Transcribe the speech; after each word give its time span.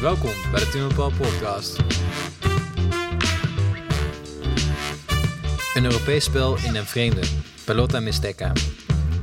Welkom 0.00 0.30
bij 0.50 0.60
de 0.60 0.68
Tim 0.68 0.88
podcast. 1.16 1.78
Een 5.74 5.84
Europees 5.84 6.24
spel 6.24 6.56
in 6.56 6.72
den 6.72 6.86
vreemde, 6.86 7.20
Pelota 7.64 8.00
Mixteca. 8.00 8.52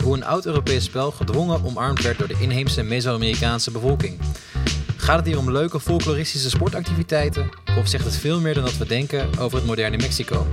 Hoe 0.03 0.15
een 0.15 0.25
oud 0.25 0.45
Europees 0.45 0.83
spel 0.83 1.11
gedwongen 1.11 1.65
omarmd 1.65 2.01
werd 2.01 2.17
door 2.17 2.27
de 2.27 2.37
inheemse 2.39 2.83
Meso-Amerikaanse 2.83 3.71
bevolking. 3.71 4.19
Gaat 4.97 5.17
het 5.17 5.25
hier 5.25 5.37
om 5.37 5.51
leuke 5.51 5.79
folkloristische 5.79 6.49
sportactiviteiten? 6.49 7.49
Of 7.77 7.87
zegt 7.87 8.05
het 8.05 8.15
veel 8.15 8.39
meer 8.39 8.53
dan 8.53 8.63
dat 8.63 8.77
we 8.77 8.85
denken 8.85 9.29
over 9.39 9.57
het 9.57 9.67
moderne 9.67 9.97
Mexico? 9.97 10.47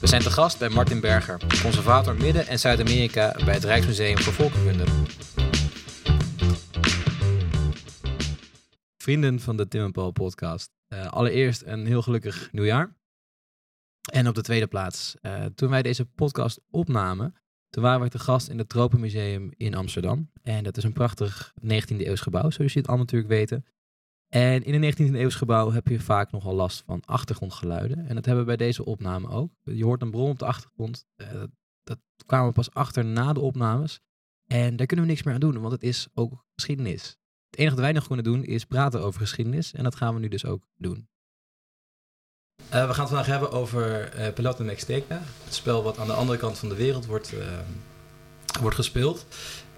We 0.00 0.06
zijn 0.06 0.22
te 0.22 0.30
gast 0.30 0.58
bij 0.58 0.68
Martin 0.68 1.00
Berger, 1.00 1.40
conservator 1.62 2.14
Midden- 2.14 2.46
en 2.46 2.58
Zuid-Amerika 2.58 3.36
bij 3.44 3.54
het 3.54 3.64
Rijksmuseum 3.64 4.18
voor 4.18 4.32
Volkenkunde. 4.32 4.84
Vrienden 9.04 9.40
van 9.40 9.56
de 9.56 9.68
Tim 9.68 9.84
en 9.84 9.92
Paul 9.92 10.10
podcast. 10.10 10.72
Uh, 10.88 11.06
allereerst 11.06 11.62
een 11.62 11.86
heel 11.86 12.02
gelukkig 12.02 12.52
nieuwjaar. 12.52 12.96
En 14.12 14.28
op 14.28 14.34
de 14.34 14.42
tweede 14.42 14.66
plaats, 14.66 15.14
uh, 15.22 15.44
toen 15.44 15.70
wij 15.70 15.82
deze 15.82 16.04
podcast 16.04 16.60
opnamen, 16.70 17.34
toen 17.70 17.82
waren 17.82 18.00
we 18.00 18.08
te 18.08 18.18
gast 18.18 18.48
in 18.48 18.58
het 18.58 18.68
Tropenmuseum 18.68 19.50
in 19.56 19.74
Amsterdam. 19.74 20.30
En 20.42 20.64
dat 20.64 20.76
is 20.76 20.84
een 20.84 20.92
prachtig 20.92 21.54
19e 21.60 21.96
eeuws 21.96 22.20
gebouw, 22.20 22.50
zoals 22.50 22.72
je 22.72 22.78
het 22.78 22.88
allemaal 22.88 23.06
natuurlijk 23.06 23.32
weten. 23.32 23.64
En 24.28 24.62
in 24.62 24.82
een 24.82 24.92
19e 24.92 25.14
eeuws 25.14 25.34
gebouw 25.34 25.70
heb 25.70 25.88
je 25.88 26.00
vaak 26.00 26.32
nogal 26.32 26.54
last 26.54 26.82
van 26.86 27.04
achtergrondgeluiden. 27.04 28.06
En 28.06 28.14
dat 28.14 28.24
hebben 28.24 28.44
we 28.44 28.56
bij 28.56 28.66
deze 28.66 28.84
opname 28.84 29.28
ook. 29.28 29.52
Je 29.62 29.84
hoort 29.84 30.02
een 30.02 30.10
bron 30.10 30.30
op 30.30 30.38
de 30.38 30.46
achtergrond. 30.46 31.06
Dat, 31.16 31.50
dat 31.82 31.98
kwamen 32.26 32.48
we 32.48 32.52
pas 32.52 32.70
achter 32.70 33.04
na 33.04 33.32
de 33.32 33.40
opnames. 33.40 34.00
En 34.46 34.76
daar 34.76 34.86
kunnen 34.86 35.06
we 35.06 35.10
niks 35.10 35.24
meer 35.24 35.34
aan 35.34 35.40
doen, 35.40 35.60
want 35.60 35.72
het 35.72 35.82
is 35.82 36.08
ook 36.14 36.44
geschiedenis. 36.54 37.18
Het 37.54 37.62
enige 37.62 37.76
dat 37.76 37.84
wij 37.84 37.94
nog 37.94 38.06
kunnen 38.06 38.24
doen 38.24 38.44
is 38.44 38.64
praten 38.64 39.02
over 39.02 39.20
geschiedenis. 39.20 39.72
En 39.72 39.84
dat 39.84 39.94
gaan 39.94 40.14
we 40.14 40.20
nu 40.20 40.28
dus 40.28 40.44
ook 40.44 40.62
doen. 40.76 41.08
Uh, 42.62 42.70
we 42.70 42.76
gaan 42.76 42.86
het 42.86 42.96
vandaag 42.96 43.26
hebben 43.26 43.52
over 43.52 44.14
uh, 44.18 44.32
Pelota 44.32 44.62
Mixteca. 44.62 45.22
Het 45.44 45.54
spel 45.54 45.82
wat 45.82 45.98
aan 45.98 46.06
de 46.06 46.12
andere 46.12 46.38
kant 46.38 46.58
van 46.58 46.68
de 46.68 46.74
wereld 46.74 47.06
wordt, 47.06 47.32
uh, 47.32 47.40
wordt 48.60 48.76
gespeeld. 48.76 49.26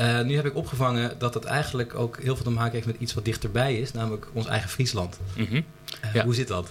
Uh, 0.00 0.22
nu 0.22 0.36
heb 0.36 0.44
ik 0.44 0.54
opgevangen 0.54 1.18
dat 1.18 1.34
het 1.34 1.44
eigenlijk 1.44 1.94
ook 1.94 2.22
heel 2.22 2.34
veel 2.34 2.44
te 2.44 2.50
maken 2.50 2.72
heeft 2.72 2.86
met 2.86 2.96
iets 2.98 3.14
wat 3.14 3.24
dichterbij 3.24 3.78
is, 3.78 3.92
namelijk 3.92 4.26
ons 4.32 4.46
eigen 4.46 4.70
Friesland. 4.70 5.18
Mm 5.36 5.46
-hmm. 5.46 5.64
ja. 6.12 6.24
Hoe 6.24 6.34
zit 6.34 6.48
dat? 6.48 6.70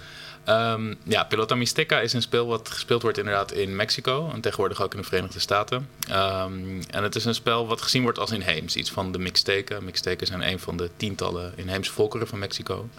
Um, 0.49 0.95
ja, 1.03 1.23
Pelota 1.23 1.55
Mixteca 1.55 1.99
is 1.99 2.13
een 2.13 2.21
spel 2.21 2.47
wat 2.47 2.69
gespeeld 2.69 3.01
wordt 3.01 3.17
inderdaad 3.17 3.51
in 3.51 3.75
Mexico 3.75 4.29
en 4.33 4.41
tegenwoordig 4.41 4.81
ook 4.81 4.93
in 4.93 4.99
de 4.99 5.07
Verenigde 5.07 5.39
Staten. 5.39 5.89
Um, 6.09 6.81
en 6.89 7.03
het 7.03 7.15
is 7.15 7.25
een 7.25 7.35
spel 7.35 7.67
wat 7.67 7.81
gezien 7.81 8.01
wordt 8.03 8.19
als 8.19 8.31
inheems, 8.31 8.75
iets 8.75 8.91
van 8.91 9.11
de 9.11 9.19
Mixteken. 9.19 9.83
Mixteken 9.85 10.27
zijn 10.27 10.41
een 10.41 10.59
van 10.59 10.77
de 10.77 10.89
tientallen 10.97 11.53
inheemse 11.55 11.91
volkeren 11.91 12.27
van 12.27 12.39
Mexico. 12.39 12.89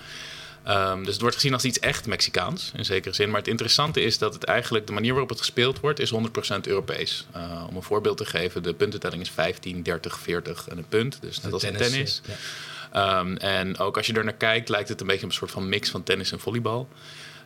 Um, 0.69 1.05
dus 1.05 1.13
het 1.13 1.21
wordt 1.21 1.37
gezien 1.37 1.53
als 1.53 1.65
iets 1.65 1.79
echt 1.79 2.07
Mexicaans, 2.07 2.73
in 2.77 2.85
zekere 2.85 3.15
zin. 3.15 3.31
Maar 3.31 3.39
het 3.39 3.49
interessante 3.49 4.01
is 4.01 4.19
dat 4.19 4.35
het 4.35 4.45
eigenlijk, 4.45 4.87
de 4.87 4.93
manier 4.93 5.11
waarop 5.11 5.29
het 5.29 5.39
gespeeld 5.39 5.81
wordt, 5.81 6.01
is 6.01 6.13
100% 6.13 6.17
Europees. 6.63 7.27
Uh, 7.37 7.65
om 7.69 7.77
een 7.77 7.83
voorbeeld 7.83 8.17
te 8.17 8.25
geven, 8.25 8.63
de 8.63 8.75
puntentelling 8.75 9.23
is 9.23 9.31
15, 9.31 9.83
30, 9.83 10.19
40 10.19 10.69
en 10.69 10.79
een 10.79 10.89
punt. 10.89 11.19
Dus 11.21 11.41
net 11.41 11.53
als 11.53 11.65
in 11.65 11.77
tennis. 11.77 11.91
tennis. 11.91 12.23
Ja. 12.93 13.19
Um, 13.19 13.37
en 13.37 13.79
ook 13.79 13.97
als 13.97 14.07
je 14.07 14.13
er 14.13 14.25
naar 14.25 14.33
kijkt, 14.33 14.69
lijkt 14.69 14.89
het 14.89 15.01
een 15.01 15.07
beetje 15.07 15.25
op 15.25 15.31
een 15.31 15.37
soort 15.37 15.51
van 15.51 15.69
mix 15.69 15.91
van 15.91 16.03
tennis 16.03 16.33
en 16.33 16.41
volleybal. 16.41 16.89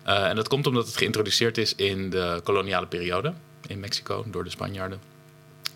Uh, 0.06 0.28
en 0.28 0.36
dat 0.36 0.48
komt 0.48 0.66
omdat 0.66 0.86
het 0.86 0.96
geïntroduceerd 0.96 1.58
is 1.58 1.74
in 1.74 2.10
de 2.10 2.40
koloniale 2.44 2.86
periode 2.86 3.32
in 3.66 3.80
Mexico 3.80 4.24
door 4.26 4.44
de 4.44 4.50
Spanjaarden. 4.50 5.09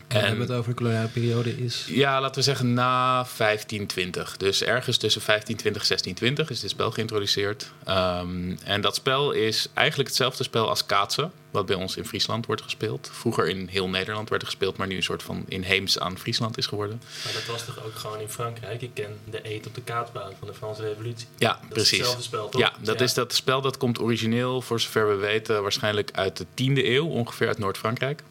En, 0.09 0.17
en 0.17 0.27
hebben 0.27 0.47
we 0.47 0.53
het 0.53 0.61
over 0.61 0.71
de 0.71 0.77
koloniale 0.77 1.09
periode 1.09 1.65
is? 1.65 1.85
Ja, 1.89 2.21
laten 2.21 2.35
we 2.35 2.43
zeggen 2.43 2.75
na 2.75 3.13
1520. 3.37 4.37
Dus 4.37 4.63
ergens 4.63 4.97
tussen 4.97 5.23
1520 5.27 5.83
en 5.83 5.89
1620 5.89 6.51
is 6.51 6.61
dit 6.61 6.71
spel 6.71 6.91
geïntroduceerd. 6.91 7.71
Um, 7.89 8.59
en 8.65 8.81
dat 8.81 8.95
spel 8.95 9.33
is 9.33 9.69
eigenlijk 9.75 10.09
hetzelfde 10.09 10.45
spel 10.45 10.69
als 10.69 10.87
kaatsen, 10.87 11.33
wat 11.51 11.67
bij 11.67 11.77
ons 11.77 11.97
in 11.97 12.05
Friesland 12.05 12.47
wordt 12.47 12.63
gespeeld. 12.63 13.11
Vroeger 13.13 13.49
in 13.49 13.67
heel 13.69 13.89
Nederland 13.89 14.29
werd 14.29 14.45
gespeeld, 14.45 14.77
maar 14.77 14.87
nu 14.87 14.97
een 14.97 15.03
soort 15.03 15.23
van 15.23 15.45
inheems 15.49 15.99
aan 15.99 16.19
Friesland 16.19 16.59
is 16.59 16.67
geworden. 16.67 17.03
Maar 17.25 17.33
dat 17.33 17.47
was 17.47 17.65
toch 17.65 17.85
ook 17.85 17.95
gewoon 17.95 18.21
in 18.21 18.29
Frankrijk? 18.29 18.83
Ik 18.83 18.91
ken 18.95 19.19
de 19.31 19.41
eet 19.43 19.67
op 19.67 19.75
de 19.75 19.83
kaatsbaan 19.83 20.33
van 20.39 20.49
de 20.49 20.55
Franse 20.55 20.83
Revolutie. 20.83 21.27
Ja, 21.39 21.59
dat 21.61 21.69
precies. 21.69 21.91
Is 21.93 21.99
hetzelfde 21.99 22.23
spel, 22.23 22.49
toch? 22.49 22.61
Ja, 22.61 22.73
dat 22.81 22.99
ja. 22.99 23.05
is 23.05 23.15
dat 23.15 23.35
spel 23.35 23.61
dat 23.61 23.77
komt 23.77 24.01
origineel, 24.01 24.63
voor 24.63 24.81
zover 24.81 25.09
we 25.09 25.15
weten, 25.15 25.63
waarschijnlijk 25.63 26.11
uit 26.13 26.37
de 26.37 26.45
10e 26.45 26.85
eeuw, 26.85 27.07
ongeveer 27.07 27.49
uit 27.49 27.59
Noord-Frankrijk. 27.59 28.23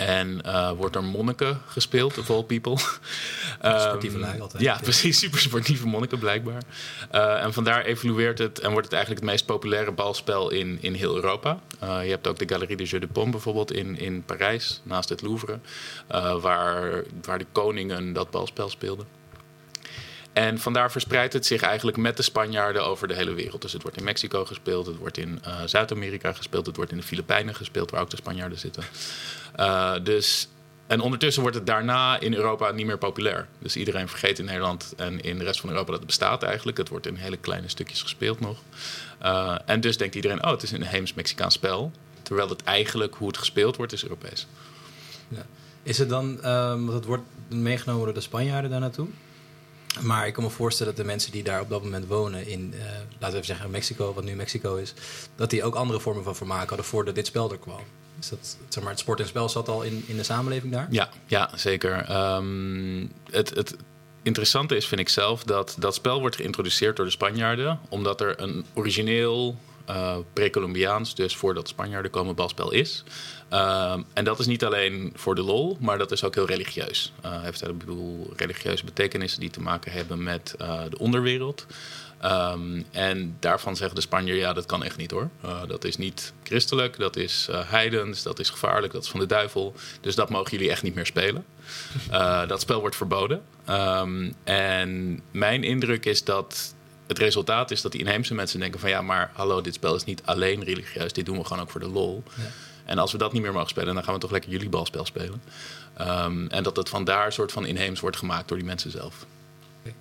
En 0.00 0.40
uh, 0.46 0.70
wordt 0.70 0.92
door 0.92 1.04
monniken 1.04 1.60
gespeeld, 1.66 2.18
of 2.18 2.30
all 2.30 2.42
people. 2.42 2.76
sportieve 3.80 4.26
altijd. 4.40 4.62
Ja, 4.62 4.78
precies. 4.82 5.18
Super 5.24 5.40
sportieve 5.40 5.86
monniken, 5.86 6.18
blijkbaar. 6.18 6.62
Uh, 7.14 7.42
en 7.42 7.52
vandaar 7.52 7.84
evolueert 7.84 8.38
het 8.38 8.58
en 8.58 8.70
wordt 8.70 8.84
het 8.84 8.94
eigenlijk 8.94 9.24
het 9.24 9.32
meest 9.32 9.46
populaire 9.46 9.92
balspel 9.92 10.50
in, 10.50 10.78
in 10.80 10.94
heel 10.94 11.14
Europa. 11.14 11.58
Uh, 11.82 12.04
je 12.04 12.10
hebt 12.10 12.26
ook 12.26 12.38
de 12.38 12.48
Galerie 12.48 12.76
de 12.76 12.84
Jeux 12.84 13.00
de 13.00 13.12
Paume 13.12 13.30
bijvoorbeeld 13.30 13.72
in, 13.72 13.98
in 13.98 14.22
Parijs, 14.24 14.80
naast 14.84 15.08
het 15.08 15.22
Louvre. 15.22 15.58
waar, 16.40 17.04
waar 17.22 17.38
de 17.38 17.46
koningen 17.52 18.12
dat 18.12 18.30
balspel 18.30 18.68
speelden. 18.68 19.19
En 20.32 20.58
vandaar 20.58 20.90
verspreidt 20.90 21.32
het 21.32 21.46
zich 21.46 21.62
eigenlijk 21.62 21.96
met 21.96 22.16
de 22.16 22.22
Spanjaarden 22.22 22.84
over 22.84 23.08
de 23.08 23.14
hele 23.14 23.32
wereld. 23.32 23.62
Dus 23.62 23.72
het 23.72 23.82
wordt 23.82 23.96
in 23.96 24.04
Mexico 24.04 24.44
gespeeld, 24.44 24.86
het 24.86 24.96
wordt 24.96 25.16
in 25.16 25.40
uh, 25.46 25.60
Zuid-Amerika 25.64 26.32
gespeeld, 26.32 26.66
het 26.66 26.76
wordt 26.76 26.90
in 26.90 26.96
de 26.96 27.02
Filipijnen 27.02 27.54
gespeeld, 27.54 27.90
waar 27.90 28.00
ook 28.00 28.10
de 28.10 28.16
Spanjaarden 28.16 28.58
zitten. 28.58 28.82
Uh, 29.56 29.94
dus, 30.02 30.48
en 30.86 31.00
ondertussen 31.00 31.42
wordt 31.42 31.56
het 31.56 31.66
daarna 31.66 32.20
in 32.20 32.34
Europa 32.34 32.70
niet 32.70 32.86
meer 32.86 32.98
populair. 32.98 33.48
Dus 33.58 33.76
iedereen 33.76 34.08
vergeet 34.08 34.38
in 34.38 34.44
Nederland 34.44 34.94
en 34.96 35.20
in 35.20 35.38
de 35.38 35.44
rest 35.44 35.60
van 35.60 35.70
Europa 35.70 35.90
dat 35.90 35.98
het 35.98 36.06
bestaat 36.06 36.42
eigenlijk. 36.42 36.78
Het 36.78 36.88
wordt 36.88 37.06
in 37.06 37.14
hele 37.14 37.36
kleine 37.36 37.68
stukjes 37.68 38.02
gespeeld 38.02 38.40
nog. 38.40 38.58
Uh, 39.22 39.58
en 39.64 39.80
dus 39.80 39.96
denkt 39.96 40.14
iedereen, 40.14 40.44
oh, 40.44 40.50
het 40.50 40.62
is 40.62 40.70
een 40.70 40.82
Heems-Mexicaans 40.82 41.54
spel. 41.54 41.92
Terwijl 42.22 42.48
het 42.48 42.62
eigenlijk, 42.62 43.14
hoe 43.14 43.28
het 43.28 43.38
gespeeld 43.38 43.76
wordt, 43.76 43.92
is 43.92 44.02
Europees. 44.02 44.46
Ja. 45.28 45.46
Is 45.82 45.98
het 45.98 46.08
dan, 46.08 46.24
um, 46.24 46.86
want 46.86 46.92
het 46.92 47.04
wordt 47.04 47.24
meegenomen 47.48 48.04
door 48.04 48.14
de 48.14 48.20
Spanjaarden 48.20 48.70
daar 48.70 48.80
naartoe? 48.80 49.08
Maar 50.00 50.26
ik 50.26 50.32
kan 50.32 50.44
me 50.44 50.50
voorstellen 50.50 50.94
dat 50.94 51.04
de 51.04 51.10
mensen 51.10 51.32
die 51.32 51.42
daar 51.42 51.60
op 51.60 51.68
dat 51.68 51.82
moment 51.82 52.06
wonen 52.06 52.46
in, 52.46 52.72
uh, 52.74 52.82
laten 52.84 53.04
we 53.18 53.26
even 53.26 53.44
zeggen 53.44 53.70
Mexico, 53.70 54.14
wat 54.14 54.24
nu 54.24 54.34
Mexico 54.34 54.76
is, 54.76 54.94
dat 55.36 55.50
die 55.50 55.64
ook 55.64 55.74
andere 55.74 56.00
vormen 56.00 56.24
van 56.24 56.36
vermaak 56.36 56.68
hadden 56.68 56.86
voordat 56.86 57.14
dit 57.14 57.26
spel 57.26 57.52
er 57.52 57.58
kwam. 57.58 57.80
Is 58.20 58.28
dat, 58.28 58.56
zeg 58.68 58.82
maar, 58.82 58.92
het 58.92 59.00
sport 59.00 59.20
en 59.20 59.26
spel 59.26 59.48
zat 59.48 59.68
al 59.68 59.82
in, 59.82 60.04
in 60.06 60.16
de 60.16 60.22
samenleving 60.22 60.72
daar? 60.72 60.86
Ja, 60.90 61.08
ja 61.26 61.50
zeker. 61.54 62.10
Um, 62.34 63.12
het, 63.30 63.54
het 63.54 63.76
interessante 64.22 64.76
is, 64.76 64.86
vind 64.86 65.00
ik 65.00 65.08
zelf, 65.08 65.44
dat 65.44 65.76
dat 65.78 65.94
spel 65.94 66.20
wordt 66.20 66.36
geïntroduceerd 66.36 66.96
door 66.96 67.04
de 67.04 67.10
Spanjaarden, 67.10 67.80
omdat 67.88 68.20
er 68.20 68.40
een 68.40 68.64
origineel 68.74 69.56
uh, 69.88 70.16
pre-Columbiaans, 70.32 71.14
dus 71.14 71.36
voordat 71.36 71.62
de 71.62 71.68
Spanjaarden 71.68 72.10
komen, 72.10 72.34
balspel 72.34 72.72
is. 72.72 73.04
Uh, 73.52 73.98
en 74.12 74.24
dat 74.24 74.38
is 74.38 74.46
niet 74.46 74.64
alleen 74.64 75.12
voor 75.14 75.34
de 75.34 75.42
lol, 75.42 75.76
maar 75.80 75.98
dat 75.98 76.12
is 76.12 76.24
ook 76.24 76.34
heel 76.34 76.46
religieus. 76.46 77.12
Uh, 77.24 77.42
heeft 77.42 77.60
een 77.60 77.66
heleboel 77.66 78.32
religieuze 78.36 78.84
betekenissen 78.84 79.40
die 79.40 79.50
te 79.50 79.60
maken 79.60 79.92
hebben 79.92 80.22
met 80.22 80.54
uh, 80.60 80.80
de 80.90 80.98
onderwereld. 80.98 81.66
Um, 82.24 82.84
en 82.90 83.36
daarvan 83.38 83.76
zeggen 83.76 83.94
de 83.94 84.00
Spanjaarden, 84.00 84.44
ja, 84.44 84.52
dat 84.52 84.66
kan 84.66 84.84
echt 84.84 84.96
niet 84.96 85.10
hoor. 85.10 85.28
Uh, 85.44 85.60
dat 85.68 85.84
is 85.84 85.96
niet 85.96 86.32
christelijk, 86.42 86.98
dat 86.98 87.16
is 87.16 87.48
heidens, 87.52 88.22
dat 88.22 88.38
is 88.38 88.50
gevaarlijk, 88.50 88.92
dat 88.92 89.02
is 89.02 89.08
van 89.08 89.20
de 89.20 89.26
duivel. 89.26 89.74
Dus 90.00 90.14
dat 90.14 90.30
mogen 90.30 90.50
jullie 90.50 90.70
echt 90.70 90.82
niet 90.82 90.94
meer 90.94 91.06
spelen. 91.06 91.44
Dat 92.46 92.60
spel 92.60 92.80
wordt 92.80 92.96
verboden. 92.96 93.42
Um, 93.68 94.34
en 94.44 95.20
mijn 95.30 95.64
indruk 95.64 96.06
is 96.06 96.24
dat 96.24 96.74
het 97.06 97.18
resultaat 97.18 97.70
is 97.70 97.80
dat 97.80 97.92
die 97.92 98.00
inheemse 98.00 98.34
mensen 98.34 98.60
denken 98.60 98.80
van... 98.80 98.90
ja, 98.90 99.02
maar 99.02 99.30
hallo, 99.34 99.60
dit 99.60 99.74
spel 99.74 99.94
is 99.94 100.04
niet 100.04 100.22
alleen 100.24 100.64
religieus, 100.64 101.12
dit 101.12 101.26
doen 101.26 101.38
we 101.38 101.44
gewoon 101.44 101.62
ook 101.62 101.70
voor 101.70 101.80
de 101.80 101.88
lol. 101.88 102.22
Ja. 102.36 102.42
En 102.90 102.98
als 102.98 103.12
we 103.12 103.18
dat 103.18 103.32
niet 103.32 103.42
meer 103.42 103.52
mogen 103.52 103.68
spelen, 103.68 103.94
dan 103.94 104.04
gaan 104.04 104.14
we 104.14 104.20
toch 104.20 104.30
lekker 104.30 104.50
jullie 104.50 104.68
balspel 104.68 105.04
spelen. 105.04 105.42
Um, 106.00 106.48
en 106.48 106.62
dat 106.62 106.76
het 106.76 106.88
vandaar 106.88 107.26
een 107.26 107.32
soort 107.32 107.52
van 107.52 107.66
inheems 107.66 108.00
wordt 108.00 108.16
gemaakt 108.16 108.48
door 108.48 108.56
die 108.56 108.66
mensen 108.66 108.90
zelf. 108.90 109.26
Okay. 109.80 109.94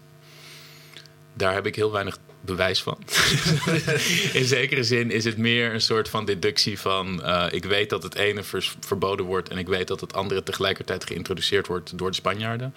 Daar 1.33 1.53
heb 1.53 1.65
ik 1.65 1.75
heel 1.75 1.91
weinig 1.91 2.17
bewijs 2.41 2.83
van. 2.83 2.97
in 4.39 4.45
zekere 4.45 4.83
zin 4.83 5.11
is 5.11 5.23
het 5.23 5.37
meer 5.37 5.73
een 5.73 5.81
soort 5.81 6.09
van 6.09 6.25
deductie 6.25 6.79
van... 6.79 7.21
Uh, 7.25 7.45
ik 7.51 7.65
weet 7.65 7.89
dat 7.89 8.03
het 8.03 8.15
ene 8.15 8.43
vers 8.43 8.75
verboden 8.79 9.25
wordt... 9.25 9.49
en 9.49 9.57
ik 9.57 9.67
weet 9.67 9.87
dat 9.87 10.01
het 10.01 10.13
andere 10.13 10.43
tegelijkertijd 10.43 11.05
geïntroduceerd 11.05 11.67
wordt 11.67 11.97
door 11.97 12.09
de 12.09 12.15
Spanjaarden. 12.15 12.73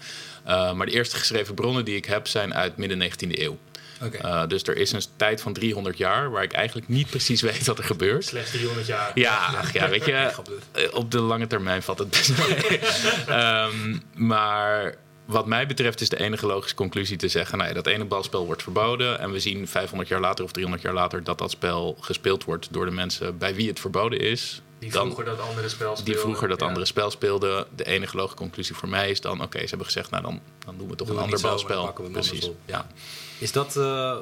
Uh, 0.46 0.72
maar 0.72 0.86
de 0.86 0.92
eerste 0.92 1.16
geschreven 1.16 1.54
bronnen 1.54 1.84
die 1.84 1.96
ik 1.96 2.04
heb 2.04 2.26
zijn 2.26 2.54
uit 2.54 2.76
midden 2.76 3.10
19e 3.10 3.30
eeuw. 3.30 3.58
Okay. 4.04 4.42
Uh, 4.42 4.48
dus 4.48 4.62
er 4.62 4.76
is 4.76 4.92
een 4.92 5.02
tijd 5.16 5.40
van 5.40 5.52
300 5.52 5.98
jaar 5.98 6.30
waar 6.30 6.42
ik 6.42 6.52
eigenlijk 6.52 6.88
niet 6.88 7.10
precies 7.10 7.40
weet 7.50 7.66
wat 7.66 7.78
er 7.78 7.84
gebeurt. 7.84 8.24
Slechts 8.24 8.50
300 8.50 8.86
jaar. 8.86 9.10
Ja, 9.14 9.36
ach, 9.36 9.72
ja 9.72 9.88
weet 9.88 10.04
je, 10.04 10.30
op 10.92 11.10
de 11.10 11.20
lange 11.20 11.46
termijn 11.46 11.82
valt 11.82 11.98
het 11.98 12.10
best 12.10 12.32
mee. 12.38 12.80
um, 13.38 14.02
maar 14.28 14.96
wat 15.24 15.46
mij 15.46 15.66
betreft 15.66 16.00
is 16.00 16.08
de 16.08 16.20
enige 16.20 16.46
logische 16.46 16.76
conclusie 16.76 17.16
te 17.16 17.28
zeggen... 17.28 17.58
Nou 17.58 17.68
ja, 17.68 17.74
dat 17.74 17.86
ene 17.86 18.04
balspel 18.04 18.46
wordt 18.46 18.62
verboden... 18.62 19.18
en 19.18 19.30
we 19.30 19.40
zien 19.40 19.68
500 19.68 20.08
jaar 20.08 20.20
later 20.20 20.44
of 20.44 20.52
300 20.52 20.82
jaar 20.84 20.94
later... 20.94 21.24
dat 21.24 21.38
dat 21.38 21.50
spel 21.50 21.96
gespeeld 22.00 22.44
wordt 22.44 22.68
door 22.70 22.84
de 22.84 22.90
mensen 22.90 23.38
bij 23.38 23.54
wie 23.54 23.68
het 23.68 23.80
verboden 23.80 24.20
is. 24.20 24.62
Die 24.78 24.90
vroeger 24.90 25.24
dan, 25.24 25.36
dat 25.36 25.46
andere 25.46 25.68
spel 25.68 25.96
speelden. 25.96 26.04
Die 26.04 26.22
vroeger 26.22 26.48
dat 26.48 26.60
ja. 26.60 26.66
andere 26.66 26.86
spel 26.86 27.10
speelden. 27.10 27.66
De 27.76 27.84
enige 27.84 28.16
logische 28.16 28.36
conclusie 28.36 28.74
voor 28.74 28.88
mij 28.88 29.10
is 29.10 29.20
dan... 29.20 29.32
oké, 29.32 29.42
okay, 29.42 29.62
ze 29.62 29.68
hebben 29.68 29.86
gezegd, 29.86 30.10
nou 30.10 30.22
dan, 30.22 30.40
dan 30.64 30.76
doen 30.78 30.88
we 30.88 30.96
toch 30.96 31.08
een 31.08 31.18
ander 31.18 31.40
balspel. 31.40 31.92
Precies, 32.12 32.50
ja. 32.64 32.86
Is 33.42 33.52
dat... 33.52 33.76
Uh, 33.76 34.16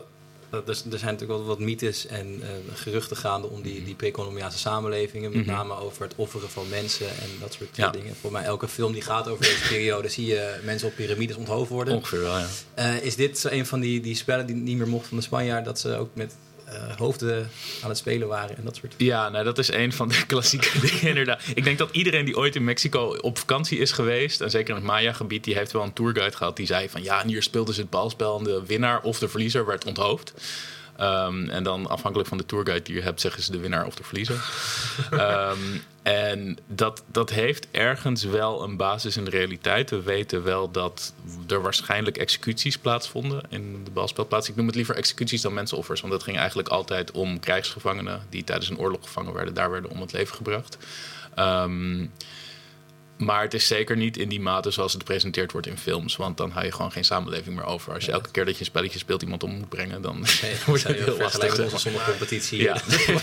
er, 0.51 0.63
er 0.69 0.75
zijn 0.75 0.89
natuurlijk 1.13 1.27
wel 1.39 1.45
wat 1.45 1.59
mythes 1.59 2.07
en 2.07 2.27
uh, 2.41 2.47
geruchten 2.75 3.17
gaande 3.17 3.47
om 3.49 3.63
die, 3.63 3.85
die 3.85 3.95
pre-Columbiaanse 3.95 4.59
samenlevingen. 4.59 5.31
Met 5.33 5.47
Mhm. 5.47 5.55
name 5.55 5.75
over 5.75 6.03
het 6.03 6.13
offeren 6.17 6.51
van 6.51 6.69
mensen 6.69 7.07
en 7.09 7.29
dat 7.41 7.53
soort 7.53 7.77
Ja. 7.77 7.91
dingen. 7.91 8.15
Voor 8.21 8.33
mij 8.33 8.43
elke 8.45 8.69
film 8.69 8.93
die 8.93 9.03
gaat 9.03 9.29
over 9.29 9.45
deze 9.45 9.69
periode 9.69 10.09
zie 10.09 10.27
je 10.27 10.61
mensen 10.65 10.89
op 10.89 10.95
piramides 10.95 11.37
onthoofd 11.37 11.71
worden. 11.71 11.95
Ongeveer 11.95 12.21
wel, 12.21 12.39
ja. 12.39 12.47
Eh, 12.75 13.03
is 13.03 13.17
dit 13.17 13.39
zo 13.39 13.49
een 13.51 13.67
van 13.67 13.81
die, 13.81 14.01
die 14.01 14.15
spellen 14.17 14.47
die 14.47 14.57
niet 14.57 14.77
meer 14.79 14.89
mocht 14.89 15.07
van 15.07 15.17
de 15.17 15.23
Spanjaard? 15.23 15.65
Dat 15.65 15.79
ze 15.81 15.97
ook 15.97 16.11
met 16.13 16.35
eh, 16.71 16.97
hoofden 16.97 17.51
aan 17.83 17.89
het 17.89 17.99
spelen 17.99 18.29
waren 18.29 18.57
en 18.57 18.65
dat 18.65 18.77
soort 18.77 18.95
Ja, 18.97 19.29
nou, 19.29 19.45
dat 19.45 19.59
is 19.59 19.73
een 19.73 19.93
van 19.93 20.09
de 20.09 20.27
klassieke 20.27 20.81
dingen 20.87 21.03
inderdaad. 21.03 21.43
Ik 21.55 21.65
denk 21.65 21.79
dat 21.79 21.89
iedereen 21.93 22.25
die 22.25 22.37
ooit 22.37 22.57
in 22.57 22.65
Mexico 22.65 23.17
op 23.21 23.39
vakantie 23.39 23.79
is 23.79 23.93
geweest... 23.93 24.41
en 24.41 24.51
zeker 24.51 24.69
in 24.69 24.75
het 24.75 24.85
Maya-gebied, 24.85 25.45
die 25.45 25.55
heeft 25.55 25.73
wel 25.73 25.83
een 25.83 25.93
tourguide 25.93 26.37
gehad... 26.37 26.57
die 26.57 26.67
zei 26.67 26.89
van 26.89 27.03
ja, 27.03 27.23
en 27.23 27.29
hier 27.29 27.43
speelden 27.43 27.75
ze 27.75 27.81
het 27.81 27.91
balspel... 27.91 28.39
en 28.39 28.45
de 28.45 28.63
winnaar 28.67 29.03
of 29.03 29.19
de 29.19 29.29
verliezer 29.29 29.67
werd 29.67 29.85
onthoofd. 29.85 30.33
Ehm, 31.00 31.49
en 31.49 31.62
dan 31.62 31.88
afhankelijk 31.88 32.29
van 32.29 32.38
de 32.38 32.47
tourguide 32.47 32.85
die 32.85 32.94
je 32.94 33.02
hebt... 33.02 33.20
zeggen 33.20 33.43
ze 33.43 33.52
de 33.52 33.58
winnaar 33.58 33.87
of 33.87 33.94
de 33.94 34.05
verliezer. 34.05 34.37
Ehm, 35.11 35.58
en 36.02 36.58
dat, 36.67 37.02
dat 37.06 37.31
heeft 37.31 37.67
ergens 37.70 38.25
wel 38.25 38.62
een 38.62 38.76
basis 38.76 39.17
in 39.17 39.25
de 39.25 39.31
realiteit. 39.31 39.91
We 39.91 40.02
weten 40.02 40.43
wel 40.43 40.70
dat 40.70 41.12
er 41.49 41.62
waarschijnlijk 41.62 42.17
executies 42.17 42.79
plaatsvonden 42.79 43.43
in 43.49 43.85
de 43.85 43.91
balspelplaats. 43.91 44.49
Ik 44.49 44.56
noem 44.56 44.67
het 44.67 44.75
liever 44.75 44.97
executies 44.97 45.41
dan 45.41 45.55
mensenoffers. 45.55 46.00
Want 46.00 46.12
het 46.12 46.23
ging 46.23 46.37
eigenlijk 46.38 46.69
altijd 46.69 47.11
om 47.11 47.41
krijgsgevangenen 47.41 48.23
die 48.29 48.44
tijdens 48.44 48.70
een 48.70 48.79
oorlog 48.79 49.00
gevangen 49.02 49.32
werden. 49.32 49.55
Daar 49.55 49.70
werden 49.70 49.91
om 49.91 50.00
het 50.00 50.12
leven 50.12 50.35
gebracht. 50.35 50.79
Ehm, 51.35 52.06
maar 53.21 53.43
het 53.43 53.55
is 53.55 53.67
zeker 53.67 53.97
niet 53.97 54.17
in 54.17 54.29
die 54.29 54.41
mate 54.41 54.71
zoals 54.71 54.93
het 54.93 55.01
gepresenteerd 55.03 55.53
wordt 55.53 55.67
in 55.67 55.79
films. 55.79 56.17
Want 56.17 56.37
dan 56.37 56.51
hou 56.51 56.65
je 56.65 56.73
gewoon 56.73 56.93
geen 56.93 57.05
samenleving 57.05 57.57
meer 57.57 57.65
over. 57.65 57.93
Als 57.95 58.05
je 58.05 58.13
elke 58.13 58.31
keer 58.31 58.45
dat 58.45 58.55
je 58.55 58.61
een 58.61 58.67
spelletje 58.67 58.99
speelt 58.99 59.23
iemand 59.23 59.43
om 59.43 59.51
moet 59.59 59.69
brengen, 59.69 60.03
dan 60.03 60.17
wordt 60.67 60.83
het 60.83 60.97
heel 60.97 61.17
lastig. 61.19 61.49
met 61.57 61.59
onze 61.73 61.79
zonnecompetitie. 61.79 62.63
Ja, 62.71 62.77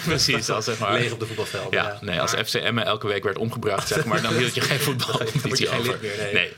precies. 0.05 0.49
Als, 0.49 0.65
zeg 0.65 0.79
maar, 0.79 0.93
Leeg 0.93 1.11
op 1.11 1.19
de 1.19 1.25
voetbalveld. 1.25 1.73
ja, 1.73 1.97
nee, 2.01 2.21
als 2.21 2.35
Maar- 2.35 2.45
FCM 2.45 2.77
elke 2.77 3.07
week 3.07 3.23
werd 3.23 3.37
omgebracht, 3.37 3.87
zeg 3.87 4.05
maar, 4.05 4.21
dan 4.21 4.33
hield 4.33 4.55
je 4.55 4.61
geen 4.61 4.77
Dan 4.85 4.85
word 4.95 5.03
je 5.03 5.05
voetbalcompetitie 5.07 5.67
geen 5.67 5.79
over. 5.79 5.97
meer, 6.01 6.17
nee. 6.17 6.33
Nee. 6.33 6.49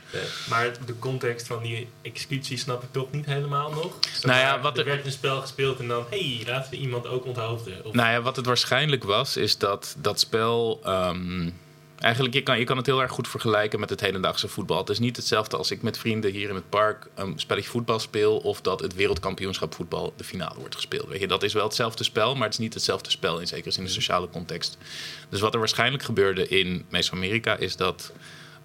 Maar 0.48 0.70
de 0.86 0.98
context 0.98 1.46
van 1.46 1.62
die 1.62 1.88
executie 2.02 2.56
snap 2.58 2.82
ik 2.82 2.88
toch 2.92 3.10
niet 3.12 3.26
helemaal 3.26 3.70
nog. 3.70 3.92
Zeg 4.12 4.22
Nou 4.24 4.38
ja, 4.38 4.50
maar, 4.52 4.60
wat 4.62 4.72
er 4.78 4.78
er- 4.80 4.84
werd 4.94 5.06
een 5.06 5.12
spel 5.12 5.40
gespeeld 5.40 5.78
en 5.78 5.88
dan, 5.88 6.04
hey, 6.10 6.42
laten 6.46 6.70
we 6.70 6.76
iemand 6.76 7.06
ook 7.06 7.24
onthoofden. 7.24 7.84
Of, 7.84 7.92
Nou 7.94 8.10
ja, 8.10 8.20
wat 8.22 8.36
het 8.36 8.46
waarschijnlijk 8.46 9.04
was, 9.04 9.36
is 9.36 9.58
dat 9.58 9.94
dat 9.98 10.20
spel. 10.20 10.80
ehm, 10.84 11.50
eigenlijk, 12.00 12.34
je 12.34 12.42
kan, 12.42 12.58
je 12.58 12.64
kan 12.64 12.76
het 12.76 12.86
heel 12.86 13.02
erg 13.02 13.12
goed 13.12 13.28
vergelijken 13.28 13.80
met 13.80 13.90
het 13.90 14.00
hedendaagse 14.00 14.48
voetbal. 14.48 14.78
Het 14.78 14.88
is 14.88 14.98
niet 14.98 15.16
hetzelfde 15.16 15.56
als 15.56 15.70
ik 15.70 15.82
met 15.82 15.98
vrienden 15.98 16.30
hier 16.30 16.48
in 16.48 16.54
het 16.54 16.68
park 16.68 17.06
een 17.14 17.38
spelletje 17.38 17.70
voetbal 17.70 17.98
speel. 17.98 18.36
of 18.36 18.60
dat 18.60 18.80
het 18.80 18.94
wereldkampioenschap 18.94 19.74
voetbal 19.74 20.12
de 20.16 20.24
finale 20.24 20.58
wordt 20.58 20.74
gespeeld. 20.74 21.08
Weet 21.08 21.20
je, 21.20 21.26
dat 21.26 21.42
is 21.42 21.52
wel 21.52 21.64
hetzelfde 21.64 22.04
spel, 22.04 22.34
maar 22.34 22.44
het 22.44 22.52
is 22.52 22.58
niet 22.58 22.74
hetzelfde 22.74 23.10
spel 23.10 23.40
in 23.40 23.46
zekere 23.46 23.70
zin 23.70 23.82
in 23.82 23.88
de 23.88 23.94
sociale 23.94 24.28
context. 24.30 24.78
Dus 25.28 25.40
wat 25.40 25.52
er 25.52 25.58
waarschijnlijk 25.58 26.02
gebeurde 26.02 26.48
in 26.48 26.84
Mesoamerika 26.88 27.56
is 27.56 27.76
dat. 27.76 28.12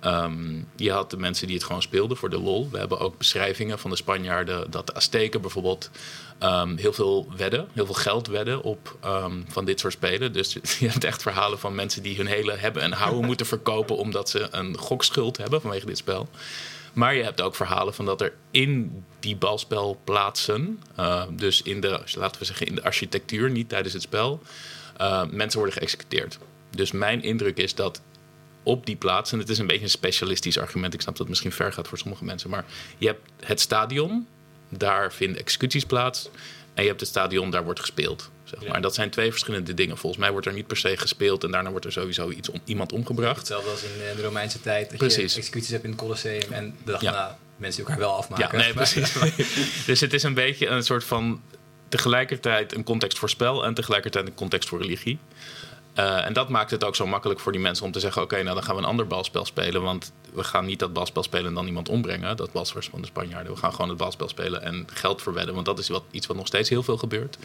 Ehm, 0.06 0.62
je 0.76 0.92
had 0.92 1.10
de 1.10 1.18
mensen 1.18 1.48
die 1.48 1.56
het 1.56 1.66
gewoon 1.66 1.82
speelden 1.82 2.18
voor 2.18 2.30
de 2.30 2.40
lol. 2.40 2.70
We 2.72 2.78
hebben 2.78 3.00
ook 3.00 3.18
beschrijvingen 3.18 3.80
van 3.80 3.90
de 3.90 3.96
Spanjaarden 3.96 4.72
dat 4.72 4.88
de 4.88 4.94
Azteken 4.94 5.42
bijvoorbeeld 5.42 5.90
ehm, 6.40 6.78
heel 6.78 6.94
veel 6.94 7.28
wedden, 7.38 7.68
heel 7.74 7.86
veel 7.86 7.96
geld 7.96 8.28
wedden 8.28 8.62
op 8.62 8.98
ehm, 9.02 9.42
van 9.48 9.66
dit 9.66 9.80
soort 9.80 9.94
spelen. 9.94 10.34
Dus 10.34 10.54
je 10.80 10.90
hebt 10.90 11.04
echt 11.04 11.22
verhalen 11.22 11.60
van 11.60 11.76
mensen 11.76 12.04
die 12.04 12.18
hun 12.18 12.26
hele 12.26 12.54
hebben 12.54 12.82
en 12.82 12.92
houden 12.92 13.26
moeten 13.30 13.46
verkopen 13.46 13.98
omdat 13.98 14.30
ze 14.30 14.48
een 14.52 14.78
gokschuld 14.78 15.38
hebben 15.38 15.62
vanwege 15.62 15.86
dit 15.86 15.98
spel. 15.98 16.30
Maar 16.94 17.16
je 17.16 17.24
hebt 17.24 17.42
ook 17.42 17.56
verhalen 17.56 17.94
van 17.94 18.06
dat 18.06 18.22
er 18.22 18.34
in 18.52 19.04
die 19.20 19.36
balspelplaatsen, 19.36 20.80
eh, 20.96 21.24
dus 21.32 21.62
in 21.62 21.82
de, 21.82 22.02
laten 22.16 22.40
we 22.40 22.46
zeggen, 22.46 22.68
in 22.68 22.76
de 22.76 22.84
architectuur, 22.84 23.50
niet 23.50 23.70
tijdens 23.70 23.94
het 23.94 24.02
spel, 24.02 24.42
mensen 25.32 25.60
worden 25.60 25.78
geëxecuteerd. 25.78 26.38
Dus 26.76 26.92
mijn 26.92 27.24
indruk 27.24 27.58
is 27.58 27.76
dat 27.76 28.02
op 28.66 28.86
die 28.86 28.96
plaats, 28.96 29.32
en 29.32 29.40
het 29.40 29.50
is 29.50 29.58
een 29.58 29.68
beetje 29.68 29.84
een 29.84 29.90
specialistisch 29.90 30.58
argument, 30.60 30.94
ik 30.94 31.02
snap 31.02 31.14
dat 31.14 31.22
het 31.22 31.30
misschien 31.30 31.52
ver 31.52 31.74
gaat 31.74 31.88
voor 31.88 31.98
sommige 31.98 32.24
mensen, 32.24 32.50
maar 32.50 32.66
je 32.98 33.08
hebt 33.08 33.30
het 33.46 33.60
stadion, 33.60 34.28
daar 34.70 35.14
vinden 35.14 35.42
executies 35.42 35.86
plaats, 35.86 36.30
en 36.74 36.82
je 36.84 36.90
hebt 36.90 37.00
het 37.00 37.10
stadion, 37.10 37.50
daar 37.50 37.64
wordt 37.64 37.80
gespeeld. 37.80 38.30
Zeg 38.44 38.60
maar. 38.60 38.76
Ja. 38.76 38.80
Dat 38.80 38.96
zijn 38.96 39.10
twee 39.10 39.32
verschillende 39.32 39.74
dingen. 39.74 39.98
Volgens 39.98 40.22
mij 40.22 40.32
wordt 40.32 40.48
er 40.48 40.54
niet 40.54 40.68
per 40.68 40.78
se 40.78 40.98
gespeeld 40.98 41.44
en 41.44 41.52
daarna 41.52 41.70
wordt 41.72 41.86
er 41.86 41.92
sowieso 41.92 42.30
iets 42.30 42.50
om, 42.50 42.60
iemand 42.66 42.92
omgebracht. 42.92 43.38
Hetzelfde 43.38 43.70
als 43.70 43.84
in 43.84 43.90
eh, 44.10 44.16
de 44.16 44.22
Romeinse 44.22 44.62
tijd. 44.62 44.90
Dat 44.90 44.98
Precies. 44.98 45.34
je 45.34 45.40
executies 45.40 45.72
hebt 45.72 45.84
in 45.84 45.90
het 45.90 46.00
Colosseum 46.00 46.52
en 46.52 46.76
de 46.84 46.92
dag 46.92 47.02
Ja. 47.02 47.12
daarna 47.12 47.38
mensen 47.58 47.84
elkaar 47.84 47.98
wel 48.00 48.16
afmaken. 48.16 48.58
Ja, 48.58 48.64
nee, 48.64 48.74
precies. 48.84 49.14
dus 49.86 50.00
het 50.00 50.14
is 50.14 50.24
een 50.24 50.34
beetje 50.34 50.68
een 50.68 50.84
soort 50.84 51.04
van 51.04 51.42
tegelijkertijd 51.90 52.76
een 52.76 52.84
context 52.84 53.18
voor 53.18 53.30
spel 53.30 53.66
en 53.66 53.74
tegelijkertijd 53.74 54.28
een 54.28 54.36
context 54.36 54.70
voor 54.70 54.82
religie. 54.82 55.20
Eh, 55.96 56.26
en 56.26 56.34
dat 56.34 56.50
maakt 56.50 56.72
het 56.72 56.84
ook 56.84 56.96
zo 56.96 57.08
makkelijk 57.08 57.40
voor 57.40 57.52
die 57.52 57.62
mensen 57.62 57.86
om 57.86 57.92
te 57.92 58.00
zeggen: 58.00 58.22
oké, 58.22 58.44
nou 58.44 58.56
dan 58.56 58.64
gaan 58.64 58.76
we 58.76 58.82
een 58.82 58.88
ander 58.88 59.08
balspel 59.08 59.46
spelen. 59.46 59.82
Want 59.82 60.12
we 60.34 60.44
gaan 60.44 60.66
niet 60.66 60.80
dat 60.80 60.94
balspel 60.94 61.24
spelen 61.24 61.46
en 61.46 61.54
dan 61.54 61.68
iemand 61.68 61.90
ombrengen. 61.90 62.38
Dat 62.38 62.52
was 62.52 62.72
van 62.72 63.02
de 63.02 63.08
Spanjaarden. 63.08 63.54
We 63.54 63.60
gaan 63.60 63.72
gewoon 63.72 63.90
het 63.90 63.98
balspel 63.98 64.30
spelen 64.30 64.62
en 64.62 64.88
geld 64.94 65.22
verwedden. 65.22 65.54
Want 65.54 65.66
dat 65.66 65.80
is 65.80 65.88
wat, 65.88 66.04
iets 66.12 66.28
wat 66.28 66.38
nog 66.38 66.48
steeds 66.48 66.70
heel 66.70 66.84
veel 66.84 66.98
gebeurt. 66.98 67.38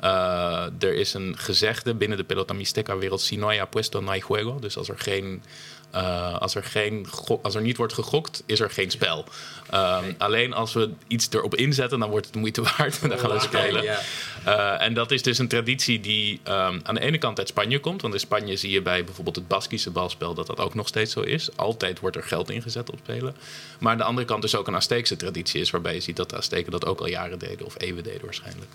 Eh, 0.00 0.66
er 0.78 0.94
is 0.94 1.14
een 1.14 1.34
gezegde 1.38 1.94
binnen 1.94 2.18
de 2.18 2.24
Pelota 2.24 2.54
Mixteca-wereld: 2.54 3.20
si 3.20 3.36
no 3.36 3.46
hay 3.46 3.60
apuesto, 3.60 4.00
no 4.00 4.08
hay 4.08 4.22
juego. 4.28 4.58
Dus 4.58 4.76
als 4.76 4.88
er 4.88 4.98
geen. 4.98 5.42
Eh, 5.90 6.38
als, 6.38 6.54
er 6.54 6.64
geen 6.64 7.06
als 7.42 7.54
er 7.54 7.62
niet 7.62 7.76
wordt 7.76 7.92
gegokt, 7.92 8.42
is 8.46 8.60
er 8.60 8.70
geen 8.70 8.90
spel. 8.90 9.24
Ehm, 9.70 10.12
Alleen 10.18 10.52
als 10.52 10.72
we 10.72 10.90
iets 11.06 11.28
erop 11.30 11.54
inzetten, 11.54 11.98
dan 11.98 12.10
wordt 12.10 12.24
het 12.24 12.34
de 12.34 12.40
moeite 12.40 12.62
waard. 12.76 12.98
En 13.02 13.08
dan 13.08 13.18
gaan 13.18 13.30
we 13.30 13.40
spelen. 13.40 13.84
Uh, 14.46 14.82
en 14.82 14.94
dat 14.94 15.10
is 15.10 15.22
dus 15.22 15.38
een 15.38 15.48
traditie 15.48 16.00
die 16.00 16.40
um, 16.48 16.80
aan 16.82 16.94
de 16.94 17.00
ene 17.00 17.18
kant 17.18 17.38
uit 17.38 17.48
Spanje 17.48 17.78
komt. 17.78 18.02
Want 18.02 18.14
in 18.14 18.20
Spanje 18.20 18.56
zie 18.56 18.70
je 18.70 18.82
bij 18.82 19.04
bijvoorbeeld 19.04 19.36
het 19.36 19.48
Baskische 19.48 19.90
balspel 19.90 20.34
dat 20.34 20.46
dat 20.46 20.60
ook 20.60 20.74
nog 20.74 20.88
steeds 20.88 21.12
zo 21.12 21.20
is. 21.20 21.56
Altijd 21.56 22.00
wordt 22.00 22.16
er 22.16 22.22
geld 22.22 22.50
ingezet 22.50 22.90
op 22.90 22.98
spelen. 23.02 23.36
Maar 23.78 23.92
aan 23.92 23.98
de 23.98 24.04
andere 24.04 24.26
kant 24.26 24.42
dus 24.42 24.54
ook 24.54 24.66
een 24.66 24.76
Azteekse 24.76 25.16
traditie 25.16 25.60
is. 25.60 25.70
Waarbij 25.70 25.94
je 25.94 26.00
ziet 26.00 26.16
dat 26.16 26.30
de 26.30 26.36
Azteken 26.36 26.72
dat 26.72 26.86
ook 26.86 27.00
al 27.00 27.08
jaren 27.08 27.38
deden. 27.38 27.66
Of 27.66 27.74
eeuwen 27.78 28.02
deden 28.02 28.24
waarschijnlijk. 28.24 28.70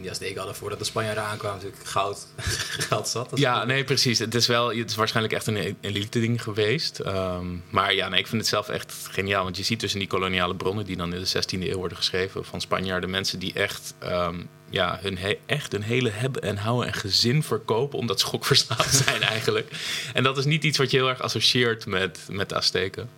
Die 0.00 0.10
Azteken 0.10 0.36
hadden 0.36 0.56
voordat 0.56 0.78
de 0.78 0.84
Spanjaarden 0.84 1.24
aankwamen 1.24 1.58
natuurlijk 1.62 1.88
goud, 1.88 2.26
goud 2.88 3.08
zat. 3.08 3.30
Ja, 3.34 3.64
nee, 3.64 3.84
precies. 3.84 4.18
Het 4.18 4.34
is, 4.34 4.46
wel, 4.46 4.74
het 4.74 4.90
is 4.90 4.96
waarschijnlijk 4.96 5.34
echt 5.34 5.46
een 5.46 5.76
elite 5.80 6.20
ding 6.20 6.42
geweest. 6.42 6.98
Um, 6.98 7.62
maar 7.70 7.94
ja, 7.94 8.08
nee, 8.08 8.20
ik 8.20 8.26
vind 8.26 8.40
het 8.40 8.50
zelf 8.50 8.68
echt 8.68 8.94
geniaal. 9.10 9.44
Want 9.44 9.56
je 9.56 9.62
ziet 9.62 9.80
dus 9.80 9.92
in 9.92 9.98
die 9.98 10.08
koloniale 10.08 10.54
bronnen 10.54 10.84
die 10.84 10.96
dan 10.96 11.14
in 11.14 11.20
de 11.20 11.28
16e 11.28 11.62
eeuw 11.62 11.76
worden 11.76 11.96
geschreven 11.96 12.44
van 12.44 12.60
Spanjaarden. 12.60 13.10
Mensen 13.10 13.38
die 13.38 13.52
echt, 13.52 13.94
um, 14.02 14.48
ja, 14.70 14.98
hun 15.02 15.18
echt 15.46 15.72
hun 15.72 15.82
hele 15.82 16.10
hebben 16.10 16.42
en 16.42 16.56
houden 16.56 16.86
en 16.86 16.94
gezin 16.94 17.42
verkopen. 17.42 17.98
Omdat 17.98 18.20
ze 18.20 18.26
gokverslaafd 18.34 18.94
zijn 18.94 19.22
eigenlijk. 19.22 19.70
En 20.14 20.22
dat 20.22 20.38
is 20.38 20.44
niet 20.44 20.64
iets 20.64 20.78
wat 20.78 20.90
je 20.90 20.96
heel 20.96 21.08
erg 21.08 21.20
associeert 21.20 21.86
met, 21.86 22.18
met 22.30 22.48
de 22.48 22.54
Azteken. 22.54 23.08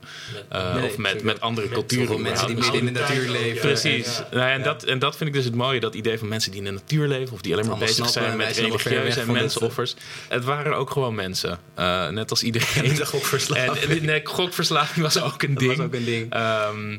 Uh, 0.53 0.75
Nee, 0.75 0.85
of 0.89 0.97
met, 0.97 1.23
met 1.23 1.41
andere 1.41 1.67
met 1.67 1.77
culturen. 1.77 2.23
Mensen 2.23 2.47
die 2.47 2.57
midden 2.57 2.75
in 2.75 2.85
de 2.85 3.01
natuur 3.01 3.29
leven. 3.29 3.61
Precies. 3.61 4.17
Ja. 4.17 4.27
Nou 4.31 4.51
en, 4.51 4.59
Ja. 4.59 4.65
dat, 4.65 4.83
en 4.85 4.99
dat 4.99 5.17
vind 5.17 5.29
ik 5.29 5.35
dus 5.35 5.45
het 5.45 5.55
mooie, 5.55 5.81
dat 5.81 5.95
idee 5.95 6.19
van 6.19 6.29
mensen 6.29 6.51
die 6.51 6.61
in 6.61 6.67
de 6.67 6.71
natuur 6.73 7.09
leven 7.09 7.33
of 7.33 7.41
die 7.41 7.53
alleen 7.53 7.67
maar 7.67 7.79
bezig 7.79 7.95
snappen 7.95 8.13
zijn 8.23 8.31
en 8.31 8.37
met 8.37 8.57
religieuze 8.57 9.21
en 9.21 9.33
mensenoffers. 9.33 9.95
Het 10.29 10.45
waren 10.45 10.77
ook 10.77 10.91
gewoon 10.91 11.15
mensen. 11.15 11.59
Uh, 11.79 12.09
net 12.09 12.31
als 12.31 12.43
iedereen. 12.43 12.87
Met 12.89 12.97
de 12.97 13.07
gokverslaving. 13.07 13.77
En, 13.85 13.91
en 13.99 14.05
nee, 14.05 14.21
gokverslaving 14.25 15.03
was 15.05 15.21
ook 15.23 15.43
een 15.43 15.55
Dat 15.55 15.59
ding. 15.63 15.77
was 15.77 15.87
ook 15.87 15.95
een 15.95 16.05
ding. 16.05 16.33
Ehm, 16.33 16.99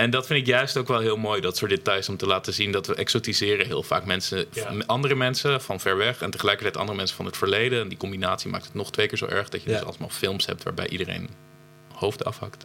en 0.00 0.10
dat 0.10 0.26
vind 0.26 0.40
ik 0.40 0.46
juist 0.46 0.76
ook 0.76 0.88
wel 0.88 0.98
heel 1.00 1.16
mooi, 1.16 1.40
dat 1.40 1.56
soort 1.56 1.70
details 1.70 2.08
om 2.08 2.16
te 2.16 2.26
laten 2.26 2.52
zien 2.52 2.72
dat 2.72 2.86
we 2.86 2.94
exotiseren 2.94 3.66
heel 3.66 3.82
vaak 3.82 4.04
mensen, 4.04 4.46
Ja. 4.52 4.72
andere 4.86 5.14
mensen 5.14 5.60
van 5.60 5.80
ver 5.80 5.96
weg 5.96 6.22
en 6.22 6.30
tegelijkertijd 6.30 6.76
andere 6.76 6.96
mensen 6.96 7.16
van 7.16 7.24
het 7.26 7.36
verleden. 7.36 7.80
En 7.80 7.88
die 7.88 7.98
combinatie 7.98 8.50
maakt 8.50 8.64
het 8.64 8.74
nog 8.74 8.90
twee 8.92 9.06
keer 9.06 9.18
zo 9.18 9.26
erg 9.26 9.48
dat 9.48 9.62
je 9.62 9.70
Ja. 9.70 9.76
dus 9.78 9.86
allemaal 9.86 10.08
films 10.08 10.46
hebt 10.46 10.62
waarbij 10.62 10.88
iedereen 10.88 11.28
hoofd 11.92 12.24
afhakt. 12.24 12.64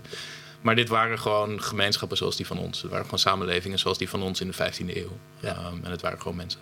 Maar 0.62 0.75
dit 0.75 0.89
waren 0.89 1.20
gewoon 1.20 1.62
gemeenschappen 1.62 2.18
zoals 2.18 2.36
die 2.36 2.48
van 2.48 2.58
ons. 2.60 2.82
Het 2.82 2.89
waren 2.92 3.06
gewoon 3.06 3.20
samenlevingen 3.20 3.80
zoals 3.80 3.98
die 3.98 4.10
van 4.10 4.22
ons 4.22 4.42
in 4.42 4.48
de 4.48 4.54
15e 4.54 4.98
eeuw. 4.98 5.18
Ja. 5.39 5.50
Ehm, 5.56 5.84
en 5.86 5.92
het 5.92 6.01
waren 6.01 6.22
gewoon 6.22 6.38
mensen. 6.38 6.60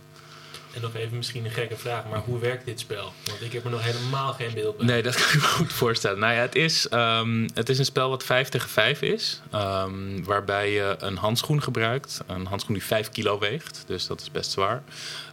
En 0.74 0.82
nog 0.82 0.96
even 0.96 1.18
misschien 1.18 1.46
een 1.46 1.52
gekke 1.52 1.78
vraag, 1.78 2.04
maar 2.10 2.20
hoe 2.20 2.40
werkt 2.40 2.66
dit 2.66 2.80
spel? 2.80 3.14
Want 3.26 3.42
ik 3.42 3.52
heb 3.54 3.64
er 3.66 3.72
nog 3.72 3.84
helemaal 3.84 4.34
geen 4.34 4.54
beeld 4.54 4.78
bij. 4.78 4.86
Nee, 4.86 5.02
dat 5.04 5.16
kan 5.22 5.26
ik 5.28 5.34
me 5.34 5.42
goed 5.42 5.74
voorstellen. 5.74 6.20
Nou 6.20 6.34
ja, 6.34 6.40
het 6.42 6.56
is, 6.56 6.88
ehm, 6.88 7.48
het 7.54 7.70
is 7.70 7.80
een 7.80 7.86
spel 7.86 8.10
wat 8.10 8.24
5 8.24 8.50
tegen 8.50 8.70
5 8.70 9.02
is. 9.02 9.42
ehm, 9.52 10.24
waarbij 10.24 10.72
je 10.72 10.96
een 11.00 11.18
handschoen 11.18 11.62
gebruikt. 11.64 12.22
Een 12.28 12.46
handschoen 12.46 12.74
die 12.74 12.84
5 12.84 13.10
kilo 13.10 13.40
weegt. 13.40 13.84
Dus 13.88 14.08
dat 14.08 14.22
is 14.22 14.32
best 14.32 14.52
zwaar. 14.52 14.84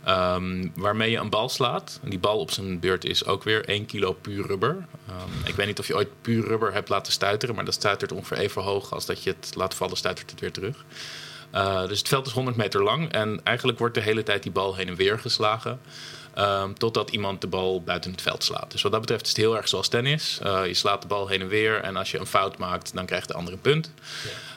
Ehm, 0.05 0.69
waarmee 0.75 1.11
je 1.11 1.19
een 1.19 1.31
bal 1.31 1.49
slaat. 1.49 1.99
En 2.03 2.11
die 2.11 2.19
bal 2.19 2.39
op 2.39 2.51
zijn 2.51 2.81
beurt 2.81 3.05
is 3.05 3.25
ook 3.27 3.45
weer 3.45 3.69
1 3.69 3.87
kilo 3.87 4.13
puur 4.13 4.47
rubber. 4.47 4.87
Ik 5.45 5.55
weet 5.55 5.67
niet 5.67 5.79
of 5.79 5.87
je 5.87 5.95
ooit 5.97 6.09
puur 6.23 6.47
rubber 6.47 6.73
hebt 6.73 6.89
laten 6.89 7.13
stuiteren. 7.13 7.55
Maar 7.55 7.65
dat 7.65 7.75
stuitert 7.75 8.13
ongeveer 8.13 8.37
even 8.39 8.63
hoog 8.63 8.93
als 8.93 9.07
dat 9.07 9.23
je 9.23 9.35
het 9.41 9.55
laat 9.55 9.75
vallen, 9.75 9.97
stuitert 9.97 10.31
het 10.31 10.41
weer 10.41 10.53
terug. 10.53 10.85
Uh, 11.55 11.87
dus 11.89 11.99
het 11.99 12.09
veld 12.09 12.27
is 12.27 12.33
100 12.33 12.57
meter 12.57 12.83
lang. 12.83 13.13
En 13.13 13.41
eigenlijk 13.45 13.79
wordt 13.79 13.95
de 13.95 14.01
hele 14.01 14.23
tijd 14.23 14.43
die 14.43 14.53
bal 14.53 14.75
heen 14.77 14.89
en 14.89 14.95
weer 14.97 15.19
geslagen. 15.19 15.81
Um, 16.39 16.79
totdat 16.79 17.11
iemand 17.11 17.41
de 17.41 17.47
bal 17.47 17.83
buiten 17.83 18.11
het 18.11 18.23
veld 18.23 18.45
slaat. 18.45 18.71
Dus 18.71 18.83
wat 18.83 18.93
dat 18.93 19.01
betreft 19.01 19.23
is 19.23 19.29
het 19.29 19.37
heel 19.37 19.57
erg 19.57 19.69
zoals 19.69 19.89
tennis. 19.89 20.41
Uh, 20.43 20.67
je 20.67 20.75
slaat 20.75 21.03
de 21.03 21.09
bal 21.09 21.29
heen 21.29 21.41
en 21.41 21.49
weer. 21.49 21.81
En 21.81 21.97
als 21.97 22.11
je 22.11 22.19
een 22.19 22.27
fout 22.27 22.59
maakt, 22.59 22.95
dan 22.95 23.07
krijgt 23.07 23.29
de 23.29 23.35
andere 23.35 23.57
een 23.57 23.63
punt. 23.63 23.93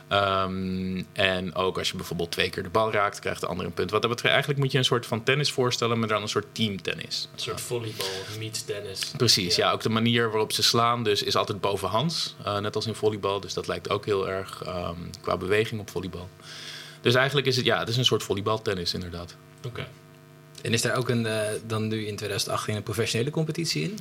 Ehm, 0.07 1.03
en 1.13 1.55
ook 1.55 1.77
als 1.77 1.89
je 1.89 1.95
bijvoorbeeld 1.95 2.31
twee 2.31 2.49
keer 2.49 2.63
de 2.63 2.69
bal 2.69 2.91
raakt, 2.91 3.19
krijgt 3.19 3.41
de 3.41 3.47
andere 3.47 3.67
een 3.67 3.73
punt. 3.73 3.91
Wat 3.91 4.01
dat 4.01 4.09
betreft, 4.09 4.33
eigenlijk 4.33 4.63
moet 4.63 4.71
je 4.71 4.77
een 4.77 4.85
soort 4.85 5.05
van 5.05 5.23
tennis 5.23 5.51
voorstellen, 5.51 5.99
maar 5.99 6.07
dan 6.07 6.21
een 6.21 6.27
soort 6.27 6.45
teamtennis. 6.51 7.29
Een 7.33 7.39
soort 7.39 7.61
volleybal, 7.61 8.07
meets 8.39 8.65
tennis. 8.65 9.11
Precies, 9.17 9.55
ja. 9.55 9.71
Ook 9.71 9.81
de 9.81 9.89
manier 9.89 10.29
waarop 10.29 10.51
ze 10.51 10.63
slaan 10.63 11.03
dus 11.03 11.23
is 11.23 11.35
altijd 11.35 11.61
bovenhands. 11.61 12.35
eh, 12.43 12.57
net 12.57 12.75
als 12.75 12.85
in 12.85 12.95
volleybal. 12.95 13.39
Dus 13.39 13.53
dat 13.53 13.67
lijkt 13.67 13.89
ook 13.89 14.05
heel 14.05 14.29
erg 14.29 14.63
ehm, 14.65 14.95
qua 15.21 15.37
beweging 15.37 15.81
op 15.81 15.89
volleybal. 15.89 16.29
Dus 17.03 17.15
eigenlijk 17.15 17.47
is 17.47 17.55
het, 17.55 17.65
ja, 17.65 17.79
het 17.79 17.89
is 17.89 17.97
een 17.97 18.05
soort 18.05 18.23
volleybaltennis 18.23 18.93
inderdaad. 18.93 19.35
Oké. 19.67 19.87
En 20.61 20.73
is 20.73 20.81
daar 20.81 20.95
ook 20.95 21.09
een, 21.09 21.25
eh, 21.25 21.41
dan 21.67 21.87
nu 21.87 21.97
in 22.07 22.15
2018 22.15 22.75
een 22.75 22.83
professionele 22.83 23.31
competitie 23.31 23.83
in? 23.83 23.97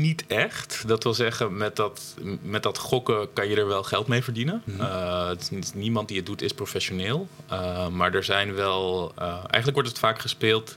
Niet 0.00 0.24
echt. 0.26 0.88
Dat 0.88 1.02
wil 1.02 1.14
zeggen, 1.14 1.56
met 1.56 1.76
dat, 1.76 2.14
met 2.42 2.62
dat 2.62 2.78
gokken 2.78 3.32
kan 3.32 3.48
je 3.48 3.56
er 3.56 3.66
wel 3.66 3.82
geld 3.82 4.06
mee 4.06 4.22
verdienen. 4.22 4.62
Mhm. 4.64 4.80
Eh, 4.80 5.28
het 5.28 5.40
is 5.40 5.50
niet- 5.50 5.74
niemand 5.74 6.08
die 6.08 6.16
het 6.16 6.26
doet 6.26 6.42
is 6.42 6.52
professioneel. 6.52 7.28
Uh, 7.52 7.88
maar 7.88 8.14
er 8.14 8.24
zijn 8.24 8.54
wel... 8.54 9.12
Uh, 9.18 9.24
eigenlijk 9.34 9.72
wordt 9.74 9.88
het 9.88 9.98
vaak 9.98 10.20
gespeeld 10.20 10.76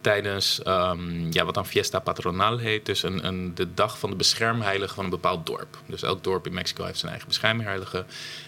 tijdens 0.00 0.60
um, 0.66 1.32
ja, 1.32 1.44
wat 1.44 1.54
dan 1.54 1.66
Fiesta 1.66 1.98
Patronal 1.98 2.58
heet. 2.58 2.86
Dus 2.86 3.02
een, 3.02 3.26
een, 3.26 3.54
de 3.54 3.74
dag 3.74 3.98
van 3.98 4.10
de 4.10 4.16
beschermheilige 4.16 4.94
van 4.94 5.04
een 5.04 5.10
bepaald 5.10 5.46
dorp. 5.46 5.78
Dus 5.86 6.02
elk 6.02 6.24
dorp 6.24 6.46
in 6.46 6.54
Mexico 6.54 6.84
heeft 6.84 6.98
zijn 6.98 7.10
eigen 7.10 7.28
beschermheilige. 7.28 8.04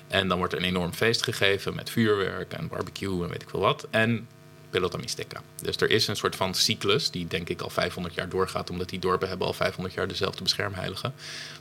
En 0.09 0.29
dan 0.29 0.39
wordt 0.39 0.53
er 0.53 0.59
een 0.59 0.65
enorm 0.65 0.93
feest 0.93 1.23
gegeven 1.23 1.75
met 1.75 1.91
vuurwerk 1.91 2.53
en 2.53 2.69
barbecue 2.69 3.23
en 3.23 3.31
weet 3.31 3.43
ik 3.43 3.51
veel 3.51 3.61
wat. 3.61 3.87
En 3.91 4.29
Pelota 4.71 4.99
Mixteca. 4.99 5.43
Dus 5.63 5.77
er 5.77 5.91
is 5.91 6.07
een 6.07 6.17
soort 6.17 6.37
van 6.37 6.55
cyclus 6.55 7.11
die 7.11 7.27
denk 7.27 7.49
ik 7.49 7.61
al 7.61 7.71
500 7.71 8.15
jaar 8.15 8.29
doorgaat, 8.29 8.71
omdat 8.71 8.89
die 8.89 8.99
dorpen 8.99 9.29
hebben 9.29 9.47
al 9.47 9.53
500 9.53 9.95
jaar 9.95 10.09
dezelfde 10.09 10.43
beschermheilige. 10.43 11.13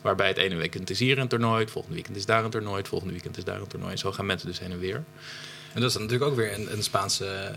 Waarbij 0.01 0.27
het 0.27 0.37
ene 0.37 0.55
weekend 0.55 0.89
is 0.89 0.99
hier 0.99 1.17
een 1.17 1.27
toernooi, 1.27 1.67
volgende 1.67 1.95
weekend 1.95 2.17
is 2.17 2.25
daar 2.25 2.43
een 2.43 2.49
toernooi, 2.49 2.83
volgende 2.83 3.13
weekend 3.13 3.37
is 3.37 3.43
daar 3.43 3.61
een 3.61 3.67
toernooi. 3.67 3.91
En 3.91 3.97
zo 3.97 4.11
gaan 4.11 4.25
mensen 4.25 4.47
dus 4.47 4.59
heen 4.59 4.71
en 4.71 4.79
weer. 4.79 5.03
En 5.73 5.81
dat 5.81 5.89
is 5.89 5.97
natuurlijk 5.97 6.31
ook 6.31 6.35
weer 6.35 6.53
een, 6.53 6.71
een 6.71 6.83
Spaanse 6.83 7.55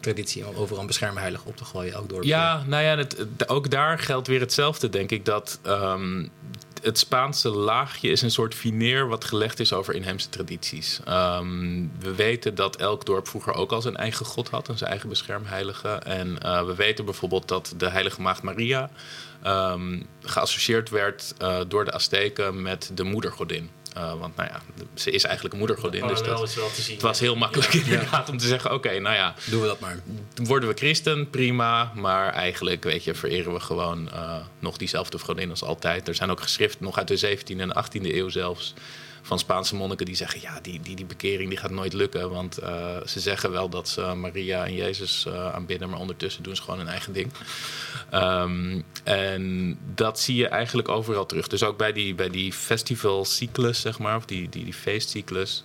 traditie 0.00 0.46
om 0.46 0.54
overal 0.54 0.88
een 0.88 1.38
op 1.44 1.56
te 1.56 1.64
gooien, 1.64 1.92
elk 1.92 2.08
dorp. 2.08 2.24
Ja, 2.24 2.62
nou 2.66 2.82
ja, 2.82 2.96
het, 2.96 3.48
ook 3.48 3.70
daar 3.70 3.98
geldt 3.98 4.26
weer 4.26 4.40
hetzelfde, 4.40 4.88
denk 4.88 5.10
ik. 5.10 5.24
Dat 5.24 5.60
um, 5.66 6.30
het 6.84 6.98
Spaanse 6.98 7.48
laagje 7.48 8.08
is 8.08 8.22
een 8.22 8.30
soort 8.30 8.54
fineer 8.54 9.08
wat 9.08 9.24
gelegd 9.24 9.60
is 9.60 9.72
over 9.72 9.94
inheemse 9.94 10.28
tradities. 10.28 11.00
Um, 11.08 11.92
we 11.98 12.14
weten 12.14 12.54
dat 12.54 12.76
elk 12.76 13.06
dorp 13.06 13.28
vroeger 13.28 13.54
ook 13.54 13.72
al 13.72 13.82
zijn 13.82 13.96
eigen 13.96 14.26
god 14.26 14.48
had 14.48 14.68
en 14.68 14.78
zijn 14.78 14.90
eigen 14.90 15.08
beschermheilige. 15.08 15.88
En 15.88 16.38
uh, 16.42 16.64
we 16.64 16.74
weten 16.74 17.04
bijvoorbeeld 17.04 17.48
dat 17.48 17.74
de 17.76 17.88
heilige 17.88 18.20
maagd 18.20 18.42
Maria 18.42 18.90
um, 19.46 20.06
geassocieerd 20.20 20.90
werd 20.90 21.34
uh, 21.42 21.60
door 21.68 21.84
de 21.84 21.92
Azteken 21.92 22.62
met 22.62 22.90
de 22.94 23.04
moedergodin. 23.04 23.70
Uh, 23.96 24.14
want 24.18 24.36
nou 24.36 24.48
ja, 24.48 24.62
ze 24.94 25.10
is 25.10 25.24
eigenlijk 25.24 25.54
een 25.54 25.60
moedergodin. 25.60 26.06
Dus 26.06 26.22
dat, 26.22 26.42
is 26.42 26.54
wel 26.54 26.70
te 26.70 26.82
zien, 26.82 26.94
het 26.94 27.02
was 27.02 27.20
heel 27.20 27.36
makkelijk 27.36 27.72
ja. 27.72 27.80
inderdaad 27.80 28.28
om 28.28 28.38
te 28.38 28.46
zeggen... 28.46 28.70
oké, 28.70 28.88
okay, 28.88 28.98
nou 28.98 29.14
ja... 29.14 29.34
Doen 29.44 29.60
we 29.60 29.66
dat 29.66 29.80
maar. 29.80 29.98
Worden 30.34 30.68
we 30.68 30.74
christen, 30.74 31.30
prima. 31.30 31.92
Maar 31.94 32.32
eigenlijk, 32.32 32.84
weet 32.84 33.04
je, 33.04 33.14
vereren 33.14 33.52
we 33.52 33.60
gewoon 33.60 34.08
uh, 34.12 34.36
nog 34.58 34.76
diezelfde 34.76 35.18
godin 35.18 35.50
als 35.50 35.62
altijd. 35.62 36.08
Er 36.08 36.14
zijn 36.14 36.30
ook 36.30 36.40
geschriften, 36.40 36.84
nog 36.84 36.98
uit 36.98 37.08
de 37.08 37.38
17e 37.38 37.56
en 37.56 37.84
18e 37.84 38.00
eeuw 38.02 38.28
zelfs... 38.28 38.74
van 39.24 39.38
Spaanse 39.38 39.74
monniken 39.74 40.06
die 40.06 40.14
zeggen... 40.14 40.40
ja, 40.40 40.60
die, 40.60 40.80
die, 40.80 40.96
die 40.96 41.04
bekering 41.04 41.48
die 41.48 41.58
gaat 41.58 41.70
nooit 41.70 41.92
lukken. 41.92 42.30
Want 42.30 42.62
uh, 42.62 42.96
ze 43.06 43.20
zeggen 43.20 43.50
wel 43.50 43.68
dat 43.68 43.88
ze 43.88 44.00
Maria 44.00 44.64
en 44.66 44.74
Jezus 44.74 45.28
aanbidden... 45.28 45.90
maar 45.90 45.98
ondertussen 45.98 46.42
doen 46.42 46.56
ze 46.56 46.62
gewoon 46.62 46.78
hun 46.78 46.88
eigen 46.88 47.12
ding. 47.12 47.32
Um, 48.14 48.84
en 49.04 49.78
dat 49.94 50.20
zie 50.20 50.36
je 50.36 50.48
eigenlijk 50.48 50.88
overal 50.88 51.26
terug. 51.26 51.48
Dus 51.48 51.62
ook 51.62 51.76
bij 51.76 51.92
die, 51.92 52.14
bij 52.14 52.30
die 52.30 52.52
festivalcyclus, 52.52 53.80
zeg 53.80 53.98
maar, 53.98 54.16
of 54.16 54.24
die, 54.24 54.48
die, 54.48 54.64
die 54.64 54.74
feestcyclus, 54.74 55.62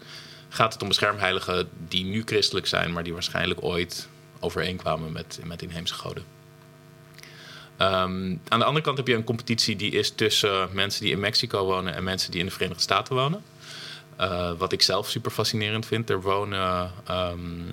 gaat 0.50 0.74
het 0.74 0.82
om 0.82 0.88
beschermheiligen 0.88 1.70
die 1.88 2.06
nu 2.06 2.22
christelijk 2.26 2.68
zijn, 2.68 2.94
maar 2.94 3.04
die 3.04 3.14
waarschijnlijk 3.14 3.64
ooit 3.64 4.08
overeenkwamen 4.40 5.12
met, 5.12 5.40
met 5.44 5.62
inheemse 5.62 5.94
goden. 5.94 6.39
Um, 7.82 8.42
aan 8.48 8.60
de 8.60 8.66
andere 8.66 8.86
kant 8.86 8.98
heb 8.98 9.08
je 9.08 9.16
een 9.16 9.24
competitie 9.24 9.76
die 9.76 9.92
is 9.92 10.12
tussen 10.12 10.70
mensen 10.72 11.04
die 11.04 11.12
in 11.12 11.20
Mexico 11.20 11.66
wonen 11.66 11.96
en 11.96 12.04
mensen 12.04 12.32
die 12.32 12.40
in 12.40 12.46
de 12.46 12.52
Verenigde 12.52 12.82
Staten 12.82 13.16
wonen. 13.16 13.44
Uh, 14.20 14.52
wat 14.58 14.72
ik 14.72 14.82
zelf 14.82 15.10
super 15.10 15.32
fascinerend 15.32 15.86
vind. 15.86 16.10
Er 16.10 16.22
wonen 16.22 16.92
um, 17.12 17.70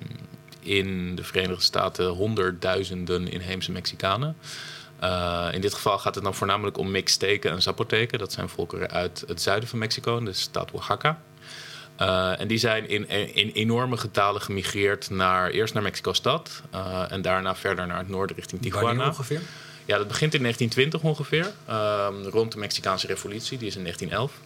in 0.59 1.15
de 1.15 1.23
Verenigde 1.23 1.63
Staten 1.63 2.07
honderdduizenden 2.07 3.31
inheemse 3.31 3.71
Mexicanen. 3.71 4.37
Uh, 5.03 5.47
in 5.51 5.61
dit 5.61 5.73
geval 5.73 5.99
gaat 5.99 6.15
het 6.15 6.23
dan 6.23 6.35
voornamelijk 6.35 6.77
om 6.77 6.91
Mixteken 6.91 7.51
en 7.51 7.61
Zapoteken. 7.61 8.19
Dat 8.19 8.33
zijn 8.33 8.49
volkeren 8.49 8.91
uit 8.91 9.23
het 9.27 9.41
zuiden 9.41 9.69
van 9.69 9.79
Mexico, 9.79 10.19
de 10.19 10.33
staat 10.33 10.71
Oaxaca. 10.71 11.21
Uh, 12.01 12.39
en 12.39 12.47
die 12.47 12.57
zijn 12.57 12.89
in, 12.89 13.09
in, 13.33 13.51
enorme 13.51 13.97
getalen 13.97 14.41
gemigreerd 14.41 15.09
naar, 15.09 15.49
eerst 15.49 15.73
naar 15.73 15.83
Mexico-stad 15.83 16.61
en 17.09 17.21
daarna 17.21 17.55
verder 17.55 17.87
naar 17.87 17.97
het 17.97 18.09
noorden 18.09 18.35
richting 18.35 18.61
Tijuana. 18.61 18.87
Wanneer 18.87 19.07
ongeveer? 19.07 19.41
Ja, 19.87 19.97
dat 19.97 20.07
begint 20.07 20.33
in 20.33 20.41
1920 20.41 21.09
ongeveer, 21.09 21.51
uh, 21.69 22.07
rond 22.29 22.51
de 22.51 22.57
Mexicaanse 22.57 23.07
revolutie, 23.07 23.57
die 23.57 23.67
is 23.67 23.75
in 23.75 23.81
1911. 23.81 24.39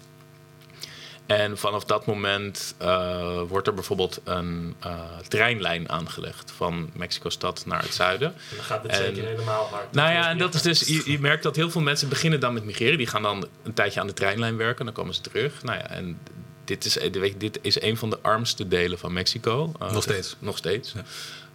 En 1.26 1.58
vanaf 1.58 1.84
dat 1.84 2.06
moment 2.06 2.76
uh, 2.82 3.42
wordt 3.48 3.68
er 3.68 3.74
bijvoorbeeld 3.74 4.22
een 4.24 4.76
uh, 4.86 5.00
treinlijn 5.28 5.90
aangelegd 5.90 6.52
van 6.56 6.90
Mexico-stad 6.94 7.64
naar 7.66 7.82
het 7.82 7.94
zuiden. 7.94 8.28
En 8.28 8.56
dan 8.56 8.66
gaat 8.66 8.84
het 8.84 8.92
en, 8.92 8.98
zeker 8.98 9.26
helemaal 9.26 9.68
hard. 9.68 9.92
Nou 9.94 10.12
ja, 10.12 10.30
en 10.30 10.38
dat 10.38 10.54
is 10.54 10.62
dus, 10.62 10.80
je, 10.88 11.12
je, 11.12 11.20
merkt 11.20 11.44
dat 11.44 11.56
heel 11.56 11.72
veel 11.72 11.82
mensen 11.82 12.10
beginnen 12.10 12.40
dan 12.40 12.54
met 12.54 12.64
migreren. 12.64 12.98
Die 12.98 13.08
gaan 13.08 13.22
dan 13.22 13.48
een 13.64 13.74
tijdje 13.74 14.00
aan 14.00 14.08
de 14.08 14.14
treinlijn 14.14 14.58
werken, 14.58 14.86
dan 14.86 14.94
komen 14.94 15.14
ze 15.14 15.22
terug. 15.22 15.64
Nou 15.64 15.78
ja, 15.78 15.90
en 15.90 16.20
dit 16.64 16.86
is, 16.86 16.98
dit 17.38 17.60
is 17.62 17.82
een 17.82 17.98
van 17.98 18.10
de 18.10 18.20
armste 18.22 18.68
delen 18.68 19.00
van 19.00 19.14
Mexico. 19.14 19.72
Uh, 19.82 19.92
nog 19.92 20.04
steeds. 20.04 20.36
Nog 20.40 20.58
steeds. 20.58 20.92
Ja. 20.92 21.04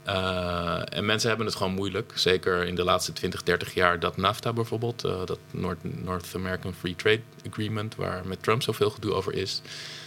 Uh, 0.07 0.81
en 0.89 1.05
mensen 1.05 1.29
hebben 1.29 1.47
het 1.47 1.57
gewoon 1.57 1.73
moeilijk. 1.73 2.13
Zeker 2.15 2.65
in 2.65 2.75
de 2.75 2.85
laatste 2.85 3.13
20, 3.13 3.43
30 3.43 3.75
jaar 3.75 4.01
dat 4.01 4.17
NAFTA 4.17 4.53
bijvoorbeeld, 4.53 5.05
uh, 5.05 5.25
dat 5.25 5.39
North, 5.51 6.35
American 6.35 6.75
Free 6.75 6.97
Trade 6.97 7.21
Agreement, 7.51 7.95
waar 7.95 8.27
met 8.27 8.43
Trump 8.43 8.63
zoveel 8.63 8.91
gedoe 8.91 9.13
over 9.13 9.35
is. 9.35 9.63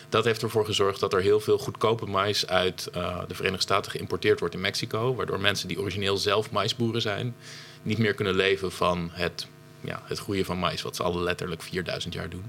Dat 0.09 0.25
heeft 0.25 0.41
ervoor 0.41 0.65
gezorgd 0.65 0.99
dat 0.99 1.13
er 1.13 1.21
heel 1.21 1.39
veel 1.39 1.57
goedkope 1.57 2.05
mais 2.05 2.47
uit 2.47 2.89
uh, 2.95 3.19
de 3.27 3.35
Verenigde 3.35 3.63
Staten 3.63 3.91
geïmporteerd 3.91 4.39
wordt 4.39 4.55
in 4.55 4.61
Mexico. 4.61 5.15
Waardoor 5.15 5.39
mensen 5.39 5.67
die 5.67 5.79
origineel 5.79 6.17
zelf 6.17 6.51
maisboeren 6.51 7.01
zijn, 7.01 7.35
niet 7.81 7.97
meer 7.97 8.13
kunnen 8.13 8.35
leven 8.35 8.71
van 8.71 9.09
het, 9.11 9.47
ja, 9.81 10.01
het 10.03 10.19
groeien 10.19 10.45
van 10.45 10.57
mais, 10.57 10.81
wat 10.81 10.95
ze 10.95 11.03
al 11.03 11.19
letterlijk 11.19 11.61
4000 11.61 12.13
jaar 12.13 12.29
doen. 12.29 12.45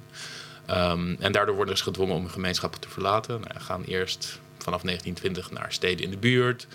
Um, 0.71 1.17
en 1.21 1.33
daardoor 1.33 1.55
worden 1.55 1.77
ze 1.77 1.83
gedwongen 1.83 2.15
om 2.15 2.23
hun 2.23 2.31
gemeenschappen 2.31 2.81
te 2.81 2.89
verlaten. 2.89 3.41
Nou, 3.41 3.61
gaan 3.61 3.83
eerst 3.83 4.41
vanaf 4.59 4.83
1920 4.83 5.51
naar 5.51 5.73
steden 5.73 6.05
in 6.05 6.11
de 6.11 6.17
buurt. 6.17 6.67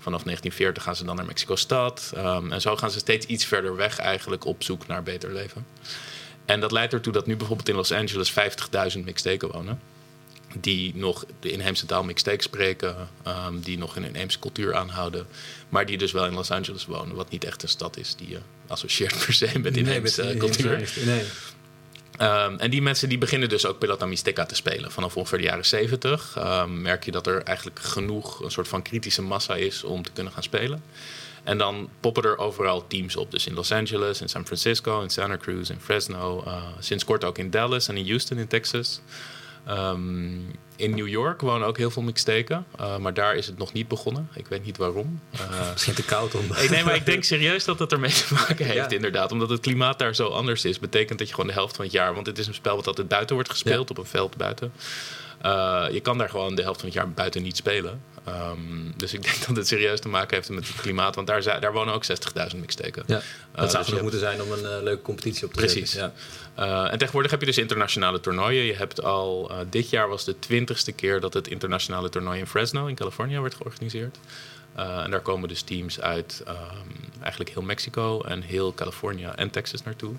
Vanaf 0.00 0.22
1940 0.22 0.82
gaan 0.82 0.96
ze 0.96 1.04
dan 1.04 1.16
naar 1.16 1.24
Mexico-stad. 1.24 2.12
Um, 2.16 2.52
en 2.52 2.60
zo 2.60 2.76
gaan 2.76 2.90
ze 2.90 2.98
steeds 2.98 3.26
iets 3.26 3.44
verder 3.44 3.76
weg 3.76 3.98
eigenlijk 3.98 4.44
op 4.44 4.62
zoek 4.62 4.86
naar 4.86 5.02
beter 5.02 5.32
leven. 5.32 5.66
En 6.44 6.60
dat 6.60 6.72
leidt 6.72 6.92
ertoe 6.92 7.12
dat 7.12 7.26
nu 7.26 7.36
bijvoorbeeld 7.36 7.68
in 7.68 7.74
Los 7.74 7.92
Angeles 7.92 8.32
50.000 8.96 9.04
Mixteken 9.04 9.52
wonen. 9.52 9.80
Die 10.60 10.96
nog 10.96 11.24
de 11.40 11.50
inheemse 11.50 11.86
taal 11.86 12.04
Mixteek 12.04 12.42
spreken. 12.42 13.08
Um, 13.26 13.60
die 13.60 13.78
nog 13.78 13.96
een 13.96 14.04
inheemse 14.04 14.38
cultuur 14.38 14.74
aanhouden. 14.74 15.26
Maar 15.68 15.86
die 15.86 15.98
dus 15.98 16.12
wel 16.12 16.26
in 16.26 16.34
Los 16.34 16.50
Angeles 16.50 16.86
wonen. 16.86 17.16
Wat 17.16 17.30
niet 17.30 17.44
echt 17.44 17.62
een 17.62 17.68
stad 17.68 17.96
is 17.96 18.14
die 18.14 18.28
je 18.28 18.38
associeert 18.66 19.24
per 19.24 19.32
se 19.32 19.58
met 19.58 19.76
inheemse 19.76 20.22
nee, 20.22 20.34
met 20.34 20.38
cultuur. 20.38 20.92
Nee. 21.04 21.24
Um, 22.22 22.58
en 22.58 22.70
die 22.70 22.82
mensen 22.82 23.08
die 23.08 23.18
beginnen 23.18 23.48
dus 23.48 23.66
ook 23.66 23.78
Pelota 23.78 24.06
Mixteca 24.06 24.46
te 24.46 24.54
spelen. 24.54 24.92
Vanaf 24.92 25.16
ongeveer 25.16 25.38
de 25.38 25.44
jaren 25.44 25.66
70 25.66 26.36
um, 26.38 26.80
merk 26.80 27.04
je 27.04 27.10
dat 27.10 27.26
er 27.26 27.42
eigenlijk 27.42 27.78
genoeg 27.78 28.42
een 28.42 28.50
soort 28.50 28.68
van 28.68 28.82
kritische 28.82 29.22
massa 29.22 29.54
is 29.54 29.84
om 29.84 30.02
te 30.02 30.10
kunnen 30.12 30.32
gaan 30.32 30.42
spelen. 30.42 30.82
En 31.44 31.58
dan 31.58 31.88
poppen 32.00 32.22
er 32.22 32.38
overal 32.38 32.86
teams 32.86 33.16
op. 33.16 33.30
Dus 33.30 33.46
in 33.46 33.54
Los 33.54 33.72
Angeles, 33.72 34.20
in 34.20 34.28
San 34.28 34.46
Francisco, 34.46 35.02
in 35.02 35.10
Santa 35.10 35.36
Cruz, 35.36 35.70
in 35.70 35.80
Fresno. 35.80 36.44
Uh, 36.46 36.62
sinds 36.78 37.04
kort 37.04 37.24
ook 37.24 37.38
in 37.38 37.50
Dallas 37.50 37.88
en 37.88 37.96
in 37.96 38.06
Houston 38.06 38.38
in 38.38 38.48
Texas. 38.48 39.00
Um, 39.68 40.50
in 40.80 40.94
New 40.94 41.08
York 41.08 41.40
wonen 41.40 41.68
ook 41.68 41.76
heel 41.76 41.90
veel 41.90 42.02
mixteken. 42.02 42.66
Uh, 42.80 42.96
maar 42.96 43.14
daar 43.14 43.34
is 43.34 43.46
het 43.46 43.58
nog 43.58 43.72
niet 43.72 43.88
begonnen. 43.88 44.28
Ik 44.34 44.46
weet 44.48 44.64
niet 44.64 44.76
waarom. 44.76 45.20
Uh, 45.40 45.72
Misschien 45.72 45.94
te 45.94 46.04
koud 46.04 46.34
om. 46.34 46.44
Ik, 46.44 46.70
nee, 46.70 46.84
maar 46.84 46.94
ik 46.94 47.06
denk 47.06 47.24
serieus 47.24 47.64
dat 47.64 47.78
het 47.78 47.92
ermee 47.92 48.10
te 48.10 48.34
maken 48.34 48.66
heeft, 48.66 48.90
ja. 48.90 48.96
inderdaad. 48.96 49.32
Omdat 49.32 49.50
het 49.50 49.60
klimaat 49.60 49.98
daar 49.98 50.14
zo 50.14 50.28
anders 50.28 50.64
is. 50.64 50.78
Betekent 50.78 51.18
dat 51.18 51.28
je 51.28 51.34
gewoon 51.34 51.50
de 51.50 51.56
helft 51.56 51.76
van 51.76 51.84
het 51.84 51.94
jaar. 51.94 52.14
Want 52.14 52.26
het 52.26 52.38
is 52.38 52.46
een 52.46 52.54
spel 52.54 52.76
wat 52.76 52.86
altijd 52.86 53.08
buiten 53.08 53.34
wordt 53.34 53.50
gespeeld, 53.50 53.88
ja. 53.88 53.94
op 53.94 53.98
een 53.98 54.10
veld 54.10 54.36
buiten. 54.36 54.72
Uh, 55.46 55.86
je 55.92 56.00
kan 56.00 56.18
daar 56.18 56.28
gewoon 56.28 56.54
de 56.54 56.62
helft 56.62 56.80
van 56.80 56.88
het 56.88 56.98
jaar 56.98 57.10
buiten 57.10 57.42
niet 57.42 57.56
spelen. 57.56 58.02
Um, 58.28 58.92
dus 58.96 59.12
ik 59.12 59.22
denk 59.22 59.36
dat 59.46 59.56
het 59.56 59.66
serieus 59.66 60.00
te 60.00 60.08
maken 60.08 60.36
heeft 60.36 60.48
met 60.48 60.68
het 60.68 60.76
klimaat. 60.76 61.14
Want 61.14 61.26
daar, 61.26 61.60
daar 61.60 61.72
wonen 61.72 61.94
ook 61.94 62.04
60.000 62.52 62.56
mixteken. 62.56 63.02
Ja, 63.06 63.22
dat 63.54 63.70
zou 63.70 63.76
dus 63.76 63.86
genoeg 63.86 64.02
moeten 64.02 64.20
zijn 64.20 64.42
om 64.42 64.52
een 64.52 64.62
uh, 64.62 64.82
leuke 64.82 65.02
competitie 65.02 65.46
op 65.46 65.52
te 65.52 65.58
Precies. 65.58 65.90
zetten. 65.90 66.12
Ja. 66.56 66.84
Uh, 66.84 66.92
en 66.92 66.98
tegenwoordig 66.98 67.30
heb 67.30 67.40
je 67.40 67.46
dus 67.46 67.58
internationale 67.58 68.20
toernooien. 68.20 68.64
Je 68.64 68.74
hebt 68.74 69.02
al, 69.02 69.50
dit 69.70 69.90
jaar 69.90 70.08
was 70.08 70.24
de 70.24 70.38
twintigste 70.38 70.92
keer 70.92 71.20
dat 71.20 71.34
het 71.34 71.48
internationale 71.48 72.08
toernooi 72.08 72.38
in 72.38 72.46
Fresno 72.46 72.86
in 72.86 72.94
Californië 72.94 73.40
werd 73.40 73.54
georganiseerd. 73.54 74.18
En 74.74 75.10
daar 75.10 75.20
komen 75.20 75.48
dus 75.48 75.62
teams 75.62 76.00
uit 76.00 76.42
um, 76.48 76.54
eigenlijk 77.20 77.50
heel 77.50 77.62
Mexico 77.62 78.20
en 78.20 78.42
heel 78.42 78.74
Californië 78.74 79.28
en 79.36 79.50
Texas 79.50 79.82
naartoe. 79.82 80.14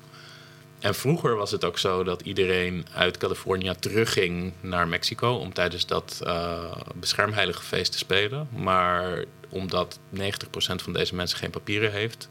En 0.82 0.96
vroeger 0.96 1.36
was 1.36 1.52
het 1.52 1.66
ook 1.66 1.78
zo 1.78 2.04
dat 2.04 2.22
iedereen 2.22 2.86
uit 2.94 3.18
Californië 3.18 3.74
terugging 3.80 4.54
naar 4.62 4.88
Mexico 4.88 5.34
om 5.34 5.54
tijdens 5.54 5.86
dat 5.86 6.22
uh, 6.24 6.76
beschermheilige 6.96 7.64
feest 7.64 7.92
te 7.92 7.98
spelen. 7.98 8.48
Maar 8.52 9.26
omdat 9.50 10.00
90% 10.16 10.20
van 10.56 10.94
deze 10.94 11.16
mensen 11.16 11.38
geen 11.38 11.50
papieren 11.50 11.92
heeft, 11.92 12.28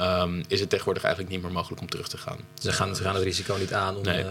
um, 0.00 0.42
is 0.48 0.60
het 0.60 0.68
tegenwoordig 0.68 1.04
eigenlijk 1.04 1.34
niet 1.34 1.42
meer 1.42 1.52
mogelijk 1.52 1.80
om 1.80 1.88
terug 1.88 2.08
te 2.08 2.18
gaan. 2.18 2.38
Ze 2.54 2.72
gaan, 2.72 2.96
ze 2.96 3.02
gaan 3.02 3.14
het 3.14 3.24
risico 3.24 3.56
niet 3.56 3.74
aan 3.74 3.96
om. 3.96 4.02
Nee. 4.02 4.24
Uh, 4.24 4.30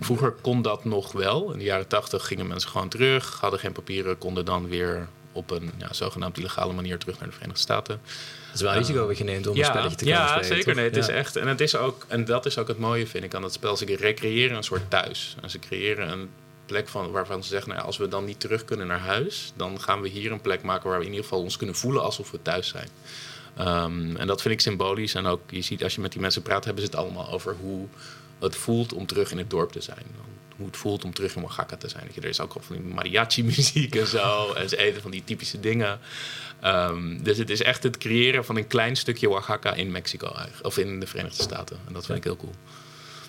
Vroeger 0.00 0.32
kon 0.32 0.62
dat 0.62 0.84
nog 0.84 1.12
wel. 1.12 1.52
In 1.52 1.58
de 1.58 1.64
jaren 1.64 1.88
80 1.88 2.26
gingen 2.26 2.46
mensen 2.46 2.70
gewoon 2.70 2.88
terug, 2.88 3.40
hadden 3.40 3.60
geen 3.60 3.72
papieren, 3.72 4.18
konden 4.18 4.44
dan 4.44 4.68
weer 4.68 5.08
op 5.34 5.50
een 5.50 5.70
ja, 5.78 5.92
zogenaamd 5.92 6.38
illegale 6.38 6.72
manier 6.72 6.98
terug 6.98 7.18
naar 7.18 7.28
de 7.28 7.34
Verenigde 7.34 7.60
Staten. 7.62 8.00
Het 8.46 8.54
is 8.54 8.60
wel 8.60 8.72
een 8.72 8.78
risico 8.78 9.06
wat 9.06 9.18
je 9.18 9.24
neemt 9.24 9.46
om 9.46 9.56
ja, 9.56 9.60
een 9.60 9.66
spelletje 9.66 9.96
te 9.96 10.04
kunnen 10.04 10.22
ja, 10.22 10.28
spelen. 10.28 10.56
zeker. 10.56 10.74
Nee, 10.74 10.84
het 10.84 10.94
Ja. 10.94 11.00
is 11.00 11.08
echt. 11.08 11.36
En, 11.36 11.48
het 11.48 11.60
is 11.60 11.76
ook, 11.76 12.04
en 12.08 12.24
dat 12.24 12.46
is 12.46 12.58
ook 12.58 12.68
het 12.68 12.78
mooie, 12.78 13.06
vind 13.06 13.24
ik, 13.24 13.34
aan 13.34 13.42
dat 13.42 13.52
spel. 13.52 13.76
Ze 13.76 13.84
recreëren 13.96 14.56
een 14.56 14.62
soort 14.64 14.90
thuis. 14.90 15.36
En 15.42 15.50
ze 15.50 15.58
creëren 15.58 16.08
een 16.10 16.28
plek 16.66 16.88
van, 16.88 17.10
waarvan 17.10 17.42
ze 17.42 17.48
zeggen: 17.48 17.72
nou, 17.72 17.84
als 17.84 17.96
we 17.96 18.08
dan 18.08 18.24
niet 18.24 18.40
terug 18.40 18.64
kunnen 18.64 18.86
naar 18.86 18.98
huis, 18.98 19.52
dan 19.56 19.80
gaan 19.80 20.00
we 20.00 20.08
hier 20.08 20.32
een 20.32 20.40
plek 20.40 20.62
maken 20.62 20.88
waar 20.88 20.98
we 20.98 21.04
in 21.04 21.10
ieder 21.10 21.24
geval 21.24 21.42
ons 21.42 21.56
kunnen 21.56 21.76
voelen 21.76 22.02
alsof 22.02 22.30
we 22.30 22.42
thuis 22.42 22.68
zijn. 22.68 22.88
Ehm, 23.56 24.16
en 24.16 24.26
dat 24.26 24.42
vind 24.42 24.54
ik 24.54 24.60
symbolisch. 24.60 25.14
En 25.14 25.26
ook, 25.26 25.40
je 25.50 25.60
ziet 25.62 25.82
als 25.82 25.94
je 25.94 26.00
met 26.00 26.12
die 26.12 26.20
mensen 26.20 26.42
praat, 26.42 26.64
hebben 26.64 26.82
ze 26.84 26.90
het 26.90 26.98
allemaal 26.98 27.30
over 27.30 27.56
hoe 27.60 27.86
het 28.38 28.56
voelt 28.56 28.92
om 28.92 29.06
terug 29.06 29.30
in 29.30 29.38
het 29.38 29.50
dorp 29.50 29.72
te 29.72 29.80
zijn. 29.80 30.04
Hoe 30.56 30.66
het 30.66 30.76
voelt 30.76 31.04
om 31.04 31.14
terug 31.14 31.36
in 31.36 31.42
Oaxaca 31.42 31.76
te 31.76 31.88
zijn. 31.88 32.02
Dat 32.06 32.14
je, 32.14 32.20
er 32.20 32.28
is 32.28 32.40
ook 32.40 32.54
al 32.54 32.60
van 32.60 32.76
die 32.76 32.84
mariachi-muziek 32.94 33.94
en 33.94 34.06
zo. 34.06 34.52
en 34.52 34.68
ze 34.68 34.76
eten 34.76 35.02
van 35.02 35.10
die 35.10 35.24
typische 35.24 35.60
dingen. 35.60 35.98
Ehm, 36.60 37.22
dus 37.22 37.38
het 37.38 37.50
is 37.50 37.62
echt 37.62 37.82
het 37.82 37.98
creëren 37.98 38.44
van 38.44 38.56
een 38.56 38.66
klein 38.66 38.96
stukje 38.96 39.30
Oaxaca 39.30 39.74
in 39.74 39.90
Mexico 39.90 40.26
eigenlijk. 40.26 40.66
Of 40.66 40.78
in 40.78 41.00
de 41.00 41.06
Verenigde 41.06 41.42
Staten. 41.42 41.78
En 41.86 41.92
dat 41.92 42.06
vind 42.06 42.18
ik 42.18 42.24
heel 42.24 42.36
cool. 42.36 42.54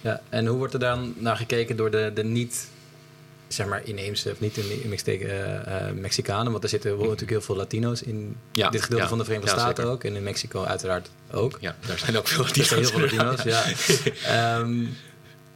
Ja, 0.02 0.22
en 0.30 0.46
hoe 0.46 0.58
wordt 0.58 0.74
er 0.74 0.80
dan 0.80 1.14
naar 1.18 1.38
gekeken 1.38 1.76
door 1.76 1.92
de, 1.92 2.12
de 2.14 2.24
niet, 2.24 2.68
zeg 3.48 3.68
maar, 3.68 3.82
inheemse 3.86 4.32
of 4.32 4.40
niet 4.40 4.58
in 4.58 4.90
Mexteken, 4.90 5.30
eh, 5.66 5.88
eh, 5.88 5.96
Mexicanen? 5.96 6.52
Want 6.52 6.64
er 6.64 6.70
zitten 6.70 6.92
natuurlijk 6.98 7.30
heel 7.30 7.42
veel 7.42 7.56
Latino's 7.56 8.02
in 8.02 8.38
Ja, 8.52 8.70
dit 8.70 8.82
gedeelte 8.82 9.04
ja. 9.04 9.10
van 9.10 9.18
de 9.18 9.24
Verenigde 9.24 9.52
Ja, 9.52 9.58
Staten 9.58 9.76
zeker. 9.76 9.92
ook. 9.92 10.04
En 10.04 10.16
in 10.16 10.24
Mexico 10.24 10.64
uiteraard 10.64 11.10
ook. 11.32 11.58
Ja, 11.60 11.76
daar 11.88 11.98
zijn 11.98 12.18
ook 12.18 12.28
veel 12.28 12.46
zijn 12.66 12.80
heel 12.80 12.90
veel 12.90 13.00
Latino's. 13.00 13.44
Latino's, 13.46 14.00
ja. 14.24 14.58
Ehm, 14.60 14.86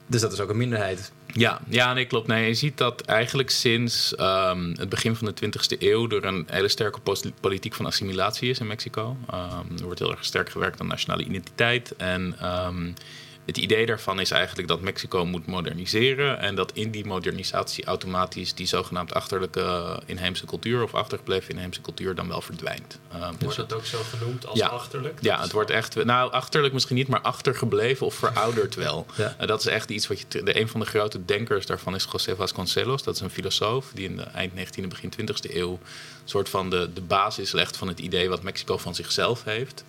dus 0.10 0.22
dat 0.22 0.34
is 0.34 0.40
ook 0.40 0.50
een 0.50 0.58
minderheid. 0.58 1.12
Ja, 1.34 1.60
ja 1.68 1.94
nee, 1.94 2.06
klopt. 2.06 2.28
Nee, 2.28 2.48
je 2.48 2.54
ziet 2.54 2.78
dat 2.78 3.02
eigenlijk 3.02 3.50
sinds 3.50 4.16
ehm, 4.16 4.74
het 4.76 4.90
begin 4.90 5.16
van 5.16 5.34
de 5.34 5.46
20e 5.46 5.78
eeuw 5.80 6.10
er 6.10 6.26
een 6.26 6.48
hele 6.48 6.68
sterke 6.68 7.00
politiek 7.40 7.74
van 7.74 7.86
assimilatie 7.86 8.50
is 8.50 8.60
in 8.60 8.68
Mexico. 8.68 9.18
Ehm, 9.30 9.78
er 9.78 9.84
wordt 9.84 10.00
heel 10.00 10.12
erg 10.12 10.26
sterk 10.26 10.50
gewerkt 10.50 10.80
aan 10.80 10.88
nationale 10.88 11.24
identiteit. 11.24 11.96
En 11.96 12.36
ehm, 12.40 12.92
het 13.50 13.58
idee 13.58 13.86
daarvan 13.86 14.20
is 14.20 14.32
eigenlijk 14.32 14.68
dat 14.68 14.82
Mexico 14.82 15.26
moet 15.26 15.46
moderniseren. 15.46 16.40
En 16.40 16.56
dat 16.56 16.72
in 16.74 16.92
die 16.92 17.06
modernisatie 17.06 17.86
automatisch 17.86 18.54
die 18.54 18.68
zogenaamd 18.68 19.14
achterlijke 19.14 20.00
inheemse 20.06 20.46
cultuur 20.46 20.84
of 20.84 20.94
achtergebleven 20.94 21.54
inheemse 21.54 21.82
cultuur 21.82 22.16
dan 22.16 22.28
wel 22.28 22.42
verdwijnt. 22.42 23.00
Dus 23.12 23.20
Wordt 23.40 23.58
het 23.58 23.74
ook 23.74 23.86
zo 23.86 23.98
genoemd 24.18 24.46
als 24.48 24.60
Ja. 24.60 24.68
achterlijk? 24.68 25.18
ja, 25.22 25.34
Dat 25.36 25.44
het 25.44 25.52
wordt 25.52 25.70
echt. 25.70 26.04
Nou, 26.04 26.32
achterlijk 26.32 26.74
misschien 26.74 26.96
niet, 26.96 27.08
maar 27.08 27.22
achtergebleven 27.22 28.06
of 28.06 28.16
verouderd 28.16 28.76
wel. 28.76 29.06
Ja. 29.18 29.36
En 29.38 29.48
dat 29.48 29.60
is 29.60 29.66
echt 29.66 29.90
iets 29.90 30.08
wat 30.08 30.20
je. 30.20 30.44
De, 30.44 30.60
een 30.60 30.68
van 30.70 30.80
de 30.80 30.86
grote 30.86 31.26
denkers 31.26 31.66
daarvan 31.66 31.96
is 31.96 32.08
José 32.12 32.36
Vasconcelos. 32.36 33.04
Dat 33.04 33.16
is 33.16 33.22
een 33.22 33.30
filosoof 33.30 33.92
die 33.94 34.06
in 34.10 34.16
de 34.18 34.24
eind 34.24 34.54
19e, 34.54 34.88
begin 34.88 35.14
20e 35.22 35.54
eeuw. 35.56 35.72
een 35.72 35.80
soort 36.26 36.50
van 36.50 36.70
de, 36.70 36.90
de 36.94 37.02
basis 37.02 37.52
legt 37.52 37.78
van 37.78 37.88
het 37.88 38.00
idee 38.00 38.30
wat 38.30 38.42
Mexico 38.44 38.78
van 38.78 38.96
zichzelf 38.96 39.44
heeft. 39.44 39.84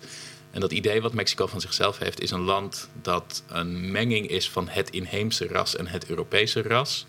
En 0.51 0.59
dat 0.59 0.71
idee 0.71 1.01
wat 1.01 1.13
Mexico 1.13 1.47
van 1.47 1.61
zichzelf 1.61 1.97
heeft, 1.97 2.21
is 2.21 2.31
een 2.31 2.41
land 2.41 2.89
dat 3.01 3.43
een 3.47 3.91
menging 3.91 4.27
is 4.27 4.49
van 4.49 4.67
het 4.67 4.89
inheemse 4.89 5.47
ras 5.47 5.75
en 5.75 5.87
het 5.87 6.05
Europese 6.05 6.61
ras. 6.61 7.05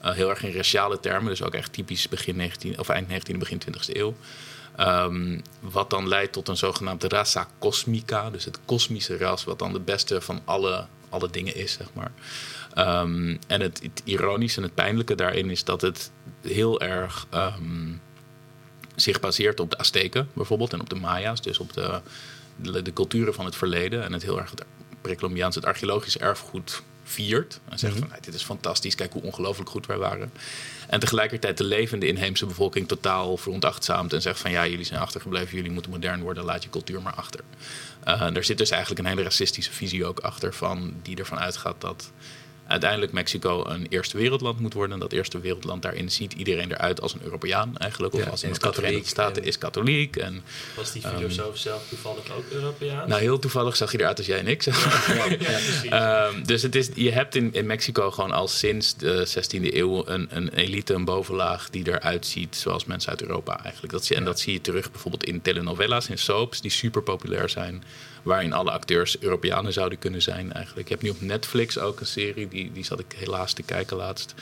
Eh, 0.00 0.12
heel 0.12 0.30
erg 0.30 0.42
in 0.42 0.52
raciale 0.52 1.00
termen, 1.00 1.30
dus 1.30 1.42
ook 1.42 1.54
echt 1.54 1.72
typisch 1.72 2.08
begin 2.08 2.36
19, 2.36 2.78
of 2.78 2.88
eind 2.88 3.08
19e, 3.08 3.38
begin 3.38 3.58
20e 3.58 3.96
eeuw. 3.96 4.14
Ehm, 4.76 5.40
wat 5.60 5.90
dan 5.90 6.08
leidt 6.08 6.32
tot 6.32 6.48
een 6.48 6.56
zogenaamde 6.56 7.08
raza 7.08 7.48
cosmica, 7.58 8.30
dus 8.30 8.44
het 8.44 8.58
kosmische 8.64 9.16
ras, 9.16 9.44
wat 9.44 9.58
dan 9.58 9.72
de 9.72 9.80
beste 9.80 10.20
van 10.20 10.40
alle, 10.44 10.86
alle 11.08 11.30
dingen 11.30 11.56
is, 11.56 11.72
zeg 11.72 11.86
maar. 11.92 12.12
Ehm, 12.74 13.36
en 13.46 13.60
het, 13.60 13.82
het 13.82 14.02
ironische 14.04 14.56
en 14.56 14.62
het 14.62 14.74
pijnlijke 14.74 15.14
daarin 15.14 15.50
is 15.50 15.64
dat 15.64 15.80
het 15.80 16.10
heel 16.40 16.80
erg 16.80 17.26
ehm, 17.30 17.92
zich 18.94 19.20
baseert 19.20 19.60
op 19.60 19.70
de 19.70 19.78
Azteken 19.78 20.28
bijvoorbeeld 20.32 20.72
en 20.72 20.80
op 20.80 20.88
de 20.88 20.94
Maya's, 20.94 21.42
dus 21.42 21.58
op 21.58 21.72
de, 21.72 22.00
de, 22.56 22.82
de 22.82 22.92
culturen 22.92 23.34
van 23.34 23.44
het 23.44 23.56
verleden 23.56 24.04
en 24.04 24.12
het 24.12 24.22
heel 24.22 24.38
erg 24.38 24.50
het 24.50 24.64
Precolombiaans, 25.00 25.54
het 25.54 25.64
archeologische 25.64 26.18
erfgoed 26.18 26.82
viert. 27.04 27.60
En 27.68 27.78
zegt 27.78 27.98
van, 27.98 28.08
"Nee, 28.08 28.20
dit 28.20 28.34
is 28.34 28.42
fantastisch, 28.42 28.94
kijk 28.94 29.12
hoe 29.12 29.22
ongelooflijk 29.22 29.70
goed 29.70 29.86
wij 29.86 29.98
waren. 29.98 30.32
En 30.88 31.00
tegelijkertijd 31.00 31.58
de 31.58 31.64
levende 31.64 32.06
inheemse 32.06 32.46
bevolking 32.46 32.88
totaal 32.88 33.36
veronachtzaamt 33.36 34.12
en 34.12 34.22
zegt 34.22 34.40
van 34.40 34.50
ja, 34.50 34.66
jullie 34.66 34.84
zijn 34.84 35.00
achtergebleven, 35.00 35.56
jullie 35.56 35.70
moeten 35.70 35.90
modern 35.90 36.20
worden, 36.22 36.44
laat 36.44 36.62
je 36.62 36.70
cultuur 36.70 37.02
maar 37.02 37.14
achter. 37.14 37.40
En 38.04 38.36
er 38.36 38.44
zit 38.44 38.58
dus 38.58 38.70
eigenlijk 38.70 39.00
een 39.00 39.06
hele 39.06 39.22
racistische 39.22 39.72
visie 39.72 40.04
ook 40.06 40.20
achter 40.20 40.54
van, 40.54 40.94
die 41.02 41.16
ervan 41.16 41.38
uitgaat 41.38 41.80
dat 41.80 42.12
uiteindelijk 42.72 43.12
Mexico 43.12 43.64
een 43.66 43.86
eerste 43.88 44.16
wereldland 44.16 44.58
moet 44.60 44.72
worden. 44.74 44.94
En 44.94 45.00
dat 45.00 45.12
eerste 45.12 45.40
wereldland 45.40 45.82
daarin 45.82 46.10
ziet 46.10 46.32
iedereen 46.32 46.72
eruit 46.72 47.00
als 47.00 47.14
een 47.14 47.22
Europeaan 47.22 47.76
eigenlijk. 47.76 48.14
Of 48.14 48.24
Ja, 48.24 48.30
als 48.30 48.44
uit 48.44 48.60
de 48.62 48.72
Verenigde 48.72 49.08
Staten 49.08 49.42
en- 49.42 49.48
is 49.48 49.58
katholiek. 49.58 50.16
En 50.16 50.42
Was 50.76 50.92
die 50.92 51.02
filosoof 51.02 51.56
zelf 51.58 51.88
toevallig 51.88 52.30
ook 52.36 52.44
Europeaan? 52.50 53.08
nou, 53.08 53.20
heel 53.20 53.38
toevallig 53.38 53.76
zag 53.76 53.92
je 53.92 54.00
eruit 54.00 54.18
als 54.18 54.26
jij 54.26 54.38
en 54.38 54.46
ik. 54.46 54.62
ja. 54.62 54.72
Ehm, 56.28 56.42
dus 56.44 56.62
het 56.62 56.74
is, 56.74 56.88
je 56.94 57.10
hebt 57.10 57.34
in, 57.34 57.52
in 57.52 57.66
Mexico 57.66 58.10
gewoon 58.10 58.30
al 58.32 58.48
sinds 58.48 58.96
de 58.96 59.26
16e 59.28 59.74
eeuw 59.74 60.06
een, 60.08 60.26
een 60.30 60.48
elite, 60.54 60.94
een 60.94 61.04
bovenlaag 61.04 61.70
die 61.70 61.86
eruit 61.88 62.26
ziet 62.26 62.56
zoals 62.56 62.84
mensen 62.84 63.10
uit 63.10 63.22
Europa 63.22 63.62
eigenlijk. 63.62 63.92
Dat 63.92 64.04
zie, 64.04 64.16
en 64.16 64.24
dat 64.24 64.40
zie 64.40 64.52
je 64.52 64.60
terug 64.60 64.90
bijvoorbeeld 64.90 65.24
in 65.24 65.42
telenovelas, 65.42 66.08
in 66.08 66.18
soaps 66.18 66.60
die 66.60 66.70
super 66.70 67.02
populair 67.02 67.48
zijn. 67.48 67.84
Waarin 68.22 68.52
alle 68.52 68.70
acteurs 68.70 69.18
Europeanen 69.20 69.72
zouden 69.72 69.98
kunnen 69.98 70.22
zijn 70.22 70.52
eigenlijk. 70.52 70.88
Je 70.88 70.94
hebt 70.94 71.06
nu 71.06 71.10
op 71.10 71.20
Netflix 71.20 71.78
ook 71.78 72.00
een 72.00 72.06
serie, 72.06 72.48
die, 72.48 72.72
die 72.72 72.84
zat 72.84 72.98
ik 72.98 73.14
helaas 73.16 73.52
te 73.52 73.62
kijken 73.62 73.96
laatst. 73.96 74.34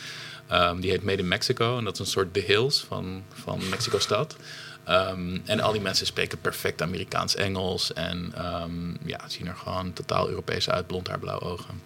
Ehm, 0.47 0.81
die 0.81 0.91
heet 0.91 1.03
Made 1.03 1.23
in 1.23 1.29
Mexico. 1.29 1.79
En 1.79 1.85
dat 1.85 1.93
is 1.93 1.99
een 1.99 2.07
soort 2.07 2.35
The 2.35 2.41
Hills 2.41 2.85
van, 2.89 3.25
van 3.43 3.69
Mexico-stad. 3.69 4.37
Ehm, 4.85 5.39
en 5.45 5.61
al 5.61 5.73
die 5.73 5.81
mensen 5.81 6.07
spreken 6.07 6.41
perfect 6.41 6.83
Amerikaans-Engels. 6.83 7.93
En 7.93 8.33
ehm, 8.35 9.09
ja, 9.09 9.29
zien 9.29 9.47
er 9.47 9.57
gewoon 9.57 9.93
totaal 9.93 10.29
Europees 10.29 10.71
uit, 10.71 10.87
blond 10.87 11.09
haar, 11.09 11.19
blauwe 11.19 11.45
ogen. 11.45 11.83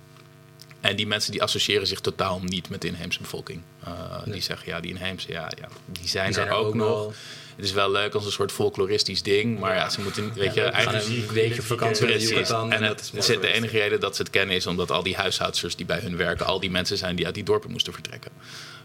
En 0.80 0.96
die 0.96 1.06
mensen 1.06 1.32
die 1.32 1.42
associëren 1.42 1.86
zich 1.86 2.00
totaal 2.00 2.40
niet 2.42 2.68
met 2.68 2.80
de 2.80 2.88
inheemse 2.88 3.20
bevolking. 3.20 3.60
Uh, 3.88 3.92
Die 4.24 4.40
zeggen, 4.42 4.68
ja, 4.68 4.80
die 4.80 4.90
inheemse, 4.90 5.32
ja, 5.32 5.50
ja 5.60 5.68
die 5.86 6.08
zijn, 6.08 6.24
Die 6.24 6.34
zijn 6.34 6.48
er 6.48 6.54
ook, 6.54 6.74
nog. 6.74 7.14
Het 7.56 7.64
is 7.64 7.72
wel 7.72 7.90
leuk 7.90 8.14
als 8.14 8.24
een 8.24 8.32
soort 8.32 8.52
folkloristisch 8.52 9.22
ding. 9.22 9.58
Maar 9.58 9.74
ja, 9.74 9.88
ze 9.88 10.00
moeten, 10.00 10.32
weet 10.34 10.54
je, 10.54 10.62
eigenlijk... 10.62 11.04
een 11.04 11.26
weekje 11.32 11.60
op 11.60 11.66
vakantie 11.66 12.04
naar 12.04 12.12
Precies. 12.12 12.30
Yucatan. 12.30 12.72
En 12.72 12.82
het, 12.82 13.12
is 13.14 13.26
de 13.26 13.52
enige 13.52 13.78
reden 13.78 14.00
dat 14.00 14.16
ze 14.16 14.22
het 14.22 14.30
kennen 14.30 14.56
is 14.56 14.66
omdat 14.66 14.90
al 14.90 15.02
die 15.02 15.16
huishoudsters 15.16 15.76
die 15.76 15.86
bij 15.86 15.98
hun 15.98 16.16
werken, 16.16 16.46
al 16.46 16.60
die 16.60 16.70
mensen 16.70 16.96
zijn 16.96 17.16
die 17.16 17.26
uit 17.26 17.34
die 17.34 17.44
dorpen 17.44 17.70
moesten 17.70 17.92
vertrekken. 17.92 18.30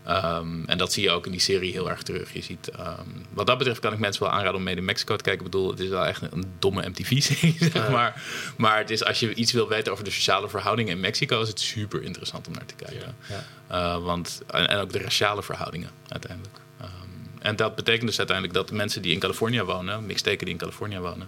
Ehm, 0.04 0.64
en 0.66 0.78
dat 0.78 0.94
zie 0.94 1.04
je 1.04 1.10
ook 1.10 1.26
in 1.26 1.32
die 1.32 1.42
serie 1.42 1.72
heel 1.72 1.90
erg 1.90 2.02
terug. 2.02 2.34
Je 2.34 2.42
ziet, 2.42 2.70
ehm, 2.70 3.08
wat 3.30 3.48
dat 3.48 3.58
betreft 3.58 3.80
kan 3.80 3.94
ik 3.94 4.00
mensen 4.00 4.24
wel 4.24 4.32
aanraden 4.32 4.56
om 4.56 4.64
Made 4.64 4.78
in 4.78 4.86
Mexico 4.86 5.16
te 5.16 5.24
kijken. 5.24 5.46
Ik 5.46 5.52
bedoel, 5.52 5.70
het 5.70 5.80
is 5.80 5.90
wel 5.90 6.06
echt 6.06 6.22
een, 6.22 6.30
een 6.32 6.52
domme 6.60 6.90
MTV-serie, 6.90 7.56
zeg 7.74 7.90
maar. 7.90 8.24
Maar 8.58 8.78
het 8.78 8.90
is, 8.90 9.04
als 9.04 9.20
je 9.20 9.34
iets 9.34 9.52
wil 9.52 9.68
weten 9.68 9.92
over 9.92 10.04
de 10.04 10.12
sociale 10.12 10.50
verhoudingen 10.50 10.92
in 10.92 11.00
Mexico, 11.00 11.42
is 11.42 11.48
het 11.48 11.60
super 11.60 12.04
interessant 12.04 12.48
om 12.48 12.54
naar 12.54 12.66
te 12.66 12.76
kijken. 12.76 13.16
Ja. 13.30 13.46
Uh, 13.72 14.04
want, 14.04 14.42
en, 14.48 14.68
en 14.68 14.80
ook 14.80 14.92
de 14.92 15.00
raciale 15.00 15.44
verhoudingen 15.44 15.90
uiteindelijk. 16.08 16.60
En 17.40 17.56
dat 17.56 17.76
betekent 17.76 18.08
dus 18.08 18.18
uiteindelijk 18.18 18.58
dat 18.58 18.68
de 18.68 18.76
mensen 18.76 19.02
die 19.02 19.14
in 19.14 19.20
Californië 19.20 19.62
wonen, 19.62 20.06
mixteken 20.06 20.46
die 20.46 20.54
in 20.54 20.60
Californië 20.60 21.00
wonen, 21.00 21.28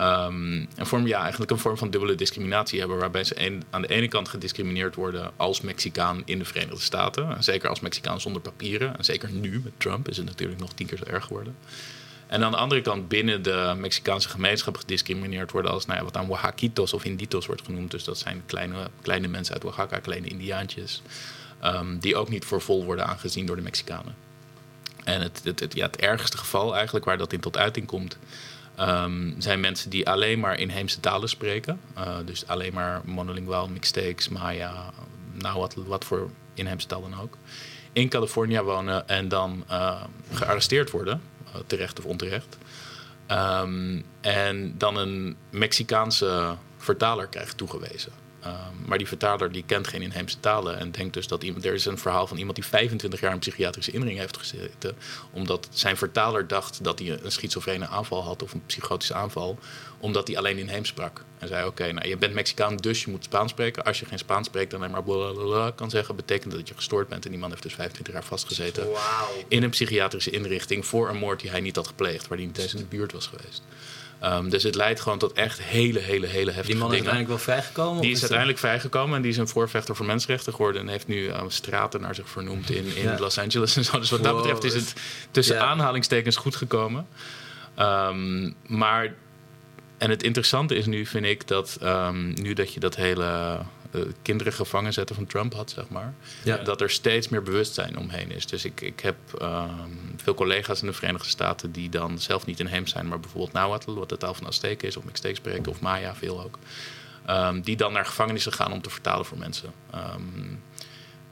um, 0.00 0.68
een 0.76 0.86
vorm, 0.86 1.06
ja, 1.06 1.20
eigenlijk 1.20 1.50
een 1.50 1.58
vorm 1.58 1.76
van 1.76 1.90
dubbele 1.90 2.14
discriminatie 2.14 2.78
hebben. 2.78 2.98
Waarbij 2.98 3.24
ze 3.24 3.46
een, 3.46 3.62
aan 3.70 3.82
de 3.82 3.88
ene 3.88 4.08
kant 4.08 4.28
gediscrimineerd 4.28 4.94
worden 4.94 5.30
als 5.36 5.60
Mexicaan 5.60 6.22
in 6.24 6.38
de 6.38 6.44
Verenigde 6.44 6.80
Staten. 6.80 7.36
En 7.36 7.44
zeker 7.44 7.68
als 7.68 7.80
Mexicaan 7.80 8.20
zonder 8.20 8.42
papieren. 8.42 8.96
En 8.96 9.04
zeker 9.04 9.30
nu 9.30 9.60
met 9.64 9.72
Trump 9.76 10.08
is 10.08 10.16
het 10.16 10.26
natuurlijk 10.26 10.60
nog 10.60 10.72
tien 10.72 10.86
keer 10.86 10.98
zo 10.98 11.04
erg 11.04 11.24
geworden. 11.24 11.56
En 12.26 12.44
aan 12.44 12.50
de 12.50 12.56
andere 12.56 12.80
kant 12.80 13.08
binnen 13.08 13.42
de 13.42 13.74
Mexicaanse 13.78 14.28
gemeenschap 14.28 14.76
gediscrimineerd 14.76 15.50
worden 15.50 15.70
als 15.70 15.86
nou 15.86 15.98
ja, 15.98 16.04
wat 16.04 16.16
aan 16.16 16.28
Oaxaquitos 16.30 16.92
of 16.92 17.04
Inditos 17.04 17.46
wordt 17.46 17.62
genoemd. 17.64 17.90
Dus 17.90 18.04
dat 18.04 18.18
zijn 18.18 18.42
kleine, 18.46 18.90
kleine 19.02 19.28
mensen 19.28 19.54
uit 19.54 19.64
Oaxaca, 19.64 19.98
kleine 19.98 20.26
Indiaantjes. 20.26 21.02
Um, 21.64 21.98
die 21.98 22.16
ook 22.16 22.28
niet 22.28 22.44
voor 22.44 22.60
vol 22.60 22.84
worden 22.84 23.06
aangezien 23.06 23.46
door 23.46 23.56
de 23.56 23.62
Mexicanen. 23.62 24.25
En 25.06 25.20
het, 25.20 25.40
het, 25.44 25.60
het, 25.60 25.74
ja, 25.74 25.86
het 25.86 25.96
ergste 25.96 26.38
geval 26.38 26.74
eigenlijk 26.74 27.04
waar 27.04 27.18
dat 27.18 27.32
in 27.32 27.40
tot 27.40 27.56
uiting 27.56 27.86
komt, 27.86 28.18
um, 28.80 29.34
zijn 29.38 29.60
mensen 29.60 29.90
die 29.90 30.08
alleen 30.08 30.40
maar 30.40 30.58
inheemse 30.58 31.00
talen 31.00 31.28
spreken. 31.28 31.80
Uh, 31.98 32.16
dus 32.24 32.46
alleen 32.46 32.74
maar 32.74 33.00
monolinguaal, 33.04 33.68
Mixtecs, 33.68 34.28
Maya, 34.28 34.90
nou 35.32 35.68
wat, 35.74 36.04
voor 36.04 36.30
inheemse 36.54 36.86
taal 36.86 37.00
dan 37.00 37.20
ook. 37.20 37.36
In 37.92 38.08
Californië 38.08 38.60
wonen 38.60 39.08
en 39.08 39.28
dan 39.28 39.64
uh, 39.70 40.02
gearresteerd 40.32 40.90
worden, 40.90 41.22
uh, 41.48 41.54
terecht 41.66 41.98
of 41.98 42.04
onterecht. 42.04 42.58
Um, 43.30 44.04
en 44.20 44.74
dan 44.78 44.96
een 44.96 45.36
Mexicaanse 45.50 46.56
vertaler 46.76 47.26
krijgt 47.26 47.56
toegewezen. 47.56 48.12
Ehm, 48.46 48.88
maar 48.88 48.98
die 48.98 49.08
vertaler 49.08 49.52
die 49.52 49.64
kent 49.66 49.88
geen 49.88 50.02
inheemse 50.02 50.40
talen 50.40 50.78
en 50.78 50.90
denkt 50.90 51.14
dus 51.14 51.28
dat 51.28 51.42
iemand. 51.42 51.64
Er 51.64 51.74
is 51.74 51.84
een 51.84 51.98
verhaal 51.98 52.26
van 52.26 52.36
iemand 52.36 52.56
die 52.56 52.64
25 52.66 53.20
jaar 53.20 53.32
in 53.32 53.38
psychiatrische 53.38 53.90
inring 53.90 54.18
heeft 54.18 54.36
gezeten. 54.36 54.96
Omdat 55.30 55.68
zijn 55.70 55.96
vertaler 55.96 56.46
dacht 56.46 56.84
dat 56.84 56.98
hij 56.98 57.18
een 57.22 57.32
schizofrene 57.32 57.86
aanval 57.86 58.22
had 58.22 58.42
of 58.42 58.52
een 58.52 58.66
psychotische 58.66 59.14
aanval. 59.14 59.58
Omdat 59.98 60.26
hij 60.26 60.36
alleen 60.36 60.58
inheems 60.58 60.88
sprak. 60.88 61.24
En 61.38 61.48
zei: 61.48 61.66
Oké, 61.66 61.92
nou 61.92 62.08
je 62.08 62.16
bent 62.16 62.34
Mexicaan, 62.34 62.76
dus 62.76 63.04
je 63.04 63.10
moet 63.10 63.24
Spaans 63.24 63.50
spreken. 63.50 63.84
Als 63.84 64.00
je 64.00 64.06
geen 64.06 64.18
Spaans 64.18 64.46
spreekt 64.46 64.72
en 64.72 64.78
alleen 64.78 64.90
maar 64.90 65.02
blablabla 65.02 65.70
kan 65.70 65.90
zeggen, 65.90 66.16
betekent 66.16 66.52
dat 66.52 66.68
je 66.68 66.74
gestoord 66.74 67.08
bent. 67.08 67.24
En 67.24 67.30
die 67.30 67.40
man 67.40 67.50
heeft 67.50 67.62
dus 67.62 67.74
25 67.74 68.14
jaar 68.14 68.24
vastgezeten 68.24 68.86
in 69.48 69.62
een 69.62 69.70
psychiatrische 69.70 70.30
inrichting 70.30 70.86
voor 70.86 71.08
een 71.08 71.16
moord 71.16 71.40
die 71.40 71.50
hij 71.50 71.60
niet 71.60 71.76
had 71.76 71.86
gepleegd, 71.86 72.28
waar 72.28 72.38
hij 72.38 72.46
niet 72.46 72.58
eens 72.58 72.74
in 72.74 72.80
de 72.80 72.86
buurt 72.86 73.12
was 73.12 73.26
geweest. 73.26 73.62
Ehm, 74.20 74.48
dus 74.48 74.62
het 74.62 74.74
leidt 74.74 75.00
gewoon 75.00 75.18
tot 75.18 75.32
echt 75.32 75.62
hele, 75.62 75.98
hele, 75.98 76.26
hele 76.26 76.50
heftige 76.50 76.66
Die 76.72 76.76
man 76.76 76.92
is 76.92 76.96
dingen. 76.98 77.10
uiteindelijk 77.12 77.28
wel 77.28 77.38
vrijgekomen? 77.54 78.02
Die 78.02 78.10
is 78.10 78.20
uiteindelijk 78.20 78.58
vrijgekomen 78.58 79.16
en 79.16 79.22
die 79.22 79.30
is 79.30 79.36
een 79.36 79.48
voorvechter 79.48 79.96
voor 79.96 80.06
mensenrechten 80.06 80.52
geworden. 80.54 80.80
En 80.82 80.88
heeft 80.88 81.06
nu 81.06 81.26
eh, 81.26 81.42
straten 81.48 82.00
naar 82.00 82.14
zich 82.14 82.28
vernoemd 82.28 82.70
in, 82.70 82.96
in 82.96 83.02
Ja. 83.02 83.18
Los 83.18 83.38
Angeles 83.38 83.76
en 83.76 83.84
zo. 83.84 83.98
Dus 83.98 84.10
wat 84.10 84.22
dat 84.22 84.36
betreft 84.36 84.64
is 84.64 84.74
het 84.74 84.92
tussen 85.30 85.54
Ja. 85.56 85.62
aanhalingstekens 85.62 86.36
goed 86.36 86.56
gekomen. 86.56 87.06
Ehm, 87.74 88.50
maar, 88.66 89.14
en 89.98 90.10
het 90.10 90.22
interessante 90.22 90.74
is 90.74 90.86
nu, 90.86 91.06
vind 91.06 91.24
ik, 91.24 91.46
dat 91.48 91.78
ehm, 91.82 92.32
nu 92.42 92.52
dat 92.52 92.72
je 92.74 92.80
dat 92.80 92.96
hele 92.96 93.58
kinderen 94.22 94.52
gevangen 94.52 94.92
zetten 94.92 95.14
van 95.16 95.26
Trump 95.26 95.54
had, 95.54 95.70
zeg 95.70 95.88
maar. 95.88 96.14
Ja. 96.42 96.56
Dat 96.56 96.80
er 96.80 96.90
steeds 96.90 97.28
meer 97.28 97.42
bewustzijn 97.42 97.98
omheen 97.98 98.30
is. 98.30 98.46
Dus 98.46 98.64
ik, 98.64 98.80
ik 98.80 99.00
heb 99.00 99.16
ehm, 99.38 99.90
veel 100.16 100.34
collega's 100.34 100.80
in 100.80 100.86
de 100.86 100.92
Verenigde 100.92 101.28
Staten 101.28 101.72
die 101.72 101.88
dan 101.88 102.18
zelf 102.18 102.46
niet 102.46 102.60
inheems 102.60 102.90
zijn, 102.90 103.08
maar 103.08 103.20
bijvoorbeeld 103.20 103.52
Nahuatl, 103.52 103.92
wat 103.92 104.08
de 104.08 104.16
taal 104.16 104.34
van 104.34 104.46
Azteken 104.46 104.88
is, 104.88 104.96
of 104.96 105.04
Mixteek 105.04 105.36
spreken, 105.36 105.72
of 105.72 105.80
Maya 105.80 106.14
veel 106.14 106.42
ook. 106.42 106.58
Ehm, 107.26 107.60
die 107.60 107.76
dan 107.76 107.92
naar 107.92 108.06
gevangenissen 108.06 108.52
gaan 108.52 108.72
om 108.72 108.82
te 108.82 108.90
vertalen 108.90 109.26
voor 109.26 109.38
mensen. 109.38 109.72
Ehm, 109.90 110.54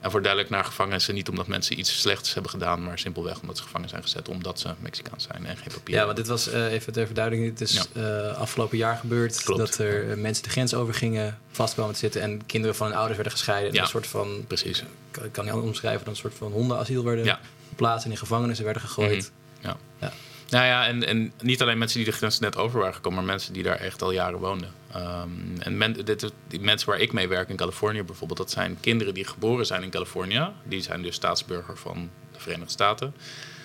en 0.05 0.11
voor 0.11 0.23
duidelijk 0.23 0.51
naar 0.53 0.65
gevangenissen 0.65 1.15
niet 1.15 1.29
omdat 1.29 1.47
mensen 1.47 1.79
iets 1.79 2.01
slechts 2.01 2.35
hebben 2.35 2.51
gedaan, 2.51 2.85
maar 2.85 2.99
simpelweg 2.99 3.41
omdat 3.41 3.57
ze 3.57 3.63
gevangen 3.63 3.89
zijn 3.89 4.03
gezet 4.03 4.29
omdat 4.29 4.61
ze 4.61 4.69
Mexicaans 4.79 5.25
zijn 5.25 5.47
en 5.47 5.57
geen 5.57 5.73
papier. 5.75 5.95
Ja, 5.95 6.05
want 6.05 6.17
dit 6.17 6.27
was 6.27 6.49
eh, 6.49 6.73
even 6.73 6.93
ter 6.93 7.07
verduidelijking. 7.07 7.59
Het 7.59 7.69
is 7.69 7.89
eh, 7.93 8.37
afgelopen 8.37 8.79
jaar 8.79 8.97
gebeurd 8.97 9.43
Klopt. 9.43 9.61
dat 9.61 9.79
er 9.79 10.11
eh, 10.11 10.17
mensen 10.17 10.43
de 10.45 10.51
grens 10.51 10.75
overgingen, 10.75 11.39
vast 11.51 11.75
kwamen 11.75 11.93
te 11.93 11.99
zitten 11.99 12.21
en 12.21 12.47
kinderen 12.47 12.77
van 12.77 12.87
hun 12.87 12.97
ouders 12.97 13.17
werden 13.17 13.33
gescheiden. 13.33 13.69
En 13.69 13.75
Ja. 13.77 13.83
een 13.83 13.89
soort 13.89 14.07
van, 14.07 14.45
Precies. 14.47 14.85
ik 15.23 15.33
kan- 15.33 15.45
niet 15.45 15.55
omschrijven, 15.55 16.05
dan 16.05 16.13
een 16.15 16.21
soort 16.21 16.35
van 16.35 16.53
hondenasiel 16.53 17.05
werden 17.05 17.25
Ja. 17.25 17.41
geplaatst 17.69 18.05
en 18.05 18.11
in 18.11 18.17
gevangenissen 18.17 18.65
werden 18.65 18.83
gegooid. 18.83 19.33
Ja. 19.61 19.77
Ja. 20.01 20.13
Nou 20.49 20.67
ja, 20.67 20.87
en, 20.87 21.33
niet 21.43 21.63
alleen 21.63 21.79
mensen 21.79 21.99
die 21.99 22.11
de 22.11 22.17
grens 22.17 22.39
net 22.39 22.57
over 22.57 22.79
waren 22.79 22.95
gekomen, 22.95 23.19
maar 23.19 23.33
mensen 23.33 23.53
die 23.53 23.63
daar 23.63 23.77
echt 23.77 24.03
al 24.03 24.11
jaren 24.11 24.39
woonden. 24.39 24.71
Ehm, 24.93 25.31
en 25.59 25.93
dit, 25.93 26.33
die 26.49 26.61
mensen 26.61 26.89
waar 26.89 27.01
ik 27.01 27.13
mee 27.13 27.29
werk 27.29 27.49
in 27.49 27.57
Californië 27.57 28.03
bijvoorbeeld, 28.03 28.39
dat 28.39 28.51
zijn 28.51 28.79
kinderen 28.81 29.15
die 29.15 29.27
geboren 29.27 29.67
zijn 29.67 29.83
in 29.83 29.91
Californië. 29.91 30.49
Die 30.63 30.83
zijn 30.83 31.03
dus 31.03 31.15
staatsburger 31.15 31.77
van 31.77 32.11
de 32.33 32.41
Verenigde 32.41 32.73
Staten. 32.73 33.15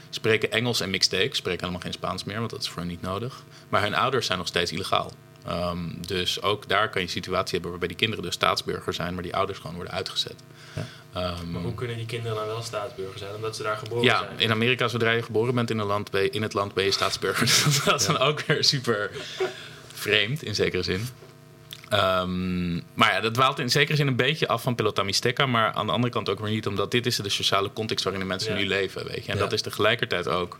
Spreken 0.10 0.52
Engels 0.52 0.82
en 0.82 0.90
mixteek, 0.90 1.36
spreken 1.36 1.60
helemaal 1.60 1.82
geen 1.82 1.94
Spaans 1.94 2.24
meer, 2.24 2.40
want 2.40 2.50
dat 2.50 2.62
is 2.62 2.70
voor 2.70 2.80
hen 2.80 2.88
niet 2.88 3.02
nodig. 3.02 3.44
Maar 3.70 3.82
hun 3.82 3.96
ouders 3.96 4.26
zijn 4.26 4.38
nog 4.38 4.48
steeds 4.48 4.72
illegaal. 4.72 5.12
Ehm, 5.46 6.02
dus 6.08 6.42
ook 6.42 6.68
daar 6.68 6.90
kan 6.90 7.02
je 7.02 7.08
situatie 7.08 7.52
hebben 7.52 7.70
waarbij 7.70 7.88
die 7.88 7.98
kinderen 7.98 8.24
dus 8.24 8.34
staatsburger 8.34 8.94
zijn, 8.94 9.14
maar 9.14 9.24
die 9.24 9.36
ouders 9.36 9.60
gewoon 9.60 9.76
worden 9.76 9.94
uitgezet. 9.94 10.36
Ja. 10.76 10.86
Ehm, 11.14 11.52
Maar 11.52 11.62
hoe 11.62 11.74
kunnen 11.74 11.98
die 11.98 12.06
kinderen 12.06 12.38
dan 12.38 12.46
wel 12.48 12.62
staatsburger 12.62 13.20
zijn? 13.20 13.36
Omdat 13.36 13.56
ze 13.56 13.64
daar 13.64 13.78
geboren 13.78 14.04
ja, 14.04 14.18
zijn? 14.20 14.40
in 14.40 14.52
Amerika, 14.52 14.88
zodra 14.88 15.12
je 15.12 15.22
geboren 15.24 15.56
bent 15.56 15.70
in, 15.70 15.80
een 15.80 15.86
land, 15.86 16.12
ben 16.12 16.22
je- 16.24 16.30
in 16.30 16.42
het 16.42 16.54
land, 16.54 16.74
ben 16.74 16.84
je 16.84 16.92
staatsburger. 16.92 17.46
Dus 17.66 17.84
dat 17.84 18.00
is 18.02 18.08
dan 18.08 18.18
ook 18.18 18.42
weer 18.42 18.64
super 18.64 19.12
vreemd, 19.94 20.44
in 20.44 20.56
zekere 20.56 20.84
zin. 20.84 21.08
Ehm, 21.90 22.74
maar 22.76 23.14
ja, 23.14 23.20
dat 23.20 23.34
dwaalt 23.34 23.60
in 23.60 23.70
zekere 23.70 23.98
zin 23.98 24.08
een 24.08 24.16
beetje 24.16 24.48
af 24.48 24.62
van 24.62 24.76
Pelota 24.76 25.04
Mixteca. 25.04 25.46
Maar 25.46 25.72
aan 25.74 25.86
de 25.86 25.92
andere 25.92 26.14
kant 26.14 26.30
ook 26.30 26.40
weer 26.40 26.50
niet, 26.50 26.68
omdat 26.68 26.92
dit 26.92 27.06
is 27.06 27.16
de 27.16 27.30
sociale 27.30 27.74
context 27.74 28.04
waarin 28.04 28.22
de 28.22 28.28
mensen 28.28 28.54
Ja. 28.54 28.60
nu 28.60 28.68
leven. 28.68 29.08
Weet 29.08 29.26
je? 29.26 29.32
En 29.32 29.38
Ja. 29.38 29.44
dat 29.44 29.54
is 29.54 29.62
tegelijkertijd 29.62 30.28
ook 30.28 30.58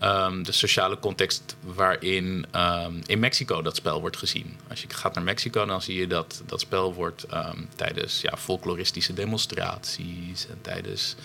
ehm, 0.00 0.42
de 0.42 0.52
sociale 0.52 0.98
context 0.98 1.56
waarin 1.60 2.46
ehm, 2.50 2.92
in 3.06 3.18
Mexico 3.18 3.62
dat 3.62 3.76
spel 3.76 4.00
wordt 4.00 4.16
gezien. 4.16 4.56
Als 4.68 4.82
je 4.82 4.88
gaat 4.88 5.14
naar 5.14 5.24
Mexico, 5.24 5.64
dan 5.64 5.82
zie 5.82 5.98
je 5.98 6.06
dat 6.06 6.42
dat 6.46 6.60
spel 6.60 6.94
wordt 6.94 7.24
ehm, 7.24 7.58
tijdens 7.76 8.20
ja, 8.20 8.36
folkloristische 8.36 9.14
demonstraties 9.14 10.46
en 10.46 10.58
tijdens 10.60 11.16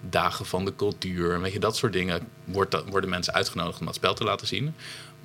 dagen 0.00 0.46
van 0.46 0.64
de 0.64 0.76
cultuur. 0.76 1.40
Weet 1.40 1.52
je, 1.52 1.58
dat 1.58 1.76
soort 1.76 1.92
dingen 1.92 2.28
wordt 2.44 2.84
worden 2.88 3.10
mensen 3.10 3.34
uitgenodigd 3.34 3.80
om 3.80 3.86
dat 3.86 3.94
spel 3.94 4.14
te 4.14 4.24
laten 4.24 4.46
zien. 4.46 4.74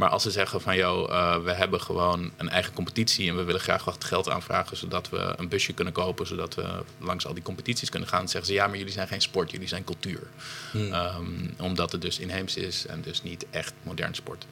Maar 0.01 0.09
als 0.09 0.23
ze 0.23 0.31
zeggen 0.31 0.61
van, 0.61 0.75
joh, 0.75 1.09
eh, 1.09 1.43
we 1.43 1.51
hebben 1.51 1.81
gewoon 1.81 2.31
een 2.37 2.49
eigen 2.49 2.73
competitie 2.73 3.29
en 3.29 3.35
we 3.35 3.43
willen 3.43 3.61
graag 3.61 3.83
wat 3.85 4.03
geld 4.03 4.29
aanvragen 4.29 4.77
zodat 4.77 5.09
we 5.09 5.33
een 5.37 5.47
busje 5.47 5.73
kunnen 5.73 5.93
kopen, 5.93 6.27
zodat 6.27 6.55
we 6.55 6.83
langs 6.97 7.25
al 7.25 7.33
die 7.33 7.43
competities 7.43 7.89
kunnen 7.89 8.09
gaan, 8.09 8.19
dan 8.19 8.27
zeggen 8.29 8.51
ze, 8.51 8.53
ja, 8.53 8.67
maar 8.67 8.77
jullie 8.77 8.93
zijn 8.93 9.07
geen 9.07 9.21
sport, 9.21 9.51
jullie 9.51 9.67
zijn 9.67 9.83
cultuur. 9.83 10.27
Hmm. 10.71 10.93
Ehm, 10.93 11.49
omdat 11.57 11.91
het 11.91 12.01
dus 12.01 12.19
inheems 12.19 12.55
is 12.55 12.85
en 12.85 13.01
dus 13.01 13.23
niet 13.23 13.45
echt 13.49 13.73
modern 13.83 14.15
sport. 14.15 14.45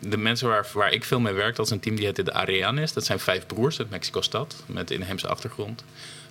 De 0.00 0.16
mensen 0.16 0.48
waar, 0.48 0.66
waar 0.72 0.92
ik 0.92 1.04
veel 1.04 1.20
mee 1.20 1.32
werk, 1.32 1.56
dat 1.56 1.66
is 1.66 1.72
een 1.72 1.80
team 1.80 1.96
die 1.96 2.04
heet 2.04 2.24
de 2.24 2.32
Areanes. 2.32 2.92
Dat 2.92 3.04
zijn 3.04 3.20
vijf 3.20 3.46
broers 3.46 3.78
uit 3.78 3.90
Mexico-stad 3.90 4.56
met 4.66 4.90
inheemse 4.90 5.28
achtergrond. 5.28 5.84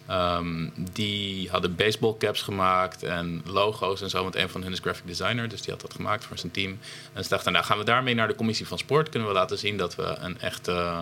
Ehm, 0.08 0.70
die 0.76 1.50
hadden 1.50 1.76
baseballcaps 1.76 2.42
gemaakt 2.42 3.04
en 3.04 3.42
logo's 3.46 4.02
en 4.02 4.10
zo. 4.10 4.22
Want 4.24 4.36
een 4.36 4.50
van 4.50 4.64
hen 4.64 4.72
is 4.72 4.80
graphic 4.80 5.08
designer, 5.08 5.50
dus 5.50 5.62
die 5.62 5.72
had 5.72 5.82
dat 5.82 5.94
gemaakt 5.94 6.26
voor 6.26 6.38
zijn 6.38 6.52
team. 6.52 6.80
En 7.14 7.24
ze 7.24 7.30
dachten, 7.30 7.52
nou 7.52 7.66
gaan 7.66 7.78
we 7.78 7.84
daarmee 7.84 8.14
naar 8.14 8.28
de 8.28 8.36
commissie 8.36 8.68
van 8.68 8.78
sport. 8.78 9.10
Kunnen 9.10 9.28
we 9.28 9.34
laten 9.34 9.58
zien 9.58 9.78
dat 9.78 9.96
we 9.96 10.04
een 10.04 10.40
echt, 10.40 10.68
eh, 10.68 11.02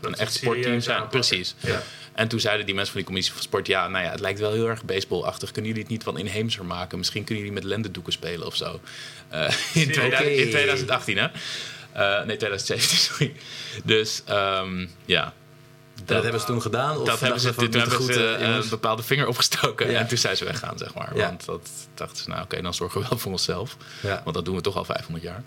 een 0.00 0.14
echt 0.14 0.32
sportteam 0.32 0.80
zijn. 0.80 0.96
aanpakken. 0.96 1.20
Precies. 1.20 1.54
Ja. 1.60 1.82
En 2.12 2.28
toen 2.28 2.40
zeiden 2.40 2.66
die 2.66 2.74
mensen 2.74 2.92
van 2.92 3.00
die 3.02 3.10
commissie 3.10 3.34
van 3.34 3.42
sport... 3.42 3.66
ja, 3.66 3.88
nou 3.88 4.04
ja, 4.04 4.10
het 4.10 4.20
lijkt 4.20 4.40
wel 4.40 4.52
heel 4.52 4.68
erg 4.68 4.84
baseballachtig. 4.84 5.50
Kunnen 5.50 5.70
jullie 5.70 5.84
het 5.84 5.92
niet 5.92 6.04
wat 6.04 6.18
inheemser 6.18 6.64
maken? 6.64 6.98
Misschien 6.98 7.24
kunnen 7.24 7.44
jullie 7.44 7.60
met 7.60 7.68
lendendoeken 7.68 8.12
spelen 8.12 8.46
of 8.46 8.56
zo. 8.56 8.80
Eh, 9.28 9.42
in, 9.74 9.92
2000 9.92 10.38
in 10.38 10.50
2018, 10.50 11.16
hè? 11.16 11.28
Eh, 11.92 12.24
nee, 12.26 12.36
2017, 12.36 12.98
sorry. 13.08 13.32
Dus 13.84 14.22
um, 14.30 14.90
ja. 15.04 15.32
Dat, 15.94 16.06
dat 16.06 16.22
hebben 16.22 16.40
ze 16.40 16.46
toen 16.46 16.62
gedaan? 16.62 16.96
Of 16.98 17.06
dat 17.06 17.20
hebben 17.20 17.40
ze, 17.40 17.54
toen 17.54 17.54
van, 17.54 17.80
hebben 17.80 17.80
met 17.80 17.90
ze 17.90 17.96
de 18.06 18.14
goede, 18.14 18.44
eh, 18.44 18.54
een 18.54 18.68
bepaalde 18.68 19.02
vinger 19.02 19.26
opgestoken. 19.28 19.90
Ja. 19.90 19.98
En 19.98 20.06
toen 20.08 20.18
zijn 20.18 20.36
ze 20.36 20.44
weggaan, 20.44 20.78
zeg 20.78 20.94
maar. 20.94 21.16
Ja. 21.16 21.26
Want 21.26 21.44
dat 21.44 21.68
dachten 21.94 22.22
ze, 22.22 22.28
nou 22.28 22.42
oké, 22.42 22.62
dan 22.62 22.74
zorgen 22.74 23.00
we 23.00 23.06
wel 23.08 23.18
voor 23.18 23.32
onszelf. 23.32 23.76
ja. 24.02 24.20
Want 24.24 24.36
dat 24.36 24.44
doen 24.44 24.56
we 24.56 24.60
toch 24.62 24.76
al 24.76 24.84
500 24.84 25.24
jaar. 25.24 25.42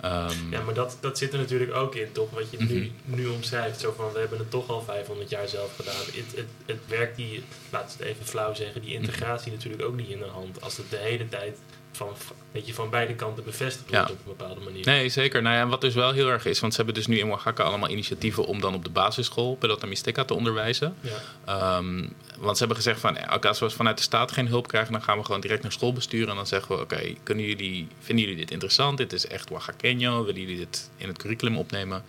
Ehm, 0.00 0.50
Ja, 0.50 0.60
maar 0.62 0.74
dat, 0.74 0.96
dat 1.00 1.18
zit 1.18 1.32
er 1.32 1.38
natuurlijk 1.38 1.74
ook 1.74 1.94
in, 1.94 2.12
toch? 2.12 2.30
Wat 2.30 2.50
je 2.50 2.56
nu, 2.62 2.92
Mhm. 3.04 3.16
nu 3.16 3.26
omschrijft. 3.26 3.80
Zo 3.80 3.94
van, 3.96 4.12
we 4.12 4.18
hebben 4.18 4.38
het 4.38 4.50
toch 4.50 4.68
al 4.68 4.82
500 4.82 5.30
jaar 5.30 5.48
zelf 5.48 5.76
gedaan. 5.76 5.94
Het, 5.94 6.14
het, 6.36 6.46
het 6.66 6.78
werkt 6.86 7.16
die, 7.16 7.44
we 7.70 7.76
het 7.76 7.96
even 8.00 8.26
flauw 8.26 8.54
zeggen, 8.54 8.80
die 8.82 8.94
integratie 8.94 9.52
natuurlijk 9.52 9.82
ook 9.82 9.96
niet 9.96 10.08
in 10.08 10.18
de 10.18 10.24
hand. 10.32 10.60
Als 10.60 10.76
het 10.76 10.90
de 10.90 10.96
hele 10.96 11.28
tijd 11.28 11.58
van, 11.96 12.08
weet 12.52 12.66
je, 12.66 12.74
van 12.74 12.90
beide 12.90 13.14
kanten 13.14 13.44
bevestigd 13.44 13.90
wordt 13.90 14.08
Ja. 14.08 14.12
op 14.14 14.18
een 14.26 14.36
bepaalde 14.36 14.60
manier. 14.60 14.86
Nee, 14.86 15.08
zeker. 15.08 15.42
Nou 15.42 15.54
ja, 15.56 15.60
en 15.60 15.68
wat 15.68 15.80
dus 15.80 15.94
wel 15.94 16.12
heel 16.12 16.28
erg 16.28 16.44
is, 16.44 16.60
want 16.60 16.72
ze 16.72 16.76
hebben 16.82 16.94
dus 16.94 17.06
nu 17.06 17.18
in 17.18 17.30
Oaxaca 17.30 17.62
allemaal 17.62 17.88
initiatieven 17.88 18.46
om 18.46 18.60
dan 18.60 18.74
op 18.74 18.84
de 18.84 18.90
basisschool 18.90 19.56
Pelota 19.56 19.86
Mixteca 19.86 20.24
te 20.24 20.34
onderwijzen. 20.34 20.94
Ja. 21.00 21.10
Ehm, 21.44 21.98
want 22.38 22.52
ze 22.52 22.58
hebben 22.58 22.76
gezegd 22.76 23.00
van, 23.00 23.14
ja, 23.14 23.34
oké, 23.34 23.48
als 23.48 23.58
we 23.58 23.70
vanuit 23.70 23.96
de 23.96 24.02
staat 24.02 24.32
geen 24.32 24.48
hulp 24.48 24.68
krijgen, 24.68 24.92
dan 24.92 25.02
gaan 25.02 25.18
we 25.18 25.24
gewoon 25.24 25.40
direct 25.40 25.62
naar 25.62 25.72
school 25.72 25.92
besturen. 25.92 26.28
En 26.28 26.36
dan 26.36 26.46
zeggen 26.46 26.76
we, 26.76 26.82
oké, 26.82 27.14
kunnen 27.22 27.44
jullie, 27.44 27.88
vinden 28.00 28.24
jullie 28.24 28.40
dit 28.40 28.50
interessant? 28.50 28.98
Dit 28.98 29.12
is 29.12 29.26
echt 29.26 29.50
Oaxaqueño. 29.50 30.24
Willen 30.24 30.40
jullie 30.40 30.56
dit 30.56 30.90
in 30.96 31.08
het 31.08 31.18
curriculum 31.18 31.58
opnemen? 31.58 32.02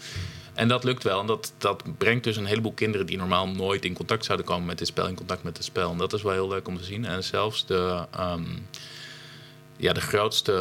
En 0.54 0.68
dat 0.68 0.84
lukt 0.84 1.04
wel. 1.04 1.20
En 1.20 1.26
dat, 1.26 1.54
dat 1.58 1.84
brengt 1.98 2.24
dus 2.24 2.38
een 2.38 2.46
heleboel 2.46 2.72
kinderen 2.74 3.06
die 3.06 3.18
normaal 3.18 3.48
nooit 3.48 3.86
in 3.86 3.94
contact 3.94 4.26
zouden 4.26 4.46
komen 4.48 4.66
met 4.66 4.78
dit 4.78 4.88
spel, 4.88 5.08
in 5.08 5.16
contact 5.16 5.44
met 5.44 5.58
het 5.58 5.66
spel. 5.66 5.92
En 5.92 5.98
dat 5.98 6.14
is 6.14 6.22
wel 6.22 6.32
heel 6.34 6.48
leuk 6.48 6.68
om 6.68 6.78
te 6.78 6.84
zien. 6.84 7.06
En 7.06 7.24
zelfs 7.24 7.66
de, 7.66 8.06
ehm, 8.12 8.44
ja, 9.78 9.94
de 9.94 10.02
grootste, 10.02 10.52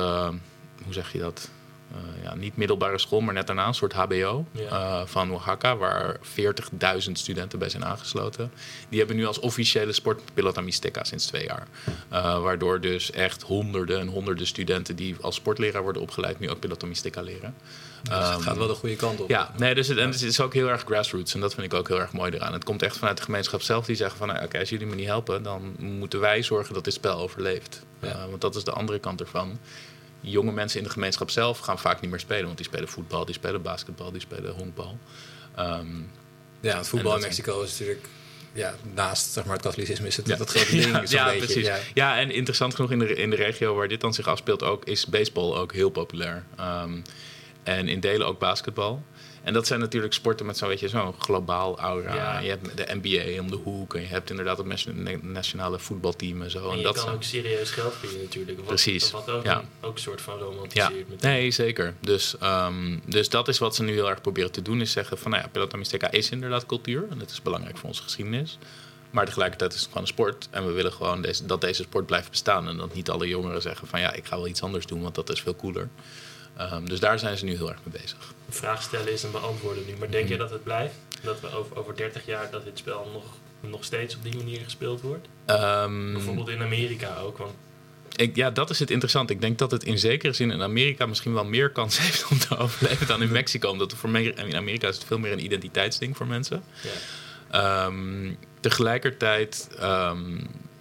hoe 0.84 0.92
zeg 0.92 1.12
je 1.12 1.18
dat? 1.18 1.50
Eh, 1.96 2.22
ja, 2.22 2.34
niet 2.34 2.56
middelbare 2.56 2.98
school, 2.98 3.20
maar 3.20 3.34
net 3.34 3.46
daarna 3.46 3.66
een 3.66 3.74
soort 3.74 3.92
HBO 3.92 4.44
Ja. 4.50 4.62
eh, 4.68 5.06
van 5.06 5.32
Oaxaca, 5.32 5.76
waar 5.76 6.16
40.000 6.20 7.18
studenten 7.18 7.58
bij 7.58 7.68
zijn 7.68 7.84
aangesloten. 7.84 8.50
Die 8.88 8.98
hebben 8.98 9.16
nu 9.16 9.26
als 9.26 9.38
officiële 9.38 9.92
sport 9.92 10.20
Pilota 10.34 10.60
Mixteca 10.60 11.04
sinds 11.04 11.26
twee 11.26 11.44
jaar. 11.44 11.66
Eh, 12.08 12.40
waardoor 12.42 12.80
dus 12.80 13.10
echt 13.10 13.42
honderden 13.42 14.00
en 14.00 14.08
honderden 14.08 14.46
studenten 14.46 14.96
die 14.96 15.16
als 15.20 15.34
sportleraar 15.34 15.82
worden 15.82 16.02
opgeleid, 16.02 16.38
nu 16.38 16.50
ook 16.50 16.60
Pilota 16.60 16.86
Mixteca 16.86 17.20
leren. 17.22 17.54
Dus 18.02 18.14
het 18.14 18.22
Ehm, 18.24 18.40
gaat 18.40 18.56
wel 18.56 18.66
de 18.66 18.74
goede 18.74 18.96
kant 18.96 19.20
op. 19.20 19.28
ja, 19.28 19.52
nee, 19.56 19.74
dus 19.74 19.88
het, 19.88 19.98
en 19.98 20.10
het 20.10 20.22
is 20.22 20.40
ook 20.40 20.54
heel 20.54 20.68
erg 20.68 20.82
grassroots. 20.86 21.34
En 21.34 21.40
dat 21.40 21.54
vind 21.54 21.72
ik 21.72 21.78
ook 21.78 21.88
heel 21.88 22.00
erg 22.00 22.12
mooi 22.12 22.32
eraan. 22.32 22.52
Het 22.52 22.64
komt 22.64 22.82
echt 22.82 22.96
vanuit 22.96 23.16
de 23.16 23.22
gemeenschap 23.22 23.62
zelf 23.62 23.86
die 23.86 23.96
zeggen 23.96 24.18
van... 24.18 24.28
nou, 24.28 24.44
oké, 24.44 24.58
als 24.58 24.68
jullie 24.68 24.86
me 24.86 24.94
niet 24.94 25.06
helpen, 25.06 25.42
dan 25.42 25.74
moeten 25.78 26.20
wij 26.20 26.42
zorgen 26.42 26.74
dat 26.74 26.84
dit 26.84 26.92
spel 26.92 27.18
overleeft. 27.18 27.82
Ja. 28.00 28.28
Want 28.28 28.40
dat 28.40 28.54
is 28.56 28.64
de 28.64 28.70
andere 28.72 28.98
kant 28.98 29.20
ervan. 29.20 29.58
Jonge 30.20 30.52
mensen 30.52 30.78
in 30.78 30.84
de 30.84 30.90
gemeenschap 30.92 31.30
zelf 31.30 31.58
gaan 31.58 31.78
vaak 31.78 32.00
niet 32.00 32.10
meer 32.10 32.20
spelen. 32.20 32.44
Want 32.44 32.56
die 32.56 32.66
spelen 32.66 32.88
voetbal, 32.88 33.24
die 33.24 33.34
spelen 33.34 33.62
basketbal, 33.62 34.12
die 34.12 34.20
spelen 34.20 34.52
honkbal. 34.54 34.98
Ehm, 35.56 35.86
Ja, 36.60 36.76
het 36.76 36.88
voetbal 36.88 37.14
in 37.14 37.20
Mexico 37.20 37.62
is 37.62 37.70
natuurlijk... 37.70 38.06
Ja, 38.52 38.74
naast 38.94 39.32
zeg 39.32 39.44
maar, 39.44 39.52
het 39.54 39.62
katholicisme 39.62 40.06
is 40.06 40.16
het 40.16 40.26
Ja. 40.26 40.36
dat 40.36 40.50
grote 40.50 40.70
ding. 40.70 40.84
Ja, 40.92 41.02
ja, 41.08 41.24
beetje. 41.24 41.38
precies. 41.44 41.66
Ja. 41.66 41.76
Ja. 41.94 42.18
en 42.18 42.30
interessant 42.30 42.74
genoeg 42.74 42.90
in 42.90 42.98
de, 42.98 43.14
in 43.14 43.30
de 43.30 43.36
regio 43.36 43.74
waar 43.74 43.88
dit 43.88 44.00
dan 44.00 44.14
zich 44.14 44.26
afspeelt 44.28 44.62
ook, 44.62 44.84
is 44.84 45.06
baseball 45.06 45.54
ook 45.56 45.72
heel 45.72 45.90
populair. 45.90 46.44
Ehm, 46.56 46.98
en 47.62 47.88
in 47.88 48.00
delen 48.00 48.26
ook 48.26 48.38
basketbal. 48.38 49.02
En 49.46 49.52
dat 49.52 49.66
zijn 49.66 49.80
natuurlijk 49.80 50.12
sporten 50.14 50.46
met 50.46 50.56
zo'n 50.56 50.68
weet 50.68 50.80
je, 50.80 50.88
zo'n 50.88 51.14
globaal 51.18 51.78
aura. 51.78 52.14
Ja. 52.14 52.38
Je 52.38 52.48
hebt 52.48 52.76
de 52.76 52.86
NBA 53.02 53.40
om 53.40 53.50
de 53.50 53.56
hoek 53.56 53.94
en 53.94 54.00
je 54.00 54.06
hebt 54.06 54.30
inderdaad 54.30 54.58
het 54.58 54.66
nation- 54.66 55.18
nationale 55.22 55.78
voetbalteam 55.78 56.42
en 56.42 56.50
zo. 56.50 56.64
En 56.66 56.70
En 56.70 56.76
je 56.76 56.82
dat 56.82 57.04
kan 57.04 57.14
ook 57.14 57.22
serieus 57.22 57.70
geld 57.70 57.94
verdienen 57.94 58.24
natuurlijk. 58.24 58.58
Wat, 58.58 58.66
Precies, 58.66 59.10
Wat 59.10 59.30
ook, 59.30 59.44
ja. 59.44 59.58
een, 59.58 59.64
ook 59.80 59.94
een 59.94 60.00
soort 60.00 60.20
van 60.20 60.38
Ja, 60.38 60.44
romantiseert. 60.44 61.08
met- 61.08 61.20
nee, 61.20 61.50
zeker. 61.50 61.94
Dus, 62.00 62.38
ehm, 62.38 62.98
dus 63.06 63.28
dat 63.28 63.48
is 63.48 63.58
wat 63.58 63.74
ze 63.74 63.82
nu 63.82 63.92
heel 63.92 64.08
erg 64.10 64.20
proberen 64.20 64.50
te 64.52 64.62
doen. 64.62 64.80
Is 64.80 64.92
zeggen 64.92 65.18
van, 65.18 65.30
nou 65.30 65.42
ja, 65.42 65.48
Pelota 65.48 66.08
is 66.10 66.30
inderdaad 66.30 66.66
cultuur. 66.66 67.06
En 67.10 67.18
het 67.20 67.30
is 67.30 67.42
belangrijk 67.42 67.76
voor 67.78 67.88
onze 67.88 68.02
geschiedenis. 68.02 68.58
Maar 69.10 69.24
tegelijkertijd 69.26 69.72
is 69.72 69.78
het 69.78 69.86
gewoon 69.88 70.02
een 70.02 70.08
sport. 70.08 70.48
En 70.50 70.66
we 70.66 70.72
willen 70.72 70.92
gewoon 70.92 71.22
deze, 71.22 71.46
dat 71.46 71.60
deze 71.60 71.82
sport 71.82 72.06
blijft 72.06 72.30
bestaan. 72.30 72.68
En 72.68 72.76
dat 72.76 72.94
niet 72.94 73.10
alle 73.10 73.28
jongeren 73.28 73.62
zeggen 73.62 73.86
van, 73.88 74.00
ja, 74.00 74.12
ik 74.12 74.24
ga 74.26 74.36
wel 74.36 74.46
iets 74.46 74.62
anders 74.62 74.86
doen. 74.86 75.02
Want 75.02 75.14
dat 75.14 75.30
is 75.30 75.40
veel 75.40 75.56
cooler. 75.56 75.88
Ehm, 76.56 76.84
dus 76.84 77.00
daar 77.00 77.18
zijn 77.18 77.38
ze 77.38 77.44
nu 77.44 77.56
heel 77.56 77.70
erg 77.70 77.78
mee 77.84 78.00
bezig. 78.02 78.34
Vraag 78.48 78.82
stellen 78.82 79.12
is 79.12 79.22
een 79.22 79.30
beantwoorden 79.30 79.84
nu. 79.86 79.94
Maar 79.98 80.10
denk 80.10 80.28
je 80.28 80.36
dat 80.36 80.50
het 80.50 80.62
blijft? 80.62 80.94
Dat 81.22 81.40
we 81.40 81.54
over, 81.54 81.78
over 81.78 81.96
30 81.96 82.26
jaar 82.26 82.50
dat 82.50 82.64
dit 82.64 82.78
spel 82.78 83.10
nog, 83.12 83.24
nog 83.70 83.84
steeds 83.84 84.16
op 84.16 84.22
die 84.22 84.36
manier 84.36 84.60
gespeeld 84.64 85.00
wordt? 85.00 85.26
Ehm, 85.44 86.12
Bijvoorbeeld 86.12 86.48
in 86.48 86.62
Amerika 86.62 87.16
ook. 87.16 87.38
Want 87.38 87.52
ik, 88.16 88.36
ja, 88.36 88.50
dat 88.50 88.70
is 88.70 88.78
het 88.78 88.90
interessant. 88.90 89.30
Ik 89.30 89.40
denk 89.40 89.58
dat 89.58 89.70
het 89.70 89.84
in 89.84 89.98
zekere 89.98 90.32
zin 90.32 90.50
in 90.50 90.62
Amerika 90.62 91.06
misschien 91.06 91.32
wel 91.32 91.44
meer 91.44 91.70
kans 91.70 91.98
heeft 92.02 92.26
om 92.30 92.38
te 92.38 92.56
overleven 92.56 93.06
dan 93.06 93.22
in 93.22 93.32
Mexico. 93.32 93.70
Omdat 93.70 93.94
voor 93.94 94.16
in 94.18 94.56
Amerika 94.56 94.88
is 94.88 94.94
het 94.94 95.04
veel 95.04 95.18
meer 95.18 95.32
een 95.32 95.44
identiteitsding 95.44 96.16
voor 96.16 96.26
mensen. 96.26 96.62
ja, 96.82 96.90
Ehm, 97.50 98.32
tegelijkertijd 98.60 99.68
ehm, 99.78 100.38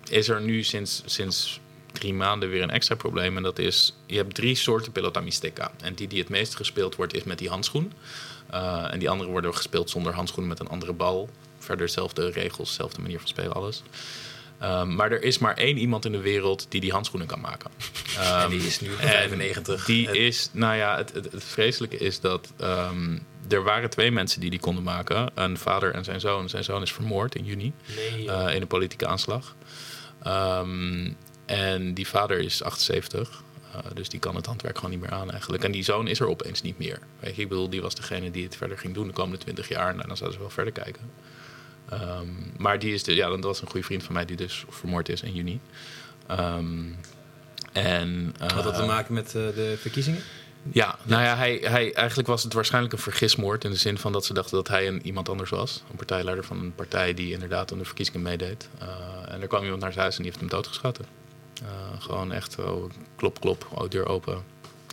is 0.10 0.30
er 0.30 0.42
nu 0.42 0.64
sinds, 0.64 1.02
sinds 1.06 1.60
drie 1.96 2.14
maanden 2.14 2.50
weer 2.50 2.62
een 2.64 2.70
extra 2.70 2.96
probleem. 2.96 3.38
En 3.38 3.44
dat 3.44 3.60
is, 3.60 3.96
je 4.06 4.16
hebt 4.16 4.36
drie 4.36 4.56
soorten 4.56 4.92
pelota 4.92 5.20
mixteca. 5.20 5.72
En 5.82 5.94
die 5.94 6.08
die 6.08 6.20
het 6.20 6.30
meest 6.30 6.56
gespeeld 6.56 6.96
wordt, 6.96 7.14
is 7.14 7.24
met 7.24 7.38
die 7.38 7.50
handschoen. 7.50 7.92
Eh, 8.50 8.88
en 8.94 9.00
die 9.00 9.10
andere 9.10 9.30
worden 9.30 9.56
gespeeld 9.56 9.90
zonder 9.90 10.14
handschoen 10.14 10.48
met 10.48 10.60
een 10.60 10.68
andere 10.68 10.94
bal. 10.94 11.30
Verder 11.60 11.86
dezelfde 11.86 12.30
regels, 12.30 12.70
dezelfde 12.70 13.02
manier 13.02 13.20
van 13.20 13.28
spelen, 13.28 13.54
alles. 13.54 13.84
Ehm, 14.60 14.96
maar 14.96 15.12
er 15.12 15.24
is 15.24 15.38
maar 15.38 15.58
één 15.58 15.78
iemand 15.78 16.06
in 16.06 16.12
de 16.12 16.20
wereld 16.22 16.66
die 16.70 16.82
die 16.82 16.92
handschoenen 16.92 17.28
kan 17.28 17.40
maken. 17.42 17.72
en 18.18 18.22
Ehm, 18.24 18.50
die 18.50 18.66
is 18.66 18.80
nu 18.80 18.90
en 18.90 19.08
95. 19.08 19.86
Die 19.86 20.08
En- 20.08 20.16
is, 20.16 20.50
nou 20.52 20.76
ja, 20.76 20.98
het, 20.98 21.14
het, 21.14 21.32
het 21.32 21.44
vreselijke 21.44 21.98
is 21.98 22.20
dat 22.20 22.54
ehm, 22.58 23.18
er 23.50 23.64
waren 23.64 23.90
twee 23.90 24.12
mensen 24.12 24.40
die 24.42 24.50
die 24.50 24.60
konden 24.60 24.84
maken. 24.84 25.32
Een 25.34 25.58
vader 25.58 25.94
en 25.94 26.04
zijn 26.04 26.20
zoon. 26.20 26.50
Zijn 26.50 26.64
zoon 26.64 26.82
is 26.82 26.92
vermoord 26.94 27.36
in 27.36 27.46
juni 27.46 27.74
nee, 27.96 28.30
eh, 28.32 28.56
in 28.56 28.62
een 28.62 28.68
politieke 28.68 29.08
aanslag. 29.08 29.56
Ehm, 30.24 31.12
en 31.46 31.94
die 31.94 32.08
vader 32.08 32.40
is 32.40 32.64
78. 32.64 33.44
eh, 33.72 33.80
dus 33.94 34.10
die 34.10 34.20
kan 34.20 34.36
het 34.36 34.46
handwerk 34.46 34.76
gewoon 34.76 34.92
niet 34.92 35.02
meer 35.02 35.12
aan 35.12 35.32
eigenlijk. 35.32 35.64
En 35.64 35.72
die 35.72 35.84
zoon 35.84 36.08
is 36.08 36.20
er 36.20 36.28
opeens 36.28 36.62
niet 36.62 36.78
meer. 36.78 37.00
Weet 37.20 37.36
je, 37.36 37.42
ik 37.42 37.50
bedoel, 37.50 37.70
die 37.70 37.82
was 37.82 37.96
degene 37.96 38.32
die 38.32 38.44
het 38.44 38.56
verder 38.56 38.78
ging 38.78 38.94
doen 38.94 39.08
de 39.08 39.14
komende 39.14 39.38
20 39.38 39.68
jaar. 39.68 39.90
En 39.90 40.08
dan 40.08 40.18
zouden 40.18 40.34
ze 40.34 40.40
wel 40.40 40.50
verder 40.50 40.74
kijken. 40.74 41.02
Ehm, 41.90 42.28
maar 42.58 42.80
die 42.80 42.94
is 42.94 43.04
de, 43.04 43.16
ja, 43.16 43.30
dat 43.30 43.44
was 43.44 43.62
een 43.62 43.68
goede 43.68 43.86
vriend 43.86 44.04
van 44.04 44.14
mij 44.14 44.26
die 44.26 44.38
dus 44.38 44.66
vermoord 44.70 45.10
is 45.10 45.22
in 45.22 45.34
juni. 45.34 45.60
Ehm, 46.28 46.84
en, 47.72 48.34
Had 48.40 48.64
dat 48.64 48.76
te 48.76 48.82
eh, 48.82 48.88
maken 48.88 49.14
met 49.14 49.28
eh, 49.28 49.34
de 49.34 49.76
verkiezingen? 49.80 50.22
ja, 50.72 50.98
nou 51.04 51.24
ja, 51.24 51.36
hij, 51.36 51.60
hij, 51.62 51.94
eigenlijk 51.94 52.28
was 52.28 52.44
het 52.44 52.54
waarschijnlijk 52.54 52.94
een 52.94 53.00
vergismoord. 53.00 53.64
In 53.64 53.72
de 53.72 53.78
zin 53.78 53.98
van 53.98 54.12
dat 54.12 54.26
ze 54.26 54.34
dachten 54.34 54.56
dat 54.56 54.68
hij 54.68 54.88
een, 54.88 55.06
iemand 55.06 55.30
anders 55.30 55.50
was. 55.50 55.84
Een 55.90 55.96
partijleider 55.96 56.46
van 56.46 56.60
een 56.60 56.76
partij 56.76 57.14
die 57.14 57.32
inderdaad 57.32 57.72
aan 57.72 57.78
de 57.78 57.86
verkiezingen 57.86 58.22
meedeed. 58.22 58.70
En 59.28 59.42
er 59.42 59.48
kwam 59.48 59.64
iemand 59.64 59.82
naar 59.82 59.92
zijn 59.92 60.02
huis 60.04 60.16
en 60.16 60.22
die 60.22 60.32
heeft 60.32 60.44
hem 60.44 60.54
doodgeschoten. 60.54 61.06
Eh, 61.62 62.02
gewoon 62.02 62.32
echt, 62.32 62.60
oh, 62.60 62.90
klop, 63.16 63.40
klop, 63.40 63.68
oh, 63.72 63.90
deur 63.90 64.08
open, 64.08 64.44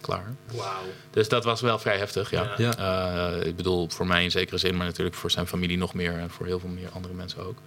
klaar. 0.01 0.35
Wauw. 0.55 0.83
Dus 1.11 1.29
dat 1.29 1.44
was 1.44 1.61
wel 1.61 1.79
vrij 1.79 1.96
heftig, 1.96 2.31
ja. 2.31 2.57
Eh, 2.57 3.46
ik 3.46 3.57
bedoel, 3.57 3.88
voor 3.90 4.07
mij 4.07 4.25
in 4.25 4.31
zekere 4.31 4.59
zin, 4.59 4.77
maar 4.77 4.87
natuurlijk 4.87 5.16
voor 5.16 5.31
zijn 5.31 5.46
familie 5.46 5.79
nog 5.79 5.94
meer. 5.94 6.18
En 6.18 6.31
voor 6.31 6.46
heel 6.46 6.61
veel 6.61 6.68
meer 6.68 6.88
andere 6.92 7.14
mensen 7.14 7.46
ook. 7.46 7.59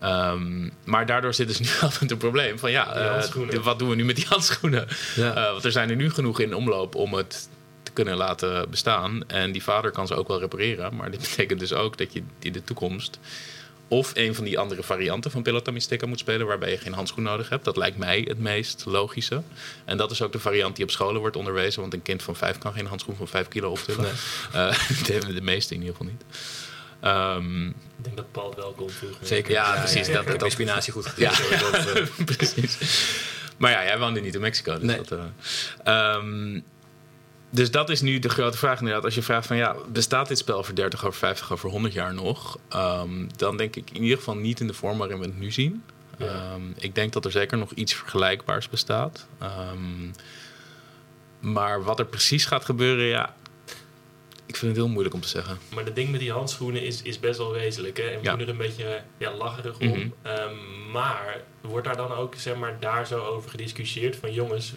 Ehm, 0.00 0.68
maar 0.84 1.06
daardoor 1.06 1.34
zitten 1.34 1.56
ze 1.56 1.62
nu 1.62 1.88
met 2.00 2.10
een 2.10 2.16
probleem 2.16 2.58
van 2.58 2.70
ja, 2.70 2.94
eh, 2.94 3.62
wat 3.62 3.78
doen 3.78 3.88
we 3.88 3.94
nu 3.94 4.04
met 4.04 4.16
die 4.16 4.26
handschoenen? 4.28 4.88
Ja. 5.14 5.34
Eh, 5.34 5.50
want 5.50 5.64
er 5.64 5.72
zijn 5.72 5.90
er 5.90 5.96
nu 5.96 6.10
genoeg 6.10 6.40
in 6.40 6.54
omloop 6.54 6.94
om 6.94 7.14
het 7.14 7.48
te 7.82 7.92
kunnen 7.92 8.16
laten 8.16 8.70
bestaan. 8.70 9.28
En 9.28 9.52
die 9.52 9.62
vader 9.62 9.90
kan 9.90 10.06
ze 10.06 10.14
ook 10.14 10.28
wel 10.28 10.40
repareren. 10.40 10.96
Maar 10.96 11.10
dit 11.10 11.20
betekent 11.28 11.60
dus 11.60 11.72
ook 11.72 11.98
dat 11.98 12.12
je 12.12 12.22
in 12.38 12.52
de 12.52 12.64
toekomst... 12.64 13.18
of 13.92 14.10
een 14.14 14.34
van 14.34 14.44
die 14.44 14.58
andere 14.58 14.82
varianten 14.82 15.30
van 15.30 15.42
Pelota 15.42 15.70
Mixteca 15.70 16.06
moet 16.06 16.18
spelen... 16.18 16.46
waarbij 16.46 16.70
je 16.70 16.76
geen 16.78 16.92
handschoen 16.92 17.22
nodig 17.24 17.48
hebt. 17.48 17.64
Dat 17.64 17.76
lijkt 17.76 17.96
mij 17.98 18.24
het 18.28 18.38
meest 18.38 18.84
logische. 18.86 19.42
En 19.84 19.96
dat 19.96 20.10
is 20.10 20.22
ook 20.22 20.32
de 20.32 20.38
variant 20.38 20.76
die 20.76 20.84
op 20.84 20.90
scholen 20.90 21.20
wordt 21.20 21.36
onderwezen. 21.36 21.80
Want 21.80 21.94
een 21.94 22.02
kind 22.02 22.22
van 22.22 22.36
vijf 22.36 22.58
kan 22.58 22.72
geen 22.72 22.86
handschoen 22.86 23.16
van 23.16 23.28
vijf 23.28 23.48
kilo 23.48 23.70
optillen. 23.70 24.02
Nee. 24.02 24.12
Eh, 24.68 24.78
de, 25.06 25.32
de 25.34 25.40
meeste 25.42 25.74
in 25.74 25.80
ieder 25.80 25.96
geval 25.96 26.12
niet. 26.12 26.24
Ehm, 27.00 27.66
Ik 27.68 27.74
denk 28.04 28.16
dat 28.16 28.32
Paul 28.32 28.54
wel 28.56 28.74
vroeger. 28.88 29.26
Zeker. 29.26 29.50
Ja, 29.50 29.78
precies, 29.78 30.06
Ja, 30.06 30.22
dat- 30.22 30.38
mijn 30.38 30.50
spinazie 30.50 30.92
goed 30.92 31.12
Ja. 31.16 31.30
gegeten. 31.30 31.72
Dat, 31.72 31.86
eh, 32.18 32.24
Precies. 32.36 32.78
Maar 33.56 33.70
ja, 33.70 33.84
jij 33.84 33.98
woonde 33.98 34.20
niet 34.20 34.34
in 34.34 34.40
Mexico. 34.40 34.74
Dus, 34.74 34.82
Nee. 34.82 34.96
dat, 34.96 35.10
eh, 35.84 36.14
ehm, 36.14 36.60
dus 37.50 37.70
dat 37.70 37.90
is 37.90 38.00
nu 38.00 38.18
de 38.18 38.28
grote 38.28 38.58
vraag 38.58 38.78
inderdaad. 38.78 39.04
Als 39.04 39.14
je 39.14 39.22
vraagt 39.22 39.46
van 39.46 39.56
ja, 39.56 39.76
bestaat 39.92 40.28
dit 40.28 40.38
spel 40.38 40.56
over 40.58 40.74
30, 40.74 41.04
over 41.06 41.18
50, 41.18 41.52
over 41.52 41.70
100 41.70 41.94
jaar 41.94 42.14
nog? 42.14 42.58
Ehm, 42.68 43.26
dan 43.36 43.56
denk 43.56 43.76
ik 43.76 43.90
in 43.90 44.02
ieder 44.02 44.18
geval 44.18 44.34
niet 44.36 44.60
in 44.60 44.66
de 44.66 44.74
vorm 44.74 44.98
waarin 44.98 45.18
we 45.18 45.24
het 45.24 45.38
nu 45.38 45.50
zien. 45.50 45.82
Ja. 46.18 46.26
Ehm, 46.26 46.62
ik 46.76 46.94
denk 46.94 47.12
dat 47.12 47.24
er 47.24 47.30
zeker 47.30 47.58
nog 47.58 47.72
iets 47.72 47.94
vergelijkbaars 47.94 48.68
bestaat. 48.68 49.26
Ehm, 49.38 50.08
maar 51.40 51.82
wat 51.84 51.98
er 51.98 52.06
precies 52.06 52.44
gaat 52.44 52.64
gebeuren, 52.64 53.04
ja, 53.04 53.34
ik 54.46 54.56
vind 54.56 54.70
het 54.72 54.80
heel 54.80 54.88
moeilijk 54.88 55.14
om 55.14 55.20
te 55.20 55.28
zeggen. 55.28 55.58
Maar 55.74 55.84
het 55.84 55.94
ding 55.94 56.10
met 56.10 56.20
die 56.20 56.32
handschoenen 56.32 56.82
is, 56.82 57.02
is 57.02 57.20
best 57.20 57.38
wel 57.38 57.52
wezenlijk. 57.52 57.96
Hè? 57.96 58.02
En 58.02 58.18
we 58.18 58.24
Ja. 58.24 58.30
doen 58.30 58.40
er 58.40 58.48
een 58.48 58.56
beetje 58.56 59.02
ja, 59.18 59.34
lacherig 59.34 59.78
om. 59.78 59.88
Mhm. 59.88 60.08
Maar 60.92 61.40
wordt 61.60 61.86
daar 61.86 61.96
dan 61.96 62.12
ook 62.12 62.34
zeg 62.34 62.56
maar, 62.56 62.76
daar 62.80 63.06
zo 63.06 63.24
over 63.24 63.50
gediscussieerd 63.50 64.16
van 64.16 64.32
jongens, 64.32 64.72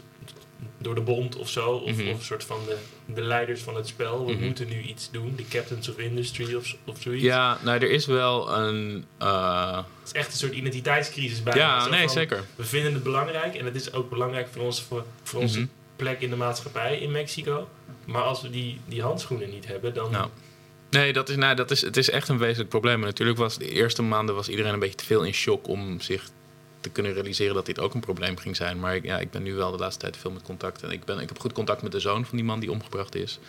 door 0.83 0.95
de 0.95 1.01
bond 1.01 1.35
of 1.35 1.49
zo, 1.49 1.69
of, 1.69 1.91
Mhm. 1.97 2.07
of 2.09 2.17
een 2.17 2.23
soort 2.25 2.43
van 2.43 2.59
de, 2.67 2.77
de 3.13 3.21
leiders 3.21 3.61
van 3.61 3.75
het 3.75 3.87
spel, 3.87 4.25
we 4.25 4.31
Mhm. 4.33 4.43
moeten 4.43 4.67
nu 4.67 4.81
iets 4.81 5.09
doen, 5.11 5.33
de 5.35 5.47
captains 5.47 5.89
of 5.89 5.97
industry 5.97 6.55
of, 6.55 6.75
of 6.85 7.01
zoiets. 7.01 7.23
Ja, 7.23 7.57
nou, 7.63 7.79
er 7.81 7.89
is 7.91 8.05
wel 8.05 8.53
een. 8.57 9.05
eh, 9.17 9.75
Het 9.77 9.85
is 10.05 10.11
echt 10.11 10.31
een 10.31 10.37
soort 10.37 10.53
identiteitscrisis 10.53 11.43
bijna. 11.43 11.59
ja, 11.61 11.87
nee, 11.87 11.99
van, 11.99 12.09
zeker. 12.09 12.43
We 12.55 12.63
vinden 12.63 12.93
het 12.93 13.03
belangrijk 13.03 13.55
en 13.55 13.65
het 13.65 13.75
is 13.75 13.93
ook 13.93 14.09
belangrijk 14.09 14.47
voor, 14.51 14.61
ons, 14.63 14.81
voor, 14.81 15.05
voor 15.23 15.39
onze 15.41 15.59
Mhm. 15.59 15.67
plek 15.95 16.21
in 16.21 16.29
de 16.29 16.35
maatschappij 16.35 16.97
in 16.99 17.11
Mexico. 17.11 17.67
Maar 18.05 18.21
als 18.21 18.41
we 18.41 18.49
die, 18.49 18.79
die 18.85 19.01
handschoenen 19.01 19.49
niet 19.49 19.67
hebben, 19.67 19.93
dan... 19.93 20.11
Nou. 20.11 20.27
Nee, 20.89 21.13
dat 21.13 21.29
is, 21.29 21.35
nou, 21.35 21.55
dat 21.55 21.71
is, 21.71 21.81
het 21.81 21.97
is 21.97 22.09
echt 22.09 22.27
een 22.27 22.37
wezenlijk 22.37 22.69
probleem. 22.69 22.99
En 22.99 23.05
natuurlijk 23.05 23.37
was 23.37 23.57
de 23.57 23.69
eerste 23.69 24.01
maanden 24.01 24.35
was 24.35 24.49
iedereen 24.49 24.73
een 24.73 24.79
beetje 24.79 24.95
te 24.95 25.05
veel 25.05 25.23
in 25.23 25.33
shock 25.33 25.67
om 25.67 25.99
zich 26.01 26.29
te 26.83 26.89
kunnen 26.89 27.13
realiseren 27.13 27.55
dat 27.55 27.65
dit 27.65 27.79
ook 27.79 27.93
een 27.93 27.99
probleem 27.99 28.37
ging 28.37 28.55
zijn. 28.55 28.79
Maar 28.79 28.95
ik, 28.95 29.03
ja, 29.03 29.19
ik 29.19 29.31
ben 29.31 29.43
nu 29.43 29.53
wel 29.53 29.71
de 29.71 29.77
laatste 29.77 30.01
tijd 30.01 30.17
veel 30.17 30.31
met 30.31 30.41
contact. 30.41 30.83
En 30.83 30.91
ik, 30.91 31.05
ben, 31.05 31.19
ik 31.19 31.29
heb 31.29 31.39
goed 31.39 31.53
contact 31.53 31.81
met 31.81 31.91
de 31.91 31.99
zoon 31.99 32.25
van 32.25 32.37
die 32.37 32.45
man 32.45 32.59
die 32.59 32.71
omgebracht 32.71 33.15
is. 33.15 33.39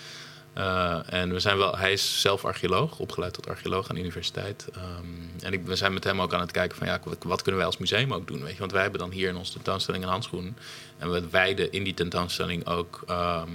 Eh, 0.52 1.12
en 1.12 1.32
we 1.32 1.40
zijn 1.40 1.56
wel, 1.56 1.76
hij 1.76 1.92
is 1.92 2.20
zelf 2.20 2.44
archeoloog, 2.44 2.98
opgeleid 2.98 3.32
tot 3.32 3.48
archeoloog 3.48 3.88
aan 3.88 3.94
de 3.94 4.00
universiteit. 4.00 4.68
Ehm, 4.74 5.44
en 5.44 5.52
ik, 5.52 5.66
we 5.66 5.76
zijn 5.76 5.92
met 5.92 6.04
hem 6.04 6.20
ook 6.20 6.34
aan 6.34 6.40
het 6.40 6.50
kijken 6.50 6.78
van 6.78 6.86
ja, 6.86 7.00
wat, 7.22 7.42
kunnen 7.42 7.56
wij 7.56 7.66
als 7.66 7.78
museum 7.78 8.12
ook 8.12 8.26
doen? 8.26 8.42
Weet 8.42 8.52
je? 8.52 8.58
Want 8.58 8.72
wij 8.72 8.82
hebben 8.82 9.00
dan 9.00 9.10
hier 9.10 9.28
in 9.28 9.36
onze 9.36 9.52
tentoonstelling 9.52 10.04
een 10.04 10.10
handschoen. 10.10 10.56
En 10.98 11.10
we 11.10 11.28
wijden 11.30 11.72
in 11.72 11.84
die 11.84 11.94
tentoonstelling 11.94 12.66
ook 12.66 13.02
ehm, 13.06 13.48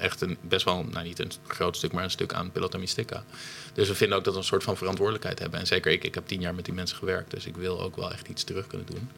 echt 0.00 0.20
een 0.20 0.36
best 0.40 0.64
wel, 0.64 0.84
nou 0.84 1.04
niet 1.04 1.18
een 1.18 1.30
groot 1.46 1.76
stuk, 1.76 1.92
maar 1.92 2.04
een 2.04 2.10
stuk 2.10 2.32
aan 2.32 2.50
Pilota 2.52 2.78
Mystica. 2.78 3.24
Dus 3.72 3.88
we 3.88 3.94
vinden 3.94 4.18
ook 4.18 4.24
dat 4.24 4.32
we 4.32 4.38
een 4.38 4.44
soort 4.46 4.62
van 4.62 4.76
verantwoordelijkheid 4.76 5.38
hebben. 5.38 5.60
En 5.60 5.66
zeker 5.66 5.92
ik, 5.92 6.04
ik 6.04 6.14
heb 6.14 6.26
tien 6.26 6.40
jaar 6.40 6.54
met 6.54 6.64
die 6.64 6.74
mensen 6.74 6.96
gewerkt, 6.96 7.30
dus 7.30 7.46
ik 7.46 7.56
wil 7.56 7.80
ook 7.80 7.96
wel 7.96 8.12
echt 8.12 8.28
iets 8.28 8.44
terug 8.44 8.66
kunnen 8.66 8.86
doen. 8.86 9.10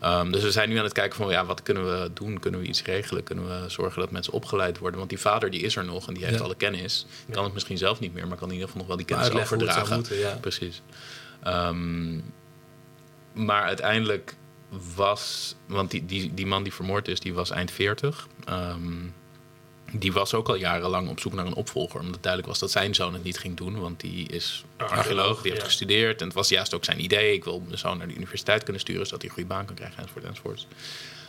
Ehm, 0.00 0.30
dus 0.30 0.42
we 0.42 0.50
zijn 0.52 0.68
nu 0.68 0.76
aan 0.78 0.84
het 0.84 0.92
kijken 0.92 1.16
van 1.16 1.30
ja, 1.30 1.44
wat 1.44 1.62
kunnen 1.62 2.00
we 2.00 2.10
doen? 2.14 2.38
Kunnen 2.40 2.60
we 2.60 2.66
iets 2.66 2.82
regelen? 2.82 3.22
Kunnen 3.22 3.62
we 3.62 3.68
zorgen 3.68 4.00
dat 4.00 4.10
mensen 4.10 4.32
opgeleid 4.32 4.78
worden? 4.78 4.98
Want 4.98 5.10
die 5.10 5.18
vader 5.20 5.50
die 5.50 5.60
is 5.60 5.76
er 5.76 5.84
nog 5.84 6.08
en 6.08 6.14
die 6.14 6.24
heeft 6.24 6.38
Ja. 6.38 6.44
alle 6.44 6.54
kennis. 6.54 7.06
Kan 7.30 7.44
het 7.44 7.52
misschien 7.52 7.78
zelf 7.78 8.00
niet 8.00 8.14
meer, 8.14 8.28
maar 8.28 8.36
kan 8.38 8.48
in 8.48 8.54
ieder 8.54 8.68
geval 8.68 8.80
nog 8.86 8.88
wel 8.96 9.06
die 9.06 9.06
kennis 9.16 9.30
overdragen. 9.30 9.94
moeten, 9.94 10.16
ja. 10.18 10.36
Precies. 10.40 10.82
Ehm, 11.42 12.16
maar 13.32 13.62
uiteindelijk 13.62 14.34
was, 14.94 15.54
want 15.66 15.90
die, 15.90 16.06
die, 16.06 16.34
die 16.34 16.46
man 16.46 16.62
die 16.62 16.72
vermoord 16.74 17.08
is, 17.08 17.20
die 17.20 17.34
was 17.34 17.50
eind 17.50 17.70
40. 17.70 18.26
Ehm, 18.44 18.92
die 19.92 20.12
was 20.12 20.34
ook 20.34 20.48
al 20.48 20.54
jarenlang 20.54 21.08
op 21.08 21.20
zoek 21.20 21.32
naar 21.32 21.46
een 21.46 21.54
opvolger. 21.54 22.00
Omdat 22.00 22.22
duidelijk 22.22 22.52
was 22.52 22.60
dat 22.60 22.70
zijn 22.70 22.94
zoon 22.94 23.12
het 23.12 23.24
niet 23.24 23.38
ging 23.38 23.56
doen. 23.56 23.78
Want 23.78 24.00
die 24.00 24.28
is 24.28 24.64
archeoloog, 24.76 25.42
die 25.42 25.50
heeft 25.50 25.62
ja. 25.62 25.68
gestudeerd. 25.68 26.20
En 26.20 26.26
het 26.26 26.36
was 26.36 26.48
juist 26.48 26.74
ook 26.74 26.84
zijn 26.84 27.02
idee. 27.02 27.32
Ik 27.32 27.44
wil 27.44 27.60
mijn 27.60 27.78
zoon 27.78 27.98
naar 27.98 28.08
de 28.08 28.14
universiteit 28.14 28.62
kunnen 28.62 28.80
sturen... 28.80 29.06
zodat 29.06 29.20
hij 29.20 29.30
een 29.30 29.36
goede 29.36 29.54
baan 29.54 29.64
kan 29.64 29.74
krijgen, 29.74 29.98
enzovoort, 29.98 30.24
enzovoort. 30.24 30.66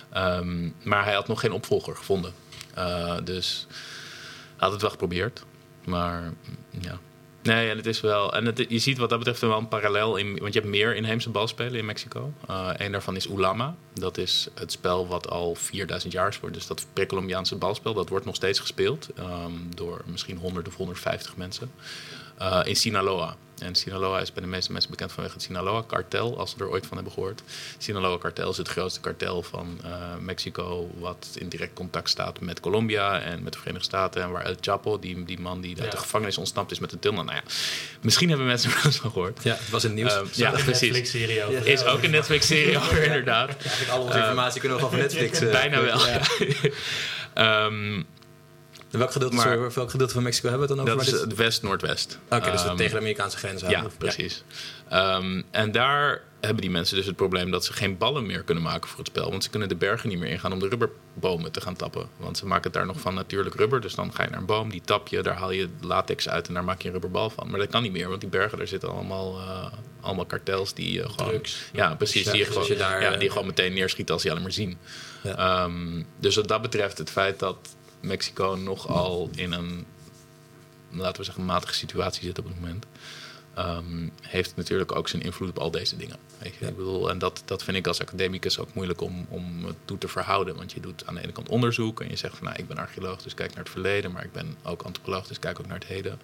Ehm, 0.10 0.70
maar 0.84 1.04
hij 1.04 1.14
had 1.14 1.28
nog 1.28 1.40
geen 1.40 1.52
opvolger 1.52 1.96
gevonden. 1.96 2.34
Eh, 2.74 3.18
dus 3.24 3.68
hij 3.70 3.78
had 4.58 4.72
het 4.72 4.82
wel 4.82 4.92
geprobeerd. 4.92 5.44
Maar 5.86 6.34
ja. 6.82 7.00
Nee, 7.56 7.70
en 7.70 7.78
het 7.78 7.86
is 7.86 8.02
wel. 8.02 8.34
En 8.34 8.46
het, 8.46 8.66
je 8.70 8.80
ziet 8.80 8.98
wat 8.98 9.10
dat 9.10 9.18
betreft 9.18 9.42
wel 9.42 9.58
een 9.58 9.68
parallel 9.68 10.16
in. 10.16 10.38
Want 10.38 10.54
je 10.54 10.60
hebt 10.60 10.72
meer 10.72 10.96
inheemse 10.96 11.30
balspelen 11.30 11.80
in 11.80 11.86
Mexico. 11.86 12.34
Uh, 12.50 12.70
een 12.78 12.92
daarvan 12.92 13.16
is 13.16 13.30
Ulama. 13.30 13.76
Dat 13.94 14.18
is 14.18 14.48
het 14.54 14.72
spel 14.72 15.08
wat 15.08 15.30
al 15.30 15.56
4000 15.56 16.14
jaar 16.14 16.28
is. 16.28 16.40
Dus 16.52 16.68
dat 16.68 16.86
pre-Columbiaanse 16.94 17.56
balspel, 17.56 17.94
dat 17.94 18.10
wordt 18.10 18.26
nog 18.26 18.36
steeds 18.36 18.60
gespeeld. 18.60 19.10
Um, 19.20 19.70
door 19.76 20.02
misschien 20.06 20.38
100 20.38 20.68
of 20.68 20.76
150 20.76 21.38
mensen. 21.38 21.72
Uh, 22.42 22.62
in 22.64 22.76
Sinaloa. 22.76 23.36
En 23.62 23.76
Sinaloa 23.76 24.20
is 24.20 24.34
bij 24.34 24.44
de 24.44 24.50
meeste 24.50 24.72
mensen 24.72 24.92
bekend 24.92 25.12
vanwege 25.12 25.34
het 25.34 25.44
Sinaloa-kartel, 25.44 26.38
als 26.40 26.52
ze 26.52 26.56
er 26.60 26.70
ooit 26.70 26.86
van 26.86 26.96
hebben 26.96 27.14
gehoord. 27.14 27.42
Sinaloa-kartel 27.78 28.50
is 28.50 28.58
het 28.58 28.68
grootste 28.68 29.00
kartel 29.00 29.44
van 29.44 29.80
uh, 29.86 29.92
Mexico, 30.20 30.90
wat 31.00 31.28
in 31.36 31.50
direct 31.50 31.74
contact 31.74 32.10
staat 32.10 32.40
met 32.40 32.60
Colombia 32.60 33.20
en 33.22 33.44
met 33.44 33.54
de 33.54 33.60
Verenigde 33.60 33.88
Staten. 33.88 34.22
En 34.22 34.32
waar 34.32 34.46
El 34.46 34.56
Chapo, 34.62 35.00
die, 35.00 35.24
die 35.24 35.40
man 35.40 35.62
die 35.62 35.76
ja. 35.76 35.82
uit 35.82 35.92
de 35.92 35.98
gevangenis 35.98 36.38
ontsnapt 36.38 36.72
is 36.72 36.80
met 36.80 36.92
een 36.92 37.00
tilman. 37.00 37.26
Nou 37.26 37.38
ja, 37.38 37.44
misschien 38.02 38.30
hebben 38.30 38.48
mensen 38.48 38.70
er 38.70 38.76
wel 38.76 38.86
eens 38.86 38.98
van 38.98 39.12
gehoord. 39.12 39.44
Ja, 39.44 39.56
het 39.56 39.70
was 39.70 39.84
in 39.84 39.94
nieuws. 39.94 40.14
Uh, 40.14 40.22
ja, 40.32 40.52
precies. 40.52 40.82
Netflix-serie 40.82 41.44
over. 41.44 41.68
Is 41.68 41.84
ook 41.84 42.04
een 42.04 42.12
Netflix-serie 42.12 42.78
over, 42.78 43.04
inderdaad. 43.04 43.50
Eigenlijk 43.50 43.92
al 43.92 44.02
onze 44.02 44.18
informatie 44.18 44.60
kunnen 44.60 44.78
we 44.78 44.88
van 44.88 44.98
Netflix. 44.98 45.42
Uh, 45.42 45.52
bijna 45.52 45.82
wel. 45.82 46.00
Ja. 46.08 46.22
um, 47.66 48.06
Welk 48.90 49.12
gedeelte, 49.12 49.36
maar, 49.36 49.46
sorry, 49.46 49.72
welk 49.74 49.90
gedeelte 49.90 50.14
van 50.14 50.24
Mexico 50.24 50.50
hebben 50.50 50.68
we 50.68 50.74
het 50.74 50.86
dan 50.86 50.94
over? 50.94 51.06
Dat 51.06 51.16
is 51.16 51.22
het 51.22 51.36
west-noordwest. 51.36 52.20
Oké, 52.26 52.36
okay, 52.36 52.52
dus 52.52 52.66
um, 52.66 52.76
tegen 52.76 52.92
de 52.92 53.00
Amerikaanse 53.00 53.38
grens 53.38 53.64
aan. 53.64 53.70
Ja, 53.70 53.86
precies. 53.98 54.44
Ja. 54.90 55.16
Um, 55.16 55.44
en 55.52 55.72
daar 55.72 56.22
hebben 56.40 56.62
die 56.62 56.72
mensen 56.72 56.96
dus 56.96 57.06
het 57.06 57.16
probleem 57.16 57.52
dat 57.52 57.66
ze 57.66 57.74
geen 57.74 57.98
ballen 57.98 58.26
meer 58.26 58.44
kunnen 58.44 58.64
maken 58.64 58.90
voor 58.90 58.98
het 58.98 59.08
spel. 59.08 59.30
Want 59.30 59.44
ze 59.44 59.50
kunnen 59.50 59.70
de 59.70 59.76
bergen 59.76 60.10
niet 60.10 60.20
meer 60.20 60.30
ingaan 60.30 60.54
om 60.54 60.60
de 60.60 60.68
rubberbomen 60.68 61.52
te 61.52 61.62
gaan 61.62 61.76
tappen. 61.76 62.10
Want 62.18 62.38
ze 62.38 62.46
maken 62.46 62.64
het 62.64 62.74
daar 62.74 62.86
nog 62.86 63.00
van 63.00 63.14
natuurlijk 63.14 63.56
rubber. 63.56 63.82
Dus 63.82 63.96
dan 63.96 64.14
ga 64.14 64.24
je 64.24 64.30
naar 64.30 64.40
een 64.40 64.46
boom, 64.46 64.70
die 64.70 64.82
tap 64.86 65.08
je, 65.08 65.22
daar 65.22 65.36
haal 65.36 65.52
je 65.52 65.70
latex 65.82 66.30
uit 66.30 66.48
en 66.48 66.54
daar 66.54 66.64
maak 66.64 66.82
je 66.82 66.88
een 66.88 66.94
rubberbal 66.94 67.30
van. 67.30 67.50
Maar 67.50 67.60
dat 67.60 67.70
kan 67.70 67.82
niet 67.82 67.92
meer, 67.92 68.10
want 68.10 68.22
die 68.22 68.30
bergen, 68.30 68.58
daar 68.58 68.68
zitten 68.68 68.90
allemaal, 68.90 69.40
uh, 69.40 69.66
allemaal 70.00 70.26
kartels 70.26 70.74
die 70.74 70.98
uh, 70.98 71.10
gewoon... 71.10 71.30
Drugs. 71.32 71.70
Ja, 71.72 71.96
precies. 71.96 72.26
Ja, 72.26 72.32
die, 72.32 72.46
dus 72.46 72.54
gewoon, 72.54 72.78
daar, 72.78 73.02
ja, 73.02 73.14
uh, 73.14 73.20
die 73.20 73.30
gewoon 73.30 73.48
meteen 73.48 73.74
neerschieten 73.74 74.14
als 74.14 74.24
die 74.24 74.32
alleen 74.32 74.44
maar 74.44 74.54
zien. 74.54 74.78
Ja. 75.24 75.64
Um, 75.64 76.06
dus 76.20 76.36
wat 76.36 76.48
dat 76.48 76.62
betreft, 76.62 76.98
het 76.98 77.10
feit 77.10 77.40
dat 77.40 77.58
Mexico 78.00 78.56
nogal 78.56 79.30
in 79.36 79.52
een, 79.52 79.86
laten 80.90 81.18
we 81.18 81.24
zeggen, 81.24 81.46
matige 81.46 81.74
situatie 81.74 82.24
zit 82.24 82.40
op 82.40 82.46
het 82.46 82.60
moment. 82.60 82.86
Um, 83.58 84.12
heeft 84.22 84.56
natuurlijk 84.56 84.96
ook 84.96 85.08
zijn 85.08 85.22
invloed 85.22 85.50
op 85.50 85.60
al 85.60 85.72
deze 85.72 85.98
dingen. 85.98 86.18
Weet 86.38 86.54
je? 86.54 86.66
Ja. 86.66 86.68
Ik 86.68 86.78
bedoel, 86.78 87.10
en 87.10 87.20
dat, 87.20 87.42
dat 87.46 87.64
vind 87.64 87.78
ik 87.78 87.88
als 87.88 88.02
academicus 88.02 88.60
ook 88.60 88.74
moeilijk 88.74 89.02
om, 89.02 89.26
om 89.30 89.66
het 89.66 89.76
toe 89.86 89.98
te 89.98 90.08
verhouden. 90.08 90.56
Want 90.56 90.72
je 90.72 90.80
doet 90.80 91.06
aan 91.06 91.16
de 91.16 91.22
ene 91.22 91.32
kant 91.32 91.50
onderzoek 91.50 92.02
en 92.02 92.10
je 92.10 92.16
zegt 92.16 92.38
van 92.38 92.46
nou, 92.46 92.60
ik 92.60 92.68
ben 92.68 92.78
archeoloog, 92.78 93.22
dus 93.22 93.34
kijk 93.34 93.50
naar 93.50 93.64
het 93.64 93.72
verleden, 93.72 94.12
maar 94.12 94.24
ik 94.24 94.32
ben 94.32 94.58
ook 94.64 94.82
antropoloog, 94.82 95.28
dus 95.28 95.40
kijk 95.40 95.60
ook 95.60 95.68
naar 95.68 95.80
het 95.80 95.88
heden. 95.88 96.20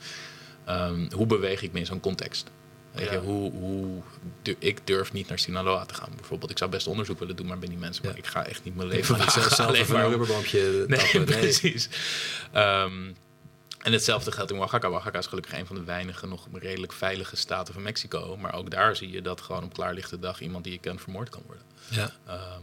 Um, 0.70 1.08
hoe 1.12 1.26
beweeg 1.26 1.62
ik 1.62 1.72
me 1.72 1.80
in 1.80 1.86
zo'n 1.86 2.00
context? 2.00 2.50
Weet 2.96 3.10
je, 3.10 3.18
hoe, 3.18 3.52
hoe, 3.52 4.02
du- 4.42 4.56
ik 4.60 4.88
durf 4.88 5.14
niet 5.14 5.28
naar 5.28 5.40
Sinaloa 5.40 5.86
te 5.86 5.94
gaan. 5.94 6.10
Bijvoorbeeld, 6.16 6.52
ik 6.52 6.58
zou 6.58 6.72
best 6.72 6.88
onderzoek 6.88 7.20
willen 7.20 7.36
doen, 7.36 7.46
maar 7.46 7.60
ben 7.60 7.70
die 7.70 7.78
mensen. 7.78 8.06
Maar 8.06 8.18
ik 8.18 8.26
ga 8.28 8.46
echt 8.46 8.64
niet 8.64 8.76
mijn 8.76 8.88
leven 8.88 9.18
wagen 9.18 9.42
zelf 9.56 9.60
alleen 9.70 9.86
maar 9.90 10.00
een 10.00 10.06
om- 10.06 10.12
rubberboompje 10.12 10.86
Nee, 10.88 11.24
precies. 11.24 11.90
Ehm, 12.52 13.12
en 13.82 13.92
hetzelfde 13.94 14.32
geldt 14.32 14.52
in 14.52 14.58
Oaxaca. 14.58 14.88
Oaxaca 14.88 15.18
is 15.20 15.26
gelukkig 15.28 15.54
een 15.58 15.66
van 15.66 15.76
de 15.76 15.84
weinige 15.84 16.28
nog 16.28 16.48
redelijk 16.54 16.94
veilige 16.94 17.36
staten 17.36 17.74
van 17.74 17.84
Mexico. 17.84 18.38
Maar 18.38 18.54
ook 18.54 18.70
daar 18.72 18.96
zie 18.96 19.12
je 19.12 19.22
dat 19.22 19.42
gewoon 19.42 19.64
op 19.64 19.74
klaarlichte 19.74 20.20
dag 20.20 20.42
iemand 20.42 20.64
die 20.64 20.74
je 20.74 20.80
kent 20.80 21.02
vermoord 21.02 21.30
kan 21.30 21.42
worden. 21.46 21.64
Ja, 21.90 22.12
Ehm, 22.28 22.62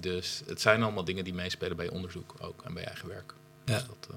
dus 0.00 0.42
het 0.46 0.60
zijn 0.60 0.82
allemaal 0.82 1.04
dingen 1.04 1.24
die 1.24 1.34
meespelen 1.34 1.76
bij 1.76 1.88
onderzoek 1.88 2.34
ook 2.38 2.62
en 2.64 2.74
bij 2.74 2.84
eigen 2.84 3.08
werk. 3.08 3.34
Ja. 3.64 3.74
Dus 3.74 3.86
dat, 3.86 4.08
eh, 4.10 4.16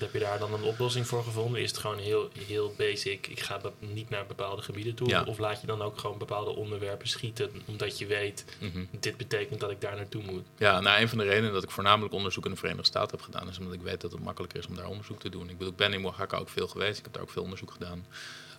Heb 0.00 0.12
je 0.12 0.18
daar 0.18 0.38
dan 0.38 0.52
een 0.52 0.62
oplossing 0.62 1.06
voor 1.06 1.24
gevonden? 1.24 1.60
Is 1.60 1.70
het 1.70 1.78
gewoon 1.78 1.98
heel, 1.98 2.30
heel 2.46 2.74
basic, 2.76 3.26
ik 3.26 3.40
ga 3.40 3.60
niet 3.78 4.10
naar 4.10 4.26
bepaalde 4.26 4.62
gebieden 4.62 4.94
toe? 4.94 5.08
Ja. 5.08 5.24
Of 5.24 5.38
laat 5.38 5.60
je 5.60 5.66
dan 5.66 5.82
ook 5.82 5.98
gewoon 5.98 6.18
bepaalde 6.18 6.50
onderwerpen 6.50 7.08
schieten, 7.08 7.50
omdat 7.64 7.98
je 7.98 8.06
weet, 8.06 8.44
mhm. 8.58 8.84
dit 9.00 9.16
betekent 9.16 9.60
dat 9.60 9.70
ik 9.70 9.80
daar 9.80 9.96
naartoe 9.96 10.22
moet? 10.22 10.44
Ja, 10.58 10.80
nou, 10.80 11.00
een 11.00 11.08
van 11.08 11.18
de 11.18 11.24
redenen 11.24 11.52
dat 11.52 11.62
ik 11.62 11.70
voornamelijk 11.70 12.14
onderzoek 12.14 12.44
in 12.44 12.50
de 12.50 12.56
Verenigde 12.56 12.86
Staten 12.86 13.16
heb 13.16 13.24
gedaan, 13.24 13.48
is 13.48 13.58
omdat 13.58 13.74
ik 13.74 13.82
weet 13.82 14.00
dat 14.00 14.12
het 14.12 14.22
makkelijker 14.22 14.58
is 14.58 14.66
om 14.66 14.76
daar 14.76 14.88
onderzoek 14.88 15.20
te 15.20 15.28
doen. 15.28 15.48
Ik, 15.48 15.58
bedoel, 15.58 15.72
ik 15.72 15.78
ben 15.78 15.92
in 15.92 16.06
Oaxaca 16.06 16.38
ook 16.38 16.48
veel 16.48 16.68
geweest, 16.68 16.98
ik 16.98 17.04
heb 17.04 17.12
daar 17.12 17.22
ook 17.22 17.30
veel 17.30 17.42
onderzoek 17.42 17.70
gedaan. 17.70 18.06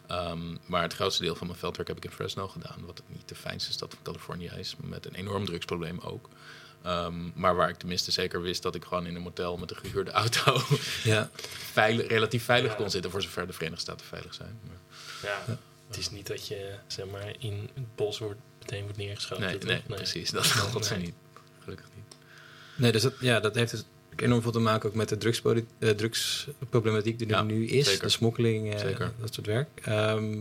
Ehm, 0.08 0.56
maar 0.66 0.82
het 0.82 0.94
grootste 0.94 1.24
deel 1.24 1.36
van 1.36 1.48
mijn 1.48 1.60
veldwerk 1.60 1.88
heb 1.88 1.98
ik 1.98 2.06
in 2.06 2.12
Fresno 2.12 2.48
gedaan, 2.48 2.86
wat 2.86 3.02
niet 3.08 3.28
de 3.28 3.36
fijnste 3.36 3.72
stad 3.72 3.94
van 3.94 4.04
Californië 4.04 4.52
is, 4.58 4.76
met 4.82 5.06
een 5.06 5.14
enorm 5.14 5.46
drugsprobleem 5.46 6.00
ook. 6.00 6.30
Ehm, 6.86 7.14
maar 7.34 7.56
waar 7.56 7.70
ik 7.70 7.76
tenminste 7.76 8.12
zeker 8.12 8.42
wist 8.42 8.64
dat 8.64 8.76
ik 8.76 8.84
gewoon 8.84 9.06
in 9.08 9.16
een 9.16 9.22
motel 9.22 9.58
met 9.58 9.72
een 9.72 9.78
gehuurde 9.78 10.12
auto 10.12 10.62
ja. 11.04 11.30
veilig, 11.72 12.08
relatief 12.08 12.44
veilig 12.44 12.72
Ja. 12.72 12.78
kon 12.78 12.90
zitten, 12.90 13.12
voor 13.12 13.22
zover 13.22 13.48
de 13.48 13.54
Verenigde 13.54 13.82
Staten 13.82 14.06
veilig 14.06 14.34
zijn. 14.34 14.60
Maar, 14.68 14.78
Ja. 15.48 15.58
Het 15.88 15.98
is 15.98 16.10
niet 16.12 16.28
dat 16.28 16.48
je 16.48 16.76
zeg 16.88 17.06
maar, 17.06 17.36
in 17.40 17.70
het 17.74 17.96
bos 17.96 18.20
wordt, 18.20 18.40
meteen 18.60 18.82
wordt 18.84 18.98
neergeschoten. 18.98 19.46
nee, 19.46 19.58
nee, 19.66 19.82
precies. 19.88 20.30
Dat 20.32 20.52
God 20.52 20.90
Nee. 20.90 21.00
niet. 21.00 21.14
Gelukkig 21.64 21.88
niet. 21.96 22.16
Nee, 22.76 22.92
dus 22.92 23.02
dat, 23.02 23.14
ja, 23.20 23.40
dat 23.40 23.56
heeft 23.56 23.72
dus 23.72 23.84
enorm 24.16 24.42
veel 24.42 24.52
te 24.52 24.60
maken 24.60 24.90
ook 24.90 24.96
met 24.96 25.10
de 25.10 25.34
eh, 25.80 25.90
drugsproblematiek 25.90 27.18
die 27.20 27.28
er 27.28 27.34
Ja, 27.34 27.42
nu 27.44 27.68
is. 27.68 27.86
zeker. 27.86 28.02
De 28.04 28.10
smokkeling, 28.10 28.74
eh, 28.74 28.80
Zeker. 28.80 29.12
dat 29.20 29.34
soort 29.34 29.48
werk. 29.48 29.68
Ehm, 29.82 30.38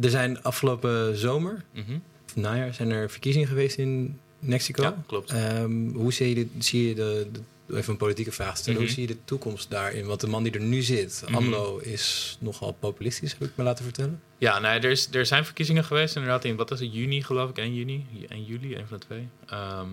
er 0.00 0.10
zijn 0.10 0.42
afgelopen 0.42 1.16
zomer, 1.16 1.64
Mhm. 1.72 1.98
najaar, 2.34 2.74
zijn 2.74 2.90
er 2.90 3.10
verkiezingen 3.10 3.48
geweest 3.48 3.76
in 3.78 4.20
Mexico. 4.40 4.82
Ja, 4.82 5.02
klopt. 5.06 5.30
Ehm, 5.30 5.88
hoe 5.92 6.12
zie 6.12 6.28
je, 6.28 6.34
de, 6.34 6.48
zie 6.58 6.88
je 6.88 6.94
de, 6.94 7.26
de- 7.32 7.40
even 7.76 7.92
een 7.92 7.96
politieke 7.98 8.32
vraag 8.32 8.54
te 8.54 8.60
stellen, 8.60 8.78
Mhm. 8.78 8.86
hoe 8.88 8.94
zie 8.98 9.08
je 9.08 9.14
de 9.14 9.24
toekomst 9.24 9.70
daarin? 9.70 10.06
Want 10.06 10.20
de 10.20 10.26
man 10.26 10.42
die 10.42 10.52
er 10.52 10.60
nu 10.60 10.82
zit, 10.82 11.22
Mhm. 11.26 11.34
AMLO, 11.34 11.78
is 11.78 12.36
nogal 12.40 12.72
populistisch, 12.72 13.32
heb 13.32 13.42
ik 13.48 13.56
me 13.56 13.64
laten 13.64 13.84
vertellen. 13.84 14.20
Ja, 14.38 14.58
nee, 14.58 14.78
er, 14.80 14.90
is, 14.90 15.08
er 15.12 15.26
zijn 15.26 15.44
verkiezingen 15.44 15.84
geweest 15.84 16.14
inderdaad 16.16 16.44
in, 16.44 16.56
wat 16.56 16.70
is 16.70 16.80
het, 16.80 16.94
juni 16.94 17.22
geloof 17.22 17.50
ik, 17.50 17.58
1 17.58 17.74
juni, 17.74 18.06
1 18.28 18.44
juli, 18.44 18.76
een 18.76 18.86
van 18.86 18.98
de 18.98 19.06
twee. 19.06 19.28
Ehm, 19.46 19.88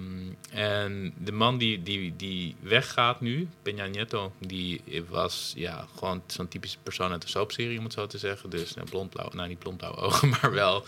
en 0.49 1.13
de 1.17 1.31
man 1.31 1.57
die, 1.57 1.83
die, 1.83 2.13
die 2.15 2.55
weggaat 2.59 3.21
nu, 3.21 3.47
Peña 3.69 3.89
Nieto, 3.91 4.31
die 4.39 4.81
was 5.09 5.53
ja, 5.55 5.87
gewoon 5.97 6.21
zo'n 6.27 6.47
typische 6.47 6.77
persoon 6.83 7.11
uit 7.11 7.21
de 7.21 7.27
soapserie, 7.27 7.77
om 7.77 7.83
het 7.83 7.93
zo 7.93 8.07
te 8.07 8.17
zeggen. 8.17 8.49
Dus 8.49 8.73
nou, 8.73 8.89
blond-blauw, 8.89 9.29
nou 9.33 9.47
niet 9.47 9.59
blond-blauwe 9.59 9.97
ogen, 9.97 10.29
maar 10.41 10.51
wel 10.51 10.83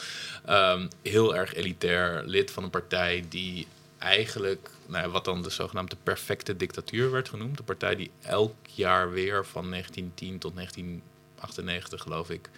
ehm, 0.45 0.87
heel 1.01 1.35
erg 1.35 1.53
elitair 1.53 2.23
lid 2.25 2.51
van 2.51 2.63
een 2.63 2.69
partij 2.69 3.25
die 3.29 3.67
eigenlijk, 3.99 4.69
nou, 4.85 5.11
wat 5.11 5.25
dan 5.25 5.41
de 5.41 5.49
zogenaamde 5.49 5.95
perfecte 6.03 6.55
dictatuur 6.55 7.11
werd 7.11 7.29
genoemd. 7.29 7.57
De 7.57 7.63
partij 7.63 7.95
die 7.95 8.11
elk 8.21 8.55
jaar 8.67 9.11
weer 9.11 9.45
van 9.45 9.69
1910 9.69 10.39
tot 10.39 10.55
1998, 10.55 12.01
geloof 12.01 12.29
ik, 12.29 12.49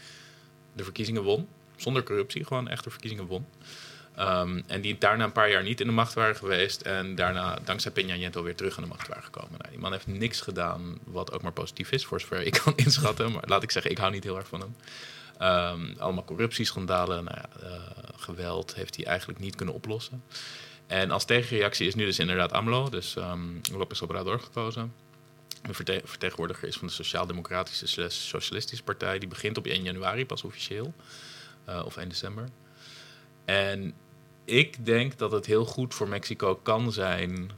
de 0.73 0.84
verkiezingen 0.84 1.23
won. 1.23 1.47
Zonder 1.75 2.04
corruptie, 2.04 2.45
gewoon 2.45 2.67
echt 2.67 2.84
de 2.84 2.89
verkiezingen 2.89 3.25
won. 3.25 3.45
Ehm, 4.15 4.62
en 4.67 4.82
die 4.82 4.97
daarna 4.97 5.23
een 5.23 5.32
paar 5.32 5.49
jaar 5.49 5.63
niet 5.63 5.80
in 5.80 5.88
de 5.88 5.93
macht 5.93 6.13
waren 6.13 6.36
geweest. 6.36 6.82
En 6.82 7.15
daarna, 7.15 7.60
dankzij 7.63 7.91
Peña 7.91 8.17
Nieto, 8.17 8.43
weer 8.43 8.56
terug 8.56 8.75
in 8.77 8.84
de 8.84 8.89
macht 8.89 9.08
waren 9.08 9.23
gekomen. 9.23 9.51
Nou, 9.58 9.69
die 9.69 9.80
man 9.80 9.91
heeft 9.91 10.08
niks 10.08 10.41
gedaan 10.41 10.97
wat 11.04 11.32
ook 11.32 11.41
maar 11.41 11.51
positief 11.51 11.91
is, 11.91 12.06
voor 12.06 12.21
zover 12.21 12.41
ik 12.41 12.60
kan 12.63 12.73
inschatten. 12.75 13.32
Maar 13.32 13.43
laat 13.45 13.63
ik 13.63 13.71
zeggen, 13.71 13.91
ik 13.91 13.97
hou 13.97 14.12
niet 14.12 14.23
heel 14.23 14.38
erg 14.38 14.47
van 14.47 14.60
hem. 14.60 14.75
Ehm, 15.38 15.99
allemaal 15.99 16.23
corruptieschandalen, 16.23 17.23
nou 17.23 17.38
ja, 17.38 17.67
eh, 17.67 17.82
geweld 18.15 18.75
heeft 18.75 18.95
hij 18.95 19.06
eigenlijk 19.06 19.39
niet 19.39 19.56
kunnen 19.56 19.75
oplossen. 19.75 20.23
En 20.91 21.12
als 21.12 21.25
tegenreactie 21.25 21.88
is 21.88 21.95
nu 21.95 22.06
dus 22.06 22.19
inderdaad 22.19 22.51
AMLO, 22.51 22.89
dus 22.89 23.15
ehm 23.15 23.39
López 23.71 24.01
Obrador 24.01 24.39
gekozen. 24.39 24.93
De 25.63 25.73
verte- 25.73 26.01
vertegenwoordiger 26.04 26.67
is 26.67 26.75
van 26.77 26.88
de 26.88 26.93
Sociaal-Democratische 26.93 28.10
Socialistische 28.10 28.84
Partij. 28.84 29.19
Die 29.19 29.30
begint 29.30 29.58
op 29.58 29.65
1 29.65 29.84
januari 29.84 30.25
pas 30.25 30.43
officieel. 30.43 30.93
Eh, 31.65 31.82
of 31.86 31.97
1 31.97 32.10
december. 32.10 32.49
En 33.45 33.93
ik 34.45 34.86
denk 34.86 35.17
dat 35.17 35.32
het 35.32 35.45
heel 35.45 35.65
goed 35.65 35.93
voor 35.93 36.08
Mexico 36.08 36.56
kan 36.56 36.91
zijn 36.91 37.51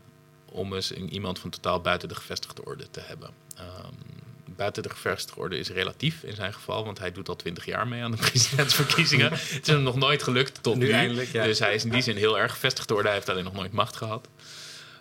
om 0.46 0.74
eens 0.74 0.96
een, 0.96 1.13
iemand 1.13 1.39
van 1.39 1.50
totaal 1.50 1.82
buiten 1.82 2.08
de 2.08 2.15
gevestigde 2.15 2.65
orde 2.65 2.89
te 2.89 3.00
hebben. 3.00 3.30
Ehm, 3.56 4.12
buiten 4.63 4.84
de 4.84 4.89
gevestigde 4.89 5.39
orde 5.41 5.58
is 5.58 5.69
relatief 5.69 6.23
in 6.23 6.36
zijn 6.36 6.54
geval, 6.54 6.86
want 6.86 6.99
hij 6.99 7.12
doet 7.12 7.30
al 7.30 7.36
twintig 7.36 7.65
jaar 7.65 7.88
mee 7.88 8.04
aan 8.04 8.12
de 8.12 8.17
presidentsverkiezingen. 8.30 9.32
het 9.32 9.60
is 9.62 9.67
hem 9.67 9.84
nog 9.84 9.95
nooit 9.95 10.23
gelukt 10.23 10.63
tot 10.63 10.76
Nu 10.76 10.86
nu. 10.86 10.91
eindelijk, 10.91 11.32
ja. 11.32 11.43
Dus 11.43 11.60
hij 11.60 11.73
is 11.73 11.84
in 11.84 11.89
die 11.91 12.02
zin 12.02 12.15
heel 12.17 12.39
erg 12.39 12.52
gevestigde 12.52 12.93
orde. 12.93 13.08
Hij 13.08 13.17
heeft 13.17 13.30
alleen 13.30 13.43
nog 13.43 13.54
nooit 13.54 13.71
macht 13.71 13.95
gehad. 13.95 14.28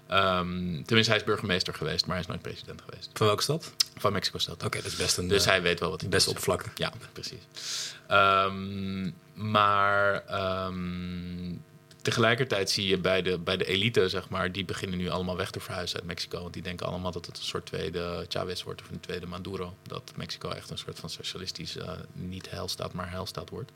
Ehm, 0.07 0.83
tenminste, 0.83 1.11
hij 1.13 1.17
is 1.17 1.25
burgemeester 1.25 1.75
geweest, 1.75 2.07
maar 2.07 2.15
hij 2.15 2.25
is 2.25 2.29
nooit 2.29 2.43
president 2.43 2.83
geweest. 2.85 3.11
Van 3.13 3.27
welke 3.27 3.43
stad? 3.43 3.73
Van 3.97 4.13
Mexico-stad. 4.13 4.65
Oké, 4.65 4.83
dat 4.83 4.93
is 4.93 4.97
best 4.97 5.17
een 5.17 5.29
Dus 5.29 5.45
eh, 5.45 5.51
hij 5.51 5.63
weet 5.63 5.81
wel 5.81 5.91
wat 5.91 6.01
hij 6.01 6.11
best 6.11 6.29
oppervlakkig. 6.29 6.73
Ja, 6.75 6.93
precies. 7.13 7.41
Ehm, 8.07 9.11
maar 9.35 10.25
ehm, 10.27 11.55
tegelijkertijd 12.03 12.71
zie 12.71 12.87
je 12.87 12.99
bij 12.99 13.23
de, 13.23 13.39
bij 13.39 13.57
de 13.57 13.65
elite, 13.67 14.09
zeg 14.09 14.29
maar, 14.29 14.53
die 14.53 14.65
beginnen 14.65 14.99
nu 14.99 15.09
allemaal 15.09 15.37
weg 15.37 15.51
te 15.51 15.61
verhuizen 15.61 15.97
uit 15.99 16.07
Mexico. 16.07 16.41
Want 16.41 16.53
die 16.53 16.63
denken 16.63 16.87
allemaal 16.87 17.13
dat 17.13 17.27
het 17.27 17.37
een 17.39 17.43
soort 17.45 17.67
tweede 17.67 18.25
Chavez 18.29 18.63
wordt 18.63 18.81
of 18.83 18.91
een 18.91 19.01
tweede 19.01 19.27
Maduro. 19.27 19.75
Dat 19.83 20.13
Mexico 20.17 20.49
echt 20.49 20.71
een 20.71 20.79
soort 20.79 20.99
van 20.99 21.11
socialistisch, 21.11 21.77
eh, 21.77 21.93
niet 22.13 22.51
heilstaat, 22.51 22.93
maar 22.93 23.11
heilstaat 23.11 23.51
wordt. 23.51 23.73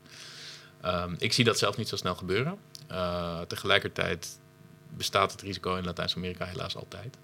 Ehm, 0.81 1.15
ik 1.17 1.33
zie 1.33 1.43
dat 1.45 1.57
zelf 1.57 1.77
niet 1.77 1.87
zo 1.87 1.95
snel 1.95 2.15
gebeuren. 2.15 2.57
Eh, 2.87 3.41
tegelijkertijd 3.41 4.39
bestaat 4.89 5.31
het 5.31 5.41
risico 5.41 5.75
in 5.75 5.85
Latijns-Amerika 5.85 6.45
helaas 6.45 6.75
altijd. 6.75 7.17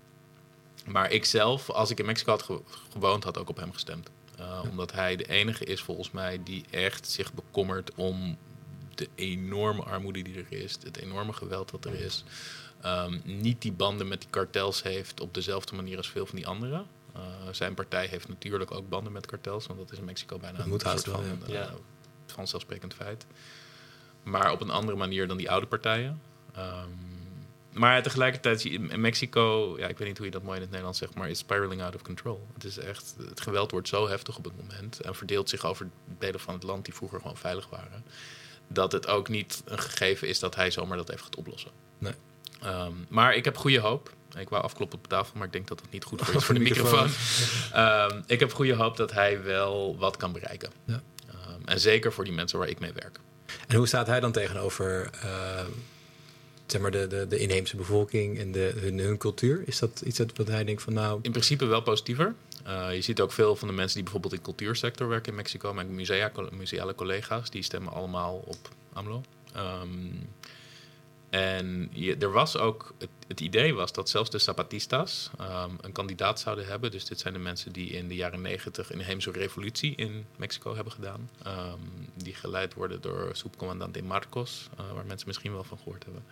Maar 0.85 1.11
ik 1.11 1.25
zelf, 1.25 1.69
als 1.69 1.89
ik 1.89 1.99
in 1.99 2.05
Mexico 2.05 2.31
had 2.31 2.43
ge- 2.43 2.61
gewoond, 2.91 3.23
had 3.23 3.37
ook 3.37 3.49
op 3.49 3.57
hem 3.57 3.73
gestemd. 3.73 4.09
Uh, 4.39 4.59
omdat 4.69 4.91
hij 4.91 5.15
de 5.15 5.25
enige 5.29 5.65
is 5.65 5.81
volgens 5.81 6.11
mij 6.11 6.43
die 6.43 6.65
echt 6.69 7.09
zich 7.09 7.33
bekommert 7.33 7.91
om 7.95 8.37
de 9.03 9.23
enorme 9.23 9.83
armoede 9.83 10.21
die 10.21 10.37
er 10.37 10.45
is, 10.49 10.77
het 10.83 10.97
enorme 10.97 11.33
geweld 11.33 11.71
dat 11.71 11.85
er 11.85 11.93
is. 11.93 12.23
Um, 12.85 13.21
niet 13.23 13.61
die 13.61 13.71
banden 13.71 14.07
met 14.07 14.21
die 14.21 14.29
kartels 14.29 14.83
heeft 14.83 15.19
op 15.19 15.33
dezelfde 15.33 15.75
manier 15.75 15.97
als 15.97 16.09
veel 16.09 16.25
van 16.25 16.35
die 16.35 16.47
anderen. 16.47 16.85
Uh, 17.15 17.21
zijn 17.51 17.73
partij 17.73 18.05
heeft 18.05 18.27
natuurlijk 18.27 18.71
ook 18.71 18.89
banden 18.89 19.13
met 19.13 19.25
kartels, 19.25 19.67
want 19.67 19.79
dat 19.79 19.91
is 19.91 19.97
in 19.97 20.05
Mexico 20.05 20.37
bijna 20.37 20.57
dat 20.57 20.67
moet 20.67 20.83
een 20.83 20.89
soort 20.89 21.05
wel, 21.05 21.15
van, 21.15 21.53
ja. 21.53 21.65
uh, 21.65 21.73
vanzelfsprekend 22.25 22.93
feit. 22.93 23.25
Maar 24.23 24.51
op 24.51 24.61
een 24.61 24.69
andere 24.69 24.97
manier 24.97 25.27
dan 25.27 25.37
die 25.37 25.51
oude 25.51 25.67
partijen. 25.67 26.21
Um, 26.57 27.11
maar 27.73 28.03
tegelijkertijd 28.03 28.61
zie 28.61 28.71
je 28.71 28.87
in 28.87 29.01
Mexico, 29.01 29.75
ja, 29.77 29.87
ik 29.87 29.97
weet 29.97 30.07
niet 30.07 30.17
hoe 30.17 30.25
je 30.25 30.31
dat 30.31 30.43
mooi 30.43 30.55
in 30.55 30.61
het 30.61 30.69
Nederlands 30.69 30.99
zegt, 30.99 31.15
maar 31.15 31.29
is 31.29 31.37
spiraling 31.37 31.81
out 31.81 31.95
of 31.95 32.01
control. 32.01 32.47
Het 32.53 32.63
is 32.63 32.77
echt, 32.77 33.15
het 33.27 33.41
geweld 33.41 33.71
wordt 33.71 33.87
zo 33.87 34.07
heftig 34.07 34.37
op 34.37 34.43
het 34.43 34.57
moment 34.57 35.01
en 35.01 35.15
verdeelt 35.15 35.49
zich 35.49 35.65
over 35.65 35.89
delen 36.17 36.39
van 36.39 36.53
het 36.53 36.63
land 36.63 36.85
die 36.85 36.93
vroeger 36.93 37.19
gewoon 37.19 37.37
veilig 37.37 37.69
waren. 37.69 38.03
Dat 38.67 38.91
het 38.91 39.07
ook 39.07 39.29
niet 39.29 39.61
een 39.65 39.79
gegeven 39.79 40.27
is 40.27 40.39
dat 40.39 40.55
hij 40.55 40.71
zomaar 40.71 40.97
dat 40.97 41.09
even 41.09 41.23
gaat 41.23 41.35
oplossen. 41.35 41.71
Nee. 41.97 42.13
Um, 42.65 43.05
maar 43.09 43.35
ik 43.35 43.45
heb 43.45 43.57
goede 43.57 43.79
hoop. 43.79 44.13
Ik 44.37 44.49
wou 44.49 44.63
afkloppen 44.63 44.97
op 44.97 45.07
tafel, 45.07 45.33
maar 45.37 45.45
ik 45.45 45.53
denk 45.53 45.67
dat 45.67 45.79
dat 45.79 45.91
niet 45.91 46.03
goed 46.03 46.21
voor 46.21 46.35
is 46.39 46.43
voor 46.43 46.55
de 46.55 46.61
microfoon. 46.61 47.09
um, 47.75 48.23
ik 48.35 48.39
heb 48.39 48.53
goede 48.53 48.73
hoop 48.73 48.97
dat 48.97 49.11
hij 49.11 49.43
wel 49.43 49.97
wat 49.97 50.17
kan 50.17 50.31
bereiken. 50.31 50.71
Ja. 50.85 51.01
Um, 51.27 51.65
en 51.65 51.79
zeker 51.79 52.13
voor 52.13 52.23
die 52.23 52.33
mensen 52.33 52.59
waar 52.59 52.67
ik 52.67 52.79
mee 52.79 52.93
werk. 52.93 53.19
En 53.67 53.75
hoe 53.75 53.87
staat 53.87 54.07
hij 54.07 54.19
dan 54.19 54.31
tegenover 54.31 55.09
uh, 55.23 55.59
zeg 56.73 56.81
maar 56.81 56.91
de, 56.91 57.07
de, 57.07 57.27
de, 57.27 57.37
inheemse 57.37 57.75
bevolking 57.75 58.39
en 58.39 58.51
de, 58.51 58.73
hun, 58.95 59.17
cultuur? 59.17 59.63
Is 59.65 59.79
dat 59.79 60.01
iets 60.05 60.19
wat 60.35 60.47
hij 60.47 60.63
denkt 60.63 60.81
van 60.81 60.93
nou... 60.93 61.19
In 61.21 61.31
principe 61.31 61.65
wel 61.65 61.81
positiever. 61.81 62.33
Uh, 62.67 62.95
je 62.95 63.01
ziet 63.01 63.21
ook 63.21 63.31
veel 63.31 63.55
van 63.55 63.67
de 63.67 63.73
mensen 63.73 63.93
die 63.93 64.03
bijvoorbeeld 64.03 64.33
in 64.33 64.39
de 64.39 64.45
cultuursector 64.45 65.07
werken 65.07 65.31
in 65.31 65.37
Mexico. 65.37 65.73
Mijn 65.73 65.95
musea, 65.95 66.31
museale 66.51 66.95
collega's, 66.95 67.49
die 67.49 67.63
stemmen 67.63 67.93
allemaal 67.93 68.43
op 68.45 68.69
AMLO. 68.93 69.23
Um, 69.57 70.29
en 71.33 71.91
er 72.19 72.31
was 72.31 72.57
ook, 72.57 72.93
het, 73.27 73.39
idee 73.39 73.73
was 73.73 73.93
dat 73.93 74.09
zelfs 74.09 74.29
de 74.29 74.37
Zapatistas 74.37 75.29
um, 75.41 75.77
een 75.81 75.91
kandidaat 75.91 76.39
zouden 76.39 76.65
hebben. 76.67 76.91
Dus 76.91 77.05
dit 77.05 77.19
zijn 77.19 77.33
de 77.33 77.39
mensen 77.39 77.71
die 77.71 77.89
in 77.89 78.07
de 78.07 78.15
jaren 78.15 78.41
negentig 78.41 78.91
een 78.91 78.99
inheemse 78.99 79.31
revolutie 79.31 79.95
in 79.95 80.25
Mexico 80.35 80.75
hebben 80.75 80.93
gedaan. 80.93 81.29
Um, 81.47 82.09
die 82.13 82.33
geleid 82.33 82.73
worden 82.73 83.01
door 83.01 83.29
subcommandante 83.31 84.03
Marcos, 84.03 84.69
uh, 84.79 84.91
waar 84.93 85.05
mensen 85.05 85.27
misschien 85.27 85.53
wel 85.53 85.63
van 85.63 85.77
gehoord 85.77 86.03
hebben. 86.03 86.23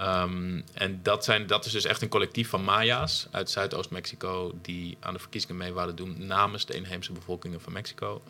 Um, 0.00 0.64
en 0.72 1.02
dat, 1.02 1.24
zijn, 1.24 1.46
dat 1.46 1.64
is 1.64 1.72
dus 1.72 1.84
echt 1.84 2.02
een 2.02 2.08
collectief 2.08 2.48
van 2.48 2.64
Maya's 2.64 3.26
uit 3.30 3.50
Zuidoost-Mexico 3.50 4.58
die 4.62 4.96
aan 5.00 5.14
de 5.14 5.20
verkiezingen 5.20 5.56
mee 5.56 5.72
wouden 5.72 5.96
doen 5.96 6.26
namens 6.26 6.66
de 6.66 6.74
inheemse 6.74 7.12
bevolkingen 7.12 7.60
van 7.60 7.72
Mexico. 7.72 8.22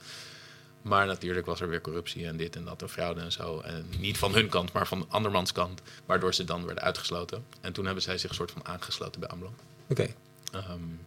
Maar 0.87 1.07
natuurlijk 1.07 1.47
was 1.47 1.61
er 1.61 1.69
weer 1.69 1.81
corruptie 1.81 2.27
en 2.27 2.37
dit 2.37 2.57
en 2.57 2.65
dat 2.65 2.83
en 2.83 2.89
fraude 2.89 3.21
en 3.21 3.33
zo. 3.33 3.61
En 3.61 3.87
niet 3.99 4.19
van 4.19 4.35
hun 4.35 4.49
kant, 4.49 4.73
maar 4.73 4.87
van 4.87 5.07
andermans 5.09 5.53
kant. 5.53 5.83
Waardoor 6.07 6.35
ze 6.35 6.45
dan 6.45 6.65
werden 6.67 6.85
uitgesloten. 6.85 7.45
En 7.61 7.73
toen 7.73 7.85
hebben 7.85 8.03
zij 8.03 8.19
zich 8.19 8.31
een 8.31 8.37
soort 8.37 8.51
van 8.51 8.67
aangesloten 8.67 9.21
bij 9.21 9.29
AMLO. 9.29 9.55
Oké. 9.89 10.11
Okay. 10.53 10.65
Um, 10.71 11.01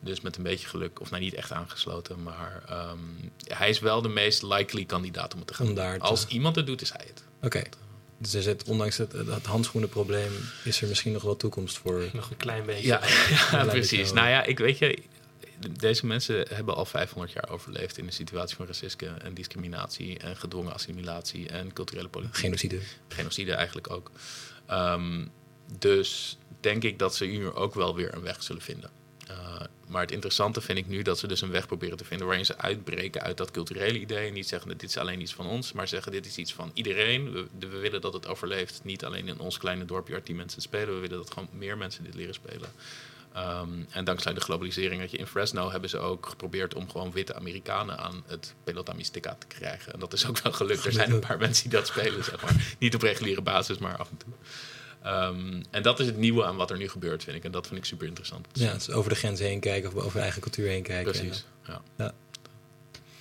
dus 0.00 0.20
met 0.20 0.36
een 0.36 0.42
beetje 0.42 0.68
geluk, 0.68 1.00
of 1.00 1.10
nou 1.10 1.22
niet 1.22 1.34
echt 1.34 1.52
aangesloten, 1.52 2.22
maar 2.22 2.62
um, 2.90 3.30
hij 3.44 3.68
is 3.68 3.78
wel 3.78 4.02
de 4.02 4.08
meest 4.08 4.42
likely 4.42 4.84
kandidaat 4.84 5.32
om 5.32 5.38
het 5.38 5.48
te 5.48 5.54
gaan 5.54 5.66
om 5.66 5.74
daar 5.74 5.98
te... 5.98 6.04
Als 6.04 6.26
iemand 6.26 6.56
het 6.56 6.66
doet, 6.66 6.82
is 6.82 6.92
hij 6.92 7.04
het. 7.06 7.24
Oké. 7.36 7.46
Okay. 7.46 7.66
Dus 8.18 8.34
er 8.34 8.42
zit, 8.42 8.64
ondanks 8.64 8.96
het, 8.96 9.12
het 9.12 9.46
handschoenenprobleem, 9.46 10.32
is 10.64 10.82
er 10.82 10.88
misschien 10.88 11.12
nog 11.12 11.22
wel 11.22 11.36
toekomst 11.36 11.78
voor. 11.78 12.08
Nog 12.12 12.30
een 12.30 12.36
klein 12.36 12.66
beetje. 12.66 12.86
Ja, 12.86 13.00
ja 13.52 13.64
precies. 13.64 14.12
Nou 14.12 14.28
ja, 14.28 14.42
ik 14.42 14.58
weet 14.58 14.78
je, 14.78 15.02
deze 15.58 16.06
mensen 16.06 16.46
hebben 16.48 16.74
al 16.74 16.84
500 16.84 17.32
jaar 17.32 17.50
overleefd 17.50 17.98
in 17.98 18.06
een 18.06 18.12
situatie 18.12 18.56
van 18.56 18.66
racisme 18.66 19.06
en 19.06 19.34
discriminatie 19.34 20.18
en 20.18 20.36
gedwongen 20.36 20.72
assimilatie 20.72 21.48
en 21.48 21.72
culturele 21.72 22.08
politiek. 22.08 22.36
Genocide. 22.36 22.78
Genocide 23.08 23.52
eigenlijk 23.52 23.90
ook. 23.90 24.10
Um, 24.70 25.30
dus 25.78 26.38
denk 26.60 26.82
ik 26.82 26.98
dat 26.98 27.14
ze 27.14 27.24
hier 27.24 27.54
ook 27.54 27.74
wel 27.74 27.94
weer 27.94 28.14
een 28.14 28.22
weg 28.22 28.42
zullen 28.42 28.62
vinden. 28.62 28.90
Uh, 29.30 29.60
maar 29.86 30.02
het 30.02 30.10
interessante 30.10 30.60
vind 30.60 30.78
ik 30.78 30.86
nu 30.86 31.02
dat 31.02 31.18
ze 31.18 31.26
dus 31.26 31.40
een 31.40 31.50
weg 31.50 31.66
proberen 31.66 31.96
te 31.96 32.04
vinden 32.04 32.26
waarin 32.26 32.44
ze 32.44 32.58
uitbreken 32.58 33.22
uit 33.22 33.36
dat 33.36 33.50
culturele 33.50 33.98
idee. 33.98 34.26
En 34.26 34.32
niet 34.32 34.48
zeggen 34.48 34.68
dat 34.68 34.80
dit 34.80 34.88
is 34.88 34.96
alleen 34.96 35.20
iets 35.20 35.34
van 35.34 35.46
ons, 35.46 35.72
maar 35.72 35.88
zeggen 35.88 36.12
dit 36.12 36.26
is 36.26 36.36
iets 36.36 36.54
van 36.54 36.70
iedereen. 36.74 37.32
We, 37.32 37.46
we 37.58 37.78
willen 37.78 38.00
dat 38.00 38.12
het 38.12 38.26
overleeft. 38.26 38.80
Niet 38.84 39.04
alleen 39.04 39.28
in 39.28 39.38
ons 39.38 39.58
kleine 39.58 39.84
dorpje 39.84 40.12
waar 40.12 40.22
tien 40.22 40.36
mensen 40.36 40.62
spelen. 40.62 40.94
We 40.94 41.00
willen 41.00 41.18
dat 41.18 41.32
gewoon 41.32 41.48
meer 41.52 41.76
mensen 41.76 42.04
dit 42.04 42.14
leren 42.14 42.34
spelen. 42.34 42.68
Um, 43.36 43.86
en 43.90 44.04
dankzij 44.04 44.34
de 44.34 44.40
globalisering 44.40 45.00
dat 45.00 45.10
je 45.10 45.16
in 45.16 45.26
Fresno 45.26 45.70
hebben 45.70 45.90
ze 45.90 45.98
ook 45.98 46.26
geprobeerd 46.26 46.74
om 46.74 46.90
gewoon 46.90 47.12
witte 47.12 47.34
Amerikanen 47.34 47.98
aan 47.98 48.24
het 48.26 48.54
Pelota 48.64 48.92
Mystica 48.92 49.36
te 49.38 49.46
krijgen. 49.46 49.92
En 49.92 50.00
dat 50.00 50.12
is 50.12 50.26
ook 50.26 50.38
wel 50.38 50.52
gelukt. 50.52 50.84
Er 50.84 50.92
zijn 50.92 51.10
een 51.10 51.20
paar 51.20 51.38
mensen 51.38 51.70
die 51.70 51.78
dat 51.78 51.86
spelen, 51.86 52.24
zeg 52.24 52.42
maar. 52.42 52.76
Niet 52.78 52.94
op 52.94 53.02
reguliere 53.02 53.42
basis, 53.42 53.78
maar 53.78 53.96
af 53.96 54.10
en 54.10 54.16
toe. 54.16 54.32
Um, 55.12 55.62
en 55.70 55.82
dat 55.82 56.00
is 56.00 56.06
het 56.06 56.16
nieuwe 56.16 56.44
aan 56.44 56.56
wat 56.56 56.70
er 56.70 56.76
nu 56.76 56.88
gebeurt, 56.88 57.24
vind 57.24 57.36
ik. 57.36 57.44
En 57.44 57.50
dat 57.50 57.66
vind 57.66 57.78
ik 57.78 57.84
super 57.84 58.06
interessant. 58.06 58.46
Ja, 58.52 58.72
dus 58.72 58.90
over 58.90 59.10
de 59.10 59.16
grens 59.16 59.40
heen 59.40 59.60
kijken 59.60 59.96
of 59.96 60.04
over 60.04 60.20
eigen 60.20 60.42
cultuur 60.42 60.68
heen 60.68 60.82
kijken. 60.82 61.12
Precies, 61.12 61.44
ja. 61.66 61.82
ja. 61.96 62.12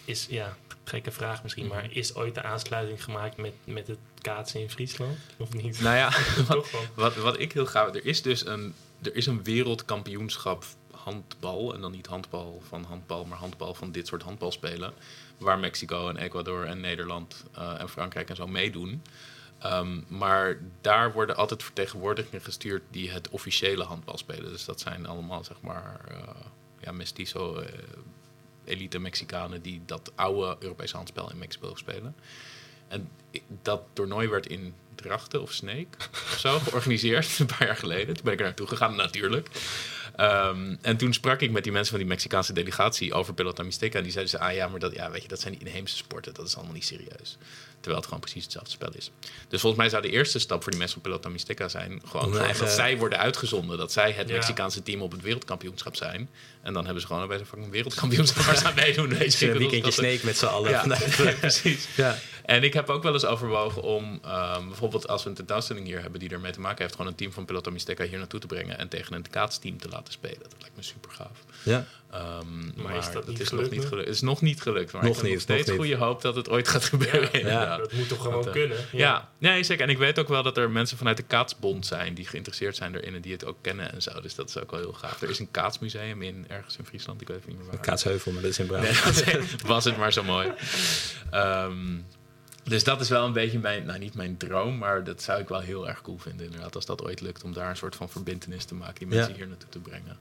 Is, 0.06 0.26
ja, 0.30 0.58
gekke 0.84 1.12
vraag 1.12 1.44
misschien, 1.44 1.68
maar 1.68 1.92
is 1.92 2.16
ooit 2.16 2.36
de 2.36 2.44
aansluiting 2.44 3.04
gemaakt 3.04 3.38
met, 3.38 3.54
met 3.64 3.88
het 3.88 3.98
kaatsen 4.22 4.60
in 4.60 4.70
Friesland? 4.70 5.18
Of 5.38 5.54
niet? 5.54 5.82
Nou 5.82 5.96
ja, 5.96 6.14
wat, 6.48 6.70
wat, 6.94 7.16
wat 7.16 7.40
ik 7.40 7.52
heel 7.52 7.66
gaaf... 7.66 7.96
Er 7.96 8.06
is 8.06 8.22
dus 8.22 8.46
een, 8.46 8.74
er 9.02 9.16
is 9.16 9.26
een 9.26 9.44
wereldkampioenschap 9.44 10.66
handbal. 11.04 11.74
En 11.74 11.82
dan 11.82 11.92
niet 11.92 12.06
handbal 12.06 12.62
van 12.68 12.84
handbal, 12.84 13.26
maar 13.26 13.38
handbal 13.38 13.74
van 13.74 13.92
dit 13.92 14.08
soort 14.08 14.22
handbalspelen. 14.22 14.94
Waar 15.38 15.60
Mexico 15.60 16.10
en 16.10 16.18
Ecuador 16.18 16.66
en 16.66 16.80
Nederland 16.80 17.44
uh, 17.58 17.82
en 17.82 17.90
Frankrijk 17.90 18.30
en 18.30 18.36
zo 18.36 18.48
meedoen. 18.48 19.02
Um, 19.66 20.06
maar 20.08 20.58
daar 20.82 21.12
worden 21.12 21.36
altijd 21.36 21.64
vertegenwoordigingen 21.64 22.42
gestuurd 22.42 22.84
die 22.90 23.12
het 23.12 23.30
officiële 23.30 23.84
handbal 23.84 24.18
spelen. 24.18 24.52
Dus 24.52 24.66
dat 24.66 24.80
zijn 24.80 25.06
allemaal, 25.06 25.44
zeg 25.44 25.62
maar, 25.62 26.02
uh, 26.12 26.18
ja, 26.80 26.92
mestizo, 26.92 27.60
uh, 27.60 27.68
elite 28.66 29.00
Mexicanen 29.00 29.62
die 29.62 29.82
dat 29.86 30.12
oude 30.16 30.56
Europese 30.60 30.96
handspel 30.96 31.32
in 31.32 31.38
Mexico 31.38 31.76
spelen. 31.76 32.16
En 32.88 33.10
dat 33.62 33.82
toernooi 33.94 34.28
werd 34.28 34.48
in 34.48 34.74
Drachten 34.96 35.42
of 35.42 35.52
Sneek 35.52 35.96
of 36.12 36.36
zo 36.40 36.60
georganiseerd, 36.60 37.36
een 37.40 37.46
paar 37.46 37.66
jaar 37.66 37.76
geleden. 37.76 38.16
Toen 38.16 38.24
ben 38.24 38.34
ik 38.34 38.40
er 38.40 38.46
naartoe 38.46 38.68
gegaan, 38.68 38.96
natuurlijk. 38.96 39.50
Um, 40.20 40.78
en 40.82 40.98
toen 40.98 41.14
sprak 41.14 41.42
ik 41.42 41.52
met 41.52 41.64
die 41.64 41.72
mensen 41.72 41.92
van 41.92 42.00
die 42.00 42.10
Mexicaanse 42.10 42.54
delegatie 42.54 43.14
over 43.14 43.34
Pelota 43.34 43.64
Mixteca. 43.64 43.98
En 43.98 44.04
die 44.04 44.12
zeiden 44.12 44.40
ze, 44.40 44.40
ah 44.40 44.54
ja, 44.54 44.68
maar 44.68 44.80
dat, 44.80 44.94
ja, 44.94 45.12
weet 45.12 45.22
je, 45.22 45.28
dat 45.28 45.40
zijn 45.40 45.54
die 45.54 45.68
inheemse 45.68 45.96
sporten. 45.96 46.34
Dat 46.34 46.48
is 46.48 46.56
allemaal 46.56 46.74
niet 46.74 46.86
serieus. 46.86 47.38
Terwijl 47.84 47.96
het 47.96 48.06
gewoon 48.06 48.20
precies 48.20 48.44
hetzelfde 48.44 48.72
spel 48.72 48.90
is. 48.94 49.12
Dus 49.48 49.62
volgens 49.62 49.82
mij 49.82 49.90
zou 49.90 50.02
de 50.02 50.10
eerste 50.10 50.40
stap 50.40 50.62
voor 50.62 50.72
die 50.72 50.80
mensen 50.80 51.02
van 51.02 51.12
Pelota 51.12 51.30
Mixteca 51.30 51.68
zijn... 51.68 52.02
gewoon, 52.06 52.32
dat 52.32 52.72
zij 52.72 52.98
worden 52.98 53.20
uitgezonden. 53.20 53.78
Dat 53.78 53.92
zij 53.92 54.12
het 54.12 54.28
ja. 54.28 54.34
Mexicaanse 54.34 54.84
team 54.84 55.02
op 55.02 55.12
het 55.12 55.22
wereldkampioenschap 55.22 55.96
zijn. 55.96 56.30
En 56.62 56.74
dan 56.74 56.84
hebben 56.84 57.02
ze 57.02 57.08
gewoon 57.08 57.28
bij 57.28 57.38
zo'n 57.38 57.46
fucking 57.46 57.72
wereldkampioenschap 57.72 58.44
waar 58.44 58.58
ze 58.58 58.66
aan 58.66 58.76
meedoen. 58.76 59.18
Weet 59.18 59.40
je, 59.40 59.52
een 59.52 59.58
weekendje 59.58 59.92
Sneek 59.92 60.24
met 60.24 60.38
z'n 60.38 60.46
allen. 60.46 60.72
Ja, 60.84 61.32
precies. 61.40 61.88
Ja. 61.96 62.18
En 62.46 62.64
ik 62.64 62.74
heb 62.74 62.90
ook 62.90 63.04
wel 63.04 63.14
eens 63.14 63.26
overwogen 63.26 63.82
om 63.82 64.04
um, 64.04 64.68
bijvoorbeeld 64.68 65.08
als 65.08 65.24
we 65.24 65.30
een 65.30 65.36
tentoonstelling 65.36 65.86
hier 65.86 66.02
hebben 66.02 66.20
die 66.20 66.30
ermee 66.30 66.52
te 66.52 66.60
maken 66.60 66.82
heeft, 66.82 66.96
gewoon 66.96 67.12
een 67.12 67.18
team 67.18 67.32
van 67.32 67.46
Pelota 67.46 67.70
Mixteca 67.70 68.06
hier 68.06 68.18
naartoe 68.18 68.40
te 68.40 68.48
brengen 68.48 68.78
en 68.78 68.88
tegen 68.88 69.16
een 69.16 69.30
kaatsteam 69.30 69.78
te 69.78 69.90
laten 69.90 70.14
spelen. 70.14 70.42
Dat 70.42 70.56
lijkt 70.60 70.76
me 70.76 70.84
super 70.84 71.12
gaaf. 71.12 71.44
Ja. 71.64 71.86
Um, 72.16 72.72
maar, 72.76 72.84
maar 72.84 72.96
is 72.96 73.12
dat 73.12 73.28
niet 73.28 73.40
is 73.40 73.48
gelukt? 73.48 73.70
nog 73.70 73.80
niet 73.80 73.88
gelukt. 73.88 74.06
Het 74.08 74.16
is 74.16 74.22
nog 74.22 74.42
niet 74.42 74.62
gelukt. 74.62 74.92
Maar 74.94 75.02
Nog 75.02 75.10
ik 75.12 75.16
heb 75.18 75.26
niet, 75.26 75.34
nog 75.34 75.42
steeds 75.42 75.68
nog 75.68 75.78
niet. 75.78 75.86
goede 75.88 76.06
hoop 76.06 76.22
dat 76.22 76.36
het 76.36 76.50
ooit 76.50 76.68
gaat 76.68 76.84
gebeuren. 76.84 77.46
Ja. 77.46 77.78
Dat 77.78 77.94
moet 77.94 78.08
toch 78.08 78.18
gewoon 78.18 78.34
Want, 78.34 78.46
uh, 78.46 78.52
kunnen? 78.52 78.78
Ja. 78.92 79.30
nee, 79.38 79.64
zeker. 79.64 79.84
En 79.84 79.90
ik 79.90 79.98
weet 79.98 80.20
ook 80.20 80.28
wel 80.28 80.44
dat 80.44 80.58
er 80.58 80.70
mensen 80.70 80.98
vanuit 80.98 81.18
de 81.18 81.24
Kaatsbond 81.24 81.86
zijn 81.86 82.14
die 82.14 82.26
geïnteresseerd 82.28 82.76
zijn 82.76 82.96
erin 82.96 83.16
en 83.16 83.22
die 83.22 83.32
het 83.32 83.46
ook 83.46 83.58
kennen 83.62 83.92
en 83.94 84.02
zo. 84.02 84.22
Dus 84.22 84.36
dat 84.36 84.50
is 84.50 84.58
ook 84.58 84.72
wel 84.72 84.80
heel 84.80 84.94
gaaf. 84.94 85.22
Er 85.22 85.30
is 85.30 85.40
een 85.40 85.52
kaatsmuseum 85.52 86.22
in 86.22 86.46
ergens 86.48 86.78
in 86.78 86.86
Friesland. 86.86 87.22
Ik 87.22 87.28
weet 87.28 87.38
even 87.38 87.50
niet 87.50 87.60
meer 87.60 87.68
waar. 87.68 87.80
Kaatsheuvel, 87.80 88.32
maar 88.32 88.42
dat 88.42 88.52
is 88.52 88.60
in 88.60 88.66
Brabant. 88.66 89.26
Nee, 89.26 89.38
was, 89.42 89.62
was 89.66 89.86
het 89.86 89.98
maar 89.98 90.14
zo 90.14 90.24
mooi. 90.24 90.52
Um, 91.34 92.06
dus 92.64 92.84
dat 92.84 93.02
is 93.02 93.10
wel 93.10 93.26
een 93.26 93.34
beetje 93.34 93.60
mijn, 93.60 93.86
nou 93.86 94.00
niet 94.00 94.16
mijn 94.16 94.38
droom, 94.38 94.78
maar 94.78 95.04
dat 95.04 95.22
zou 95.22 95.42
ik 95.42 95.48
wel 95.48 95.60
heel 95.60 95.88
erg 95.88 96.02
cool 96.02 96.18
vinden 96.18 96.46
inderdaad. 96.46 96.76
Als 96.76 96.86
dat 96.86 97.04
ooit 97.04 97.22
lukt 97.22 97.44
om 97.44 97.54
daar 97.54 97.70
een 97.70 97.76
soort 97.78 97.96
van 97.96 98.10
verbindenis 98.10 98.66
te 98.66 98.76
maken, 98.76 98.96
die 98.96 99.08
mensen 99.08 99.30
Ja. 99.32 99.36
hier 99.38 99.48
naartoe 99.48 99.70
te 99.70 99.80
brengen. 99.80 100.18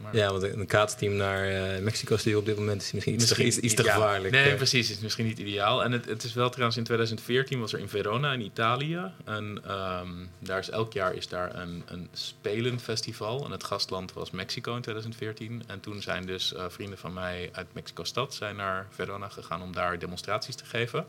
Maar 0.00 0.16
Ja, 0.16 0.30
want 0.30 0.42
een 0.42 0.66
kaatsteam 0.66 1.14
naar 1.14 1.48
eh, 1.48 1.82
Mexico 1.82 2.16
sturen 2.16 2.38
op 2.38 2.46
dit 2.46 2.56
moment 2.56 2.82
is 2.82 2.92
misschien 2.92 3.14
iets, 3.14 3.26
te, 3.26 3.44
iets, 3.44 3.58
iets 3.58 3.74
te 3.74 3.82
ja. 3.82 3.92
gevaarlijk. 3.92 4.34
Nee, 4.34 4.54
precies. 4.54 4.88
Het 4.88 4.96
is 4.96 5.02
misschien 5.02 5.26
niet 5.26 5.38
ideaal. 5.38 5.84
En 5.84 5.92
het, 5.92 6.04
het 6.04 6.22
is 6.22 6.34
wel 6.34 6.48
trouwens 6.48 6.76
in 6.76 6.84
2014 6.84 7.60
was 7.60 7.72
er 7.72 7.78
in 7.78 7.88
Verona 7.88 8.32
in 8.32 8.40
Italië. 8.40 9.00
En 9.24 9.60
ehm, 9.64 10.08
daar 10.38 10.58
is 10.58 10.70
elk 10.70 10.92
jaar 10.92 11.14
is 11.14 11.28
daar 11.28 11.54
een, 11.54 11.82
een 11.86 12.08
spelenfestival. 12.12 13.44
En 13.44 13.50
het 13.50 13.64
gastland 13.64 14.12
was 14.12 14.30
Mexico 14.30 14.74
in 14.74 14.82
2014. 14.82 15.62
En 15.66 15.80
toen 15.80 16.02
zijn 16.02 16.26
dus 16.26 16.54
eh, 16.54 16.64
vrienden 16.68 16.98
van 16.98 17.12
mij 17.12 17.50
uit 17.52 17.66
Mexico-stad 17.72 18.34
zijn 18.34 18.56
naar 18.56 18.86
Verona 18.90 19.28
gegaan 19.28 19.62
om 19.62 19.72
daar 19.72 19.98
demonstraties 19.98 20.54
te 20.54 20.64
geven. 20.64 21.06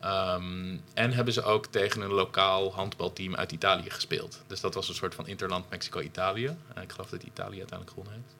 Ehm, 0.00 0.76
en 0.94 1.12
hebben 1.12 1.34
ze 1.34 1.42
ook 1.42 1.66
tegen 1.66 2.00
een 2.00 2.12
lokaal 2.12 2.74
handbalteam 2.74 3.34
uit 3.34 3.52
Italië 3.52 3.90
gespeeld. 3.90 4.42
Dus 4.46 4.60
dat 4.60 4.74
was 4.74 4.88
een 4.88 4.94
soort 4.94 5.14
van 5.14 5.26
interland 5.26 5.70
Mexico-Italië. 5.70 6.56
En 6.74 6.82
ik 6.82 6.92
geloof 6.92 7.10
dat 7.10 7.22
Italië 7.22 7.58
uiteindelijk 7.58 7.90
gewonnen 7.90 8.12
heeft. 8.12 8.34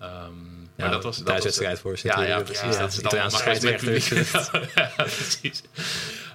Ehm, 0.00 0.32
Ja, 0.76 0.86
maar 0.86 0.94
dat 0.94 1.04
was 1.04 1.16
dat 1.16 1.26
thuiswedstrijd 1.26 1.78
voor. 1.78 1.98
Ja, 2.02 2.22
ja, 2.22 2.40
precies. 2.42 2.62
Ja, 2.74 2.78
dat 2.80 2.96
Italiaanse 2.96 3.36
allemaal 3.36 3.62
maar 3.62 3.70
met 3.72 3.76
publiek. 3.76 4.72
ja, 4.74 4.90
precies. 4.96 5.62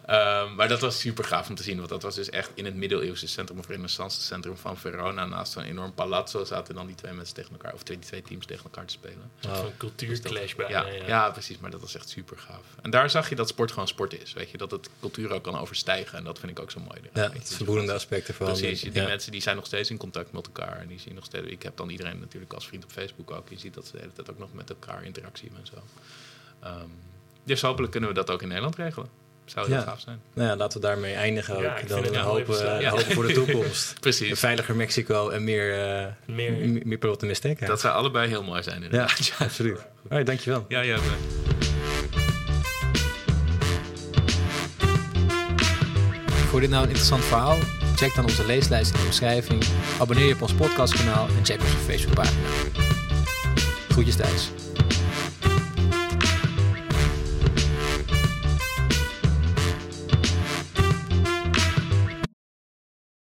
Ehm, 0.06 0.56
maar 0.56 0.68
dat 0.68 0.80
was 0.80 1.00
super 1.00 1.24
gaaf 1.24 1.50
om 1.50 1.56
te 1.56 1.64
zien. 1.64 1.78
Want 1.78 1.90
dat 1.90 2.02
was 2.02 2.16
dus 2.16 2.30
echt 2.30 2.50
in 2.54 2.66
het 2.66 2.76
middeleeuwse 2.76 3.28
centrum 3.28 3.60
of 3.60 3.68
renaissance 3.68 4.22
centrum 4.22 4.58
van 4.58 4.78
Verona. 4.78 5.26
Naast 5.26 5.52
zo'n 5.52 5.64
enorm 5.64 5.94
palazzo 5.94 6.44
zaten 6.44 6.76
dan 6.76 6.86
die 6.88 6.96
twee 6.96 7.14
mensen 7.14 7.36
tegen 7.36 7.52
elkaar. 7.52 7.74
Of 7.74 7.84
twee, 7.84 7.98
die 7.98 8.08
twee 8.08 8.22
teams 8.22 8.46
tegen 8.46 8.64
elkaar 8.64 8.86
te 8.86 8.94
spelen. 8.94 9.32
Een 9.42 9.56
van 9.56 9.72
cultuurclash 9.78 10.54
bijna. 10.56 10.86
Ja, 10.86 10.94
Ja, 10.94 11.06
ja. 11.08 11.30
precies. 11.30 11.58
Maar 11.60 11.72
dat 11.72 11.82
was 11.82 11.96
echt 11.96 12.10
super 12.10 12.38
gaaf. 12.38 12.64
En 12.82 12.90
daar 12.90 13.10
zag 13.10 13.30
je 13.30 13.36
dat 13.36 13.48
sport 13.48 13.72
gewoon 13.72 13.88
sport 13.88 14.22
is. 14.22 14.34
Weet 14.34 14.50
je, 14.52 14.58
dat 14.58 14.72
het 14.72 14.90
cultuur 15.00 15.32
ook 15.32 15.44
kan 15.44 15.58
overstijgen. 15.60 16.18
En 16.18 16.24
dat 16.24 16.40
vind 16.40 16.52
ik 16.52 16.60
ook 16.60 16.72
zo 16.72 16.80
mooi. 16.80 17.00
Ja, 17.14 17.22
het 17.22 17.34
dus 17.48 17.56
verboedende 17.56 17.92
dat- 17.92 18.00
aspecten 18.02 18.34
van. 18.34 18.46
Precies, 18.48 18.82
die 18.82 18.94
ja. 18.94 19.04
mensen 19.08 19.32
die 19.32 19.42
zijn 19.42 19.56
nog 19.56 19.66
steeds 19.66 19.90
in 19.90 19.98
contact 19.98 20.32
met 20.32 20.46
elkaar. 20.46 20.78
En 20.80 20.88
die 20.88 21.00
zien 21.00 21.16
nog 21.16 21.26
steeds. 21.26 21.48
Ik 21.48 21.64
heb 21.64 21.78
dan 21.78 21.90
iedereen 21.90 22.20
natuurlijk 22.20 22.54
als 22.54 22.68
vriend 22.68 22.84
op 22.84 22.92
Facebook 22.92 23.32
ook. 23.32 23.50
Je 23.56 23.62
ziet 23.62 23.74
dat 23.74 23.86
ze 23.86 23.92
de 23.92 23.98
hele 24.00 24.12
tijd 24.14 24.30
ook 24.32 24.38
nog 24.40 24.54
met 24.54 24.70
elkaar 24.70 25.04
interactie 25.04 25.50
hebben 25.54 25.72
en 25.72 25.78
zo. 25.78 25.84
Ehm, 26.68 26.88
dus 27.44 27.62
hopelijk 27.62 27.92
kunnen 27.92 28.10
we 28.10 28.16
dat 28.16 28.30
ook 28.32 28.42
in 28.42 28.48
Nederland 28.48 28.76
regelen. 28.76 29.10
Zou 29.46 29.68
heel 29.68 29.76
Ja. 29.76 29.82
gaaf 29.82 30.00
zijn. 30.00 30.22
Nou 30.34 30.48
ja, 30.50 30.56
laten 30.56 30.82
we 30.82 30.88
daarmee 30.88 31.14
eindigen 31.14 31.56
ook. 31.56 31.62
Ja, 31.62 31.82
dan 31.88 32.06
een 32.06 32.16
hopen, 32.16 32.88
hopen 32.90 33.12
voor 33.12 33.28
de 33.28 33.34
toekomst. 33.34 33.90
Een 33.94 34.00
Precies. 34.00 34.40
veiliger 34.40 34.76
Mexico 34.76 35.30
en 35.30 35.44
meer, 35.44 35.74
eh 35.74 36.06
Meer. 36.26 36.52
meer, 36.86 37.18
mistake. 37.20 37.66
Dat 37.66 37.80
zou 37.80 37.96
allebei 37.96 38.28
heel 38.28 38.44
mooi 38.44 38.64
zijn 38.64 38.80
ja, 38.80 38.86
inderdaad. 38.86 39.26
Ja, 39.28 39.46
absoluut. 39.46 39.80
Alright, 40.04 40.26
dankjewel. 40.28 40.66
ja, 40.68 40.82
ja. 40.82 40.98
Vond 46.50 46.52
je 46.54 46.60
dit 46.60 46.70
nou 46.70 46.82
een 46.84 46.90
interessant 46.90 47.24
verhaal? 47.24 47.58
Check 47.96 48.16
dan 48.16 48.24
onze 48.24 48.46
leeslijst 48.46 48.94
in 48.94 49.00
de 49.00 49.06
omschrijving. 49.06 49.64
Abonneer 50.00 50.26
je 50.28 50.34
op 50.34 50.42
ons 50.42 50.54
podcastkanaal 50.54 51.28
en 51.28 51.46
check 51.46 51.62
onze 51.62 51.78
Facebookpagina. 51.78 52.85
Groetjes 53.96 54.18
thuis. 54.18 54.65